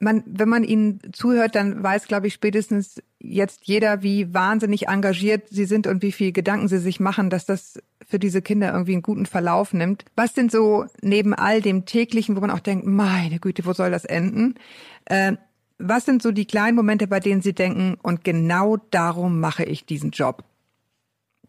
man, 0.00 0.24
wenn 0.26 0.48
man 0.48 0.64
ihnen 0.64 1.00
zuhört, 1.12 1.54
dann 1.54 1.80
weiß, 1.80 2.08
glaube 2.08 2.26
ich, 2.26 2.34
spätestens 2.34 3.00
jetzt 3.20 3.60
jeder, 3.62 4.02
wie 4.02 4.34
wahnsinnig 4.34 4.88
engagiert 4.88 5.48
sie 5.48 5.64
sind 5.64 5.86
und 5.86 6.02
wie 6.02 6.10
viel 6.10 6.32
Gedanken 6.32 6.66
sie 6.66 6.78
sich 6.78 6.98
machen, 6.98 7.30
dass 7.30 7.46
das 7.46 7.80
für 8.04 8.18
diese 8.18 8.42
Kinder 8.42 8.72
irgendwie 8.72 8.94
einen 8.94 9.02
guten 9.02 9.26
Verlauf 9.26 9.72
nimmt. 9.72 10.04
Was 10.16 10.34
sind 10.34 10.50
so 10.50 10.86
neben 11.02 11.34
all 11.34 11.62
dem 11.62 11.84
täglichen, 11.84 12.34
wo 12.34 12.40
man 12.40 12.50
auch 12.50 12.58
denkt, 12.58 12.84
meine 12.84 13.38
Güte, 13.38 13.64
wo 13.64 13.72
soll 13.74 13.92
das 13.92 14.04
enden? 14.04 14.56
Äh, 15.04 15.34
was 15.78 16.04
sind 16.04 16.20
so 16.20 16.32
die 16.32 16.46
kleinen 16.46 16.76
Momente, 16.76 17.06
bei 17.06 17.20
denen 17.20 17.40
sie 17.42 17.52
denken, 17.54 17.96
und 18.02 18.24
genau 18.24 18.78
darum 18.90 19.38
mache 19.38 19.62
ich 19.64 19.86
diesen 19.86 20.10
Job? 20.10 20.42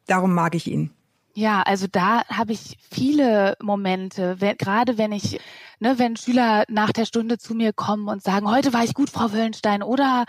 Darum 0.06 0.34
mag 0.34 0.54
ich 0.54 0.68
ihn. 0.70 0.92
Ja, 1.36 1.64
also 1.64 1.88
da 1.88 2.24
habe 2.28 2.54
ich 2.54 2.78
viele 2.92 3.58
Momente, 3.60 4.40
wenn, 4.40 4.56
gerade 4.58 5.00
wenn 5.00 5.12
ich, 5.12 5.40
ne, 5.84 6.00
wenn 6.00 6.16
Schüler 6.16 6.64
nach 6.70 6.92
der 6.92 7.06
Stunde 7.06 7.38
zu 7.38 7.54
mir 7.54 7.74
kommen 7.74 8.08
und 8.08 8.24
sagen, 8.24 8.50
heute 8.50 8.74
war 8.74 8.84
ich 8.84 8.94
gut, 8.94 9.10
Frau 9.10 9.34
Wöllenstein, 9.34 9.84
oder 9.84 10.26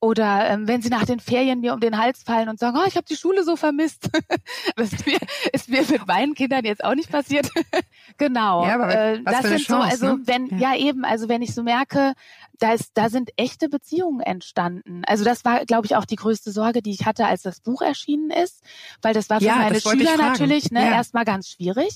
oder 0.00 0.48
ähm, 0.48 0.68
wenn 0.68 0.80
sie 0.80 0.90
nach 0.90 1.04
den 1.04 1.18
Ferien 1.18 1.60
mir 1.60 1.74
um 1.74 1.80
den 1.80 1.98
Hals 1.98 2.22
fallen 2.22 2.48
und 2.48 2.60
sagen, 2.60 2.78
oh, 2.80 2.86
ich 2.86 2.94
habe 2.94 3.06
die 3.08 3.16
Schule 3.16 3.42
so 3.42 3.56
vermisst. 3.56 4.10
das 4.76 4.92
ist 4.92 5.06
mir, 5.06 5.18
ist 5.52 5.68
mir 5.68 5.82
mit 5.82 6.06
meinen 6.06 6.34
Kindern 6.34 6.64
jetzt 6.64 6.84
auch 6.84 6.94
nicht 6.94 7.10
passiert. 7.10 7.50
genau. 8.16 8.64
Ja, 8.64 8.74
aber 8.74 8.94
äh, 8.94 9.22
das 9.24 9.42
sind 9.42 9.58
Chance, 9.58 9.66
so, 9.68 9.76
also 10.06 10.16
ne? 10.18 10.22
wenn, 10.26 10.46
Ja. 10.58 10.74
ja. 10.74 10.76
eben, 10.76 11.04
also 11.04 11.28
wenn 11.28 11.42
ich 11.42 11.52
so 11.52 11.64
merke, 11.64 12.14
da 12.58 12.72
ist, 12.72 12.92
da 12.94 13.08
sind 13.08 13.30
echte 13.36 13.68
Beziehungen 13.68 14.20
entstanden. 14.20 15.02
Also 15.06 15.24
das 15.24 15.44
war, 15.44 15.64
glaube 15.64 15.86
ich, 15.86 15.96
auch 15.96 16.04
die 16.04 16.16
größte 16.16 16.50
Sorge, 16.52 16.82
die 16.82 16.90
ich 16.90 17.06
hatte, 17.06 17.26
als 17.26 17.42
das 17.42 17.60
Buch 17.60 17.82
erschienen 17.82 18.30
ist, 18.30 18.62
weil 19.02 19.14
das 19.14 19.30
war 19.30 19.40
für 19.40 19.46
Ja, 19.46 19.56
meine 19.56 19.80
Schüler 19.80 20.16
natürlich 20.16 20.70
ne, 20.70 20.84
Ja. 20.84 20.92
erstmal 20.92 21.24
ganz 21.24 21.48
schwierig. 21.48 21.94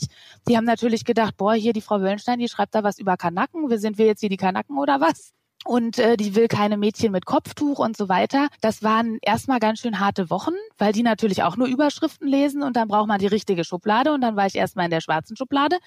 Die 0.49 0.57
haben 0.57 0.65
natürlich 0.65 1.05
gedacht, 1.05 1.37
boah, 1.37 1.55
hier 1.55 1.73
die 1.73 1.81
Frau 1.81 2.01
Wöllenstein, 2.01 2.39
die 2.39 2.49
schreibt 2.49 2.75
da 2.75 2.83
was 2.83 2.99
über 3.03 3.17
Kanaken. 3.17 3.69
Wir 3.69 3.79
sind 3.79 3.99
wir 3.99 4.07
jetzt 4.07 4.21
hier 4.21 4.31
die 4.31 4.37
Kanaken 4.39 4.79
oder 4.79 5.01
was? 5.01 5.33
Und 5.65 5.99
äh, 5.99 6.17
die 6.17 6.35
will 6.35 6.49
keine 6.49 6.77
Mädchen 6.77 7.13
mit 7.13 7.25
Kopftuch 7.25 7.79
und 7.79 7.97
so 7.97 8.09
weiter. 8.09 8.49
Das 8.61 8.83
waren 8.83 9.19
erstmal 9.23 9.61
ganz 9.61 9.81
schön 9.81 10.01
harte 10.01 10.29
Wochen, 10.31 10.55
weil 10.79 10.93
die 10.93 11.03
natürlich 11.03 11.43
auch 11.43 11.57
nur 11.57 11.69
Überschriften 11.69 12.27
lesen 12.27 12.63
und 12.63 12.77
dann 12.77 12.89
braucht 12.89 13.07
man 13.07 13.19
die 13.19 13.29
richtige 13.29 13.65
Schublade 13.65 14.13
und 14.13 14.23
dann 14.23 14.35
war 14.35 14.47
ich 14.47 14.57
erstmal 14.57 14.87
in 14.87 14.91
der 14.91 15.01
schwarzen 15.01 15.37
Schublade. 15.37 15.79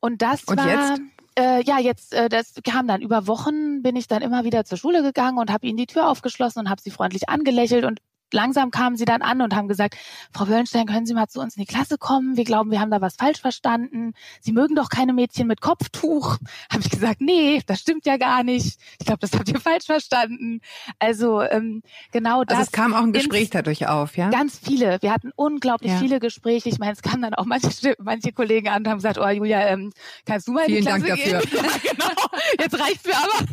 Und 0.00 0.22
das 0.22 0.44
Und 0.44 0.58
war 0.58 0.68
jetzt? 0.68 1.00
Äh, 1.36 1.64
ja, 1.64 1.80
jetzt, 1.80 2.14
äh, 2.14 2.28
das 2.28 2.54
kam 2.62 2.86
dann 2.86 3.02
über 3.02 3.26
Wochen, 3.26 3.82
bin 3.82 3.96
ich 3.96 4.06
dann 4.06 4.22
immer 4.22 4.44
wieder 4.44 4.64
zur 4.64 4.78
Schule 4.78 5.02
gegangen 5.02 5.38
und 5.38 5.50
habe 5.50 5.66
ihnen 5.66 5.76
die 5.76 5.86
Tür 5.86 6.08
aufgeschlossen 6.08 6.60
und 6.60 6.70
habe 6.70 6.80
sie 6.80 6.92
freundlich 6.92 7.28
angelächelt 7.28 7.84
und 7.84 7.98
langsam 8.32 8.70
kamen 8.70 8.96
sie 8.96 9.04
dann 9.04 9.22
an 9.22 9.40
und 9.40 9.54
haben 9.54 9.68
gesagt, 9.68 9.96
Frau 10.32 10.48
Wöllenstein, 10.48 10.86
können 10.86 11.06
Sie 11.06 11.14
mal 11.14 11.28
zu 11.28 11.40
uns 11.40 11.56
in 11.56 11.60
die 11.62 11.66
Klasse 11.66 11.98
kommen? 11.98 12.36
Wir 12.36 12.44
glauben, 12.44 12.70
wir 12.70 12.80
haben 12.80 12.90
da 12.90 13.00
was 13.00 13.16
falsch 13.16 13.40
verstanden. 13.40 14.12
Sie 14.40 14.52
mögen 14.52 14.74
doch 14.74 14.88
keine 14.88 15.12
Mädchen 15.12 15.46
mit 15.46 15.60
Kopftuch. 15.60 16.38
Habe 16.72 16.82
ich 16.82 16.90
gesagt, 16.90 17.20
nee, 17.20 17.62
das 17.66 17.80
stimmt 17.80 18.06
ja 18.06 18.16
gar 18.16 18.42
nicht. 18.42 18.78
Ich 18.98 19.06
glaube, 19.06 19.20
das 19.20 19.32
habt 19.32 19.48
ihr 19.48 19.60
falsch 19.60 19.86
verstanden. 19.86 20.60
Also 20.98 21.42
ähm, 21.42 21.82
genau 22.12 22.44
das. 22.44 22.58
Also 22.58 22.68
es 22.68 22.72
kam 22.72 22.94
auch 22.94 23.02
ein 23.02 23.12
Gespräch 23.12 23.50
dadurch 23.50 23.86
auf, 23.88 24.16
ja? 24.16 24.30
Ganz 24.30 24.58
viele. 24.58 24.98
Wir 25.02 25.12
hatten 25.12 25.30
unglaublich 25.36 25.92
Ja. 25.92 25.98
viele 25.98 26.20
Gespräche. 26.20 26.68
Ich 26.68 26.78
meine, 26.78 26.92
es 26.92 27.02
kamen 27.02 27.22
dann 27.22 27.34
auch 27.34 27.44
manche, 27.46 27.94
manche 27.98 28.32
Kollegen 28.32 28.68
an 28.68 28.82
und 28.82 28.88
haben 28.88 28.98
gesagt, 28.98 29.18
oh 29.18 29.28
Julia, 29.28 29.68
ähm, 29.68 29.92
kannst 30.26 30.48
du 30.48 30.52
mal 30.52 30.62
in 30.62 30.66
die 30.68 30.72
Vielen 30.82 30.86
Klasse 30.86 31.06
Dank 31.06 31.20
gehen? 31.22 31.32
dafür. 31.32 31.62
Ja, 31.64 31.92
genau. 31.92 32.30
Jetzt 32.60 32.80
reicht's 32.80 33.04
mir 33.06 33.16
aber. 33.16 33.46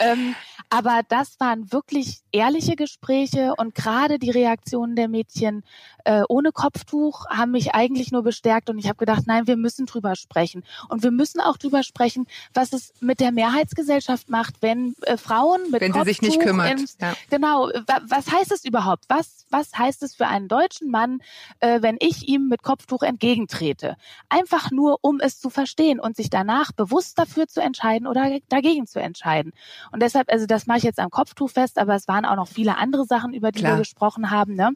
ähm, 0.00 0.34
aber 0.76 1.00
das 1.08 1.40
waren 1.40 1.72
wirklich 1.72 2.20
ehrliche 2.32 2.76
Gespräche 2.76 3.54
und 3.56 3.74
gerade 3.74 4.18
die 4.18 4.30
Reaktionen 4.30 4.94
der 4.96 5.08
Mädchen 5.08 5.64
äh, 6.04 6.22
ohne 6.28 6.52
Kopftuch 6.52 7.26
haben 7.30 7.52
mich 7.52 7.74
eigentlich 7.74 8.12
nur 8.12 8.22
bestärkt 8.22 8.68
und 8.70 8.78
ich 8.78 8.86
habe 8.86 8.96
gedacht, 8.96 9.22
nein, 9.26 9.46
wir 9.46 9.56
müssen 9.56 9.86
drüber 9.86 10.14
sprechen 10.16 10.64
und 10.88 11.02
wir 11.02 11.10
müssen 11.10 11.40
auch 11.40 11.56
drüber 11.56 11.82
sprechen, 11.82 12.26
was 12.54 12.72
es 12.72 12.92
mit 13.00 13.20
der 13.20 13.32
Mehrheitsgesellschaft 13.32 14.28
macht, 14.30 14.56
wenn 14.60 14.94
äh, 15.02 15.16
Frauen 15.16 15.62
mit 15.70 15.80
Wenn 15.80 15.92
sie 15.92 15.98
Kopftuch 15.98 16.06
sich 16.06 16.22
nicht 16.22 16.40
kümmert. 16.40 16.72
ins- 16.80 16.96
Ja. 17.00 17.14
Genau, 17.30 17.68
wa- 17.86 18.00
was 18.08 18.30
heißt 18.30 18.52
es 18.52 18.64
überhaupt? 18.64 19.04
Was, 19.08 19.46
was 19.50 19.72
heißt 19.76 20.02
es 20.02 20.14
für 20.14 20.26
einen 20.26 20.48
deutschen 20.48 20.90
Mann, 20.90 21.20
äh, 21.60 21.80
wenn 21.82 21.96
ich 22.00 22.28
ihm 22.28 22.48
mit 22.48 22.62
Kopftuch 22.62 23.02
entgegentrete? 23.02 23.96
Einfach 24.28 24.70
nur, 24.70 24.98
um 25.00 25.20
es 25.20 25.40
zu 25.40 25.50
verstehen 25.50 25.98
und 26.00 26.16
sich 26.16 26.30
danach 26.30 26.72
bewusst 26.72 27.18
dafür 27.18 27.48
zu 27.48 27.60
entscheiden 27.60 28.06
oder 28.06 28.38
dagegen 28.48 28.86
zu 28.86 29.00
entscheiden. 29.00 29.52
Und 29.92 30.02
deshalb, 30.02 30.30
also 30.30 30.46
das 30.46 30.65
mache 30.66 30.78
ich 30.78 30.84
jetzt 30.84 30.98
am 30.98 31.10
Kopftuch 31.10 31.50
fest, 31.50 31.78
aber 31.78 31.94
es 31.94 32.08
waren 32.08 32.24
auch 32.24 32.36
noch 32.36 32.48
viele 32.48 32.76
andere 32.78 33.04
Sachen, 33.04 33.32
über 33.32 33.52
die 33.52 33.60
Klar. 33.60 33.74
wir 33.74 33.78
gesprochen 33.78 34.30
haben, 34.30 34.54
ne? 34.54 34.72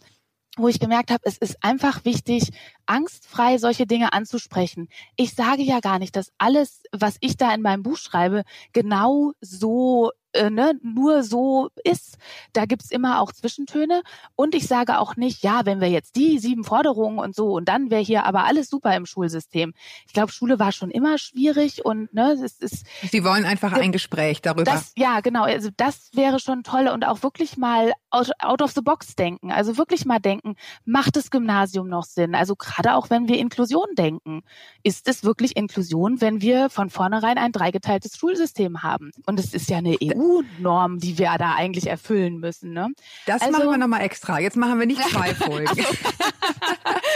wo 0.57 0.68
ich 0.68 0.80
gemerkt 0.80 1.11
habe, 1.11 1.22
es 1.24 1.38
ist 1.38 1.62
einfach 1.62 2.05
wichtig, 2.05 2.51
angstfrei 2.86 3.59
solche 3.59 3.86
Dinge 3.86 4.12
anzusprechen. 4.12 4.88
Ich 5.16 5.34
sage 5.34 5.62
ja 5.62 5.80
gar 5.80 5.99
nicht, 5.99 6.16
dass 6.16 6.32
alles, 6.38 6.82
was 6.93 7.16
ich 7.20 7.36
da 7.36 7.55
in 7.55 7.62
meinem 7.62 7.82
Buch 7.82 7.97
schreibe, 7.97 8.43
genau 8.72 9.32
so 9.41 10.11
äh, 10.33 10.51
ne, 10.51 10.74
nur 10.83 11.22
so 11.22 11.70
ist. 11.85 12.18
Da 12.53 12.66
gibt's 12.66 12.91
immer 12.91 13.20
auch 13.20 13.33
Zwischentöne. 13.33 14.03
Und 14.37 14.55
ich 14.55 14.66
sage 14.66 14.99
auch 14.99 15.16
nicht, 15.16 15.43
ja, 15.43 15.62
wenn 15.64 15.81
wir 15.81 15.89
jetzt 15.89 16.16
die 16.16 16.39
sieben 16.39 16.64
Forderungen 16.64 17.18
und 17.18 17.35
so 17.35 17.55
und 17.55 17.68
dann 17.68 17.91
wäre 17.91 18.03
hier 18.03 18.24
aber 18.26 18.45
alles 18.45 18.68
super 18.68 18.95
im 18.97 19.07
Schulsystem. 19.07 19.72
Ich 20.07 20.12
glaube, 20.12 20.33
Schule 20.33 20.59
war 20.59 20.72
schon 20.72 20.91
immer 20.91 21.18
schwierig 21.18 21.85
und 21.85 22.12
ne, 22.12 22.33
es 22.33 22.59
ist 22.59 22.87
Sie 23.11 23.24
wollen 23.24 23.45
einfach 23.45 23.72
ein 23.72 23.93
Gespräch 23.93 24.43
darüber. 24.43 24.64
das, 24.64 24.93
ja, 24.97 25.20
genau. 25.20 25.45
Also 25.45 25.70
das 25.76 26.11
wäre 26.14 26.41
schon 26.41 26.62
toll 26.62 26.89
und 26.89 27.05
auch 27.05 27.22
wirklich 27.22 27.57
mal 27.57 27.93
out, 28.11 28.31
out 28.39 28.62
of 28.62 28.72
the 28.72 28.81
box 28.81 29.14
denken. 29.14 29.53
Also 29.53 29.76
wirklich 29.76 30.05
mal 30.05 30.18
denken, 30.18 30.57
macht 30.85 31.16
das 31.16 31.31
Gymnasium 31.31 31.89
noch 31.89 32.05
Sinn? 32.05 32.35
Also 32.35 32.57
gerade 32.57 32.95
auch 32.95 33.11
wenn 33.11 33.28
wir 33.28 33.39
Inklusion 33.39 33.87
denken, 33.97 34.43
ist 34.83 35.09
es 35.09 35.24
wirklich 35.24 35.57
Inklusion, 35.57 36.20
wenn 36.20 36.41
wir 36.41 36.70
von 36.70 36.91
vornherein 36.91 37.39
ein 37.39 37.53
dreigeteiltes 37.53 38.16
Schulsystem 38.16 38.83
haben? 38.83 39.11
Und 39.26 39.39
es 39.39 39.55
ist 39.55 39.70
ja 39.70 39.78
eine 39.78 39.95
EU-Norm, 40.21 40.99
die 40.99 41.18
wir 41.18 41.35
da 41.39 41.55
eigentlich 41.55 41.87
erfüllen 41.89 42.39
müssen. 42.39 42.73
Ne? 42.73 42.89
Das 43.27 43.43
Also- 43.43 43.53
machen 43.53 43.71
wir 43.71 43.77
nochmal 43.79 44.03
extra. 44.03 44.39
Jetzt 44.39 44.57
machen 44.57 44.79
wir 44.79 44.87
nicht 44.87 45.01
zwei 45.11 45.35
Folgen. 45.35 45.68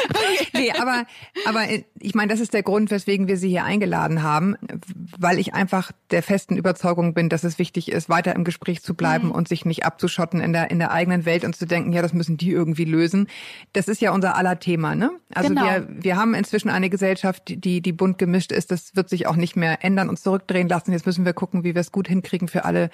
nee, 0.54 0.72
aber, 0.72 1.04
aber 1.46 1.62
ich 2.00 2.14
meine, 2.14 2.32
das 2.32 2.40
ist 2.40 2.52
der 2.54 2.62
Grund, 2.62 2.90
weswegen 2.90 3.28
wir 3.28 3.36
Sie 3.36 3.48
hier 3.48 3.64
eingeladen 3.64 4.22
haben, 4.22 4.56
weil 5.18 5.38
ich 5.38 5.54
einfach 5.54 5.92
der 6.10 6.22
festen 6.22 6.56
Überzeugung 6.56 7.14
bin, 7.14 7.28
dass 7.28 7.44
es 7.44 7.58
wichtig 7.58 7.90
ist, 7.90 8.08
weiter 8.08 8.34
im 8.34 8.44
Gespräch 8.44 8.82
zu 8.82 8.94
bleiben 8.94 9.28
Mhm. 9.28 9.32
und 9.32 9.48
sich 9.48 9.64
nicht 9.64 9.84
abzuschotten 9.84 10.40
in 10.40 10.52
der, 10.52 10.70
in 10.70 10.78
der 10.78 10.90
eigenen 10.90 11.24
Welt 11.24 11.44
und 11.44 11.54
zu 11.56 11.66
denken, 11.66 11.92
ja, 11.92 12.02
das 12.02 12.12
müssen 12.12 12.36
die 12.36 12.50
irgendwie 12.50 12.84
lösen. 12.84 13.28
Das 13.72 13.88
ist 13.88 14.00
ja 14.00 14.12
unser 14.12 14.36
aller 14.36 14.58
Thema, 14.58 14.94
ne? 14.94 15.10
Also 15.34 15.48
Genau. 15.50 15.64
wir, 15.64 15.88
wir 15.88 16.16
haben 16.16 16.34
inzwischen 16.34 16.68
eine 16.70 16.90
Gesellschaft, 16.90 17.42
die, 17.48 17.80
die 17.80 17.92
bunt 17.92 18.18
gemischt 18.18 18.52
ist. 18.52 18.70
Das 18.70 18.96
wird 18.96 19.08
sich 19.08 19.26
auch 19.26 19.36
nicht 19.36 19.56
mehr 19.56 19.84
ändern 19.84 20.08
und 20.08 20.18
zurückdrehen 20.18 20.68
lassen. 20.68 20.92
Jetzt 20.92 21.06
müssen 21.06 21.24
wir 21.24 21.32
gucken, 21.32 21.64
wie 21.64 21.74
wir 21.74 21.80
es 21.80 21.92
gut 21.92 22.08
hinkriegen 22.08 22.48
für 22.48 22.64
alle, 22.64 22.90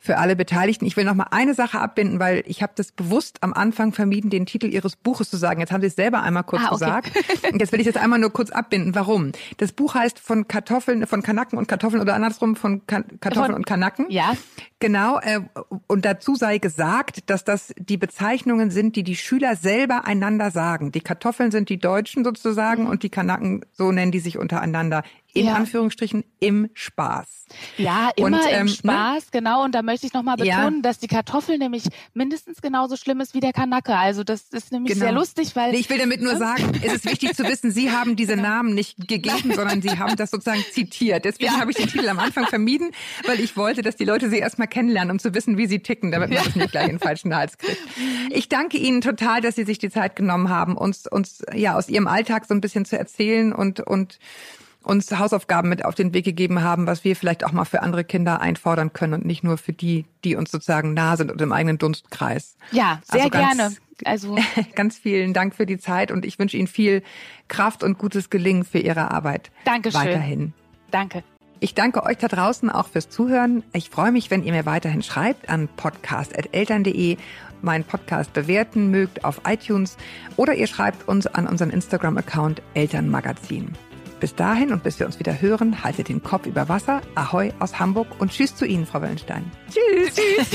für 0.00 0.18
alle 0.18 0.36
Beteiligten. 0.36 0.84
Ich 0.86 0.96
will 0.96 1.04
noch 1.04 1.14
mal 1.14 1.28
eine 1.30 1.54
Sache 1.54 1.80
abbinden, 1.80 2.18
weil 2.18 2.42
ich 2.46 2.62
habe 2.62 2.72
das 2.76 2.92
bewusst 2.92 3.38
am 3.42 3.52
Anfang 3.52 3.92
vermieden, 3.92 4.30
den 4.30 4.46
Titel 4.46 4.66
Ihres 4.66 4.96
Buches 4.96 5.30
zu 5.30 5.36
sagen. 5.36 5.60
Jetzt 5.60 5.72
haben 5.72 5.80
Sie 5.80 5.86
es 5.86 5.96
selber 5.96 6.22
einmal 6.22 6.41
kurz 6.42 6.62
Ah, 6.62 6.66
okay. 6.72 6.78
gesagt. 6.78 7.52
Und 7.52 7.60
jetzt 7.60 7.72
will 7.72 7.80
ich 7.80 7.86
das 7.86 7.96
einmal 7.96 8.18
nur 8.18 8.30
kurz 8.30 8.50
abbinden. 8.50 8.94
Warum? 8.94 9.32
Das 9.58 9.72
Buch 9.72 9.94
heißt 9.94 10.18
von 10.18 10.48
Kartoffeln, 10.48 11.06
von 11.06 11.22
Kanaken 11.22 11.58
und 11.58 11.68
Kartoffeln 11.68 12.00
oder 12.00 12.14
andersrum 12.14 12.56
von 12.56 12.86
Ka 12.86 13.02
Kartoffeln 13.20 13.46
Von- 13.52 13.54
und 13.56 13.66
Kanaken. 13.66 14.06
Ja. 14.10 14.34
Genau, 14.82 15.20
äh, 15.20 15.40
und 15.86 16.04
dazu 16.04 16.34
sei 16.34 16.58
gesagt, 16.58 17.30
dass 17.30 17.44
das 17.44 17.72
die 17.78 17.96
Bezeichnungen 17.96 18.70
sind, 18.72 18.96
die 18.96 19.04
die 19.04 19.14
Schüler 19.16 19.54
selber 19.54 20.06
einander 20.06 20.50
sagen. 20.50 20.90
Die 20.90 21.00
Kartoffeln 21.00 21.52
sind 21.52 21.68
die 21.68 21.78
Deutschen 21.78 22.24
sozusagen 22.24 22.88
und 22.88 23.04
die 23.04 23.08
Kanaken, 23.10 23.64
so 23.70 23.92
nennen 23.92 24.10
die 24.10 24.18
sich 24.18 24.38
untereinander. 24.38 25.04
In 25.34 25.44
Mhm. 25.44 25.48
Ja. 25.48 25.54
Anführungsstrichen 25.54 26.24
im 26.40 26.68
Spaß. 26.74 27.46
Ja, 27.78 28.10
immer 28.16 28.26
Und, 28.26 28.46
ähm, 28.50 28.60
im 28.62 28.68
Spaß, 28.68 29.30
genau. 29.30 29.64
Und 29.64 29.74
da 29.74 29.80
möchte 29.80 30.06
ich 30.06 30.12
nochmal 30.12 30.36
Ja. 30.42 30.58
betonen, 30.58 30.82
dass 30.82 30.98
die 30.98 31.06
Kartoffel 31.06 31.56
nämlich 31.56 31.84
mindestens 32.12 32.60
genauso 32.60 32.96
schlimm 32.96 33.18
ist 33.20 33.32
wie 33.32 33.40
der 33.40 33.54
Kanacke. 33.54 33.96
Also 33.96 34.24
das 34.24 34.42
ist 34.50 34.72
nämlich 34.72 34.92
Genau. 34.92 35.06
sehr 35.06 35.12
lustig, 35.14 35.56
weil 35.56 35.72
Nee, 35.72 35.78
ich 35.78 35.88
will 35.88 35.96
damit 35.96 36.20
nur 36.20 36.36
sagen, 36.36 36.72
es 36.82 36.92
ist 36.92 37.06
wichtig 37.06 37.34
zu 37.34 37.44
wissen, 37.44 37.70
Sie 37.70 37.90
haben 37.90 38.14
diese 38.14 38.36
Namen 38.36 38.74
nicht 38.74 39.08
gegeben, 39.08 39.54
sondern 39.54 39.80
Sie 39.80 39.98
haben 39.98 40.16
das 40.16 40.30
sozusagen 40.32 40.64
zitiert. 40.70 41.24
Deswegen 41.24 41.54
Ja. 41.54 41.60
habe 41.60 41.70
ich 41.70 41.78
den 41.78 41.88
Titel 41.88 42.08
am 42.10 42.18
Anfang 42.18 42.46
vermieden, 42.46 42.90
weil 43.26 43.40
ich 43.40 43.56
wollte, 43.56 43.80
dass 43.80 43.96
die 43.96 44.04
Leute 44.04 44.28
Sie 44.28 44.36
erstmal 44.38 44.68
kennenlernen, 44.72 45.12
um 45.12 45.18
zu 45.20 45.32
wissen, 45.34 45.56
wie 45.56 45.66
Sie 45.68 45.78
ticken, 45.80 46.10
damit 46.10 46.30
man 46.30 46.42
das 46.44 46.56
nicht 46.56 46.72
gleich 46.72 46.84
in 46.88 46.96
den 46.96 46.98
falschen 46.98 47.34
Hals 47.34 47.56
kriegt. 47.58 47.78
Ich 48.30 48.48
danke 48.48 48.78
Ihnen 48.78 49.00
total, 49.02 49.40
dass 49.42 49.54
Sie 49.56 49.64
sich 49.64 49.78
die 49.78 49.90
Zeit 49.90 50.16
genommen 50.16 50.48
haben, 50.48 50.76
uns, 50.76 51.06
uns 51.06 51.44
ja 51.54 51.76
aus 51.76 51.88
Ihrem 51.88 52.06
Alltag 52.06 52.46
so 52.46 52.54
ein 52.54 52.60
bisschen 52.62 52.84
zu 52.86 52.98
erzählen 52.98 53.52
und, 53.52 53.80
und 53.80 54.18
uns 54.82 55.10
Hausaufgaben 55.16 55.68
mit 55.68 55.84
auf 55.84 55.94
den 55.94 56.12
Weg 56.14 56.24
gegeben 56.24 56.62
haben, 56.62 56.86
was 56.86 57.04
wir 57.04 57.14
vielleicht 57.14 57.44
auch 57.44 57.52
mal 57.52 57.64
für 57.66 57.82
andere 57.82 58.02
Kinder 58.04 58.40
einfordern 58.40 58.92
können 58.92 59.14
und 59.14 59.24
nicht 59.26 59.44
nur 59.44 59.58
für 59.58 59.72
die, 59.72 60.06
die 60.24 60.34
uns 60.34 60.50
sozusagen 60.50 60.94
nah 60.94 61.16
sind 61.16 61.30
und 61.30 61.40
im 61.42 61.52
eigenen 61.52 61.78
Dunstkreis. 61.78 62.56
ja, 62.72 63.00
sehr 63.04 63.20
Also 63.24 63.30
ganz- 63.30 63.56
gerne. 63.56 63.76
Also 64.04 64.36
Ganz 64.74 64.98
vielen 64.98 65.32
Dank 65.32 65.54
für 65.54 65.66
die 65.66 65.78
Zeit 65.78 66.10
und 66.10 66.24
ich 66.24 66.36
wünsche 66.40 66.56
Ihnen 66.56 66.66
viel 66.66 67.02
Kraft 67.46 67.84
und 67.84 67.98
gutes 67.98 68.30
Gelingen 68.30 68.64
für 68.64 68.78
Ihre 68.80 69.12
Arbeit. 69.12 69.52
Dankeschön. 69.64 70.00
Weiterhin. 70.00 70.52
danke. 70.90 71.22
Ich 71.62 71.74
danke 71.74 72.02
euch 72.02 72.18
da 72.18 72.26
draußen 72.26 72.70
auch 72.70 72.88
fürs 72.88 73.08
Zuhören. 73.08 73.62
Ich 73.72 73.88
freue 73.88 74.10
mich, 74.10 74.32
wenn 74.32 74.42
ihr 74.42 74.50
mir 74.50 74.66
weiterhin 74.66 75.00
schreibt 75.00 75.48
an 75.48 75.68
podcast.eltern.de, 75.68 77.18
meinen 77.60 77.84
Podcast 77.84 78.32
bewerten 78.32 78.90
mögt 78.90 79.24
auf 79.24 79.42
iTunes 79.46 79.96
oder 80.36 80.54
ihr 80.54 80.66
schreibt 80.66 81.06
uns 81.06 81.28
an 81.28 81.46
unseren 81.46 81.70
Instagram-Account 81.70 82.62
Elternmagazin. 82.74 83.74
Bis 84.18 84.34
dahin 84.34 84.72
und 84.72 84.82
bis 84.82 84.98
wir 84.98 85.06
uns 85.06 85.20
wieder 85.20 85.40
hören, 85.40 85.84
haltet 85.84 86.08
den 86.08 86.20
Kopf 86.20 86.46
über 86.46 86.68
Wasser. 86.68 87.00
Ahoi 87.14 87.52
aus 87.60 87.78
Hamburg 87.78 88.08
und 88.18 88.32
tschüss 88.32 88.56
zu 88.56 88.66
Ihnen, 88.66 88.84
Frau 88.84 89.00
Wellenstein. 89.00 89.48
Tschüss. 89.70 90.16
tschüss. 90.16 90.48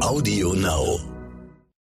Audio 0.00 0.54
Now. 0.54 1.15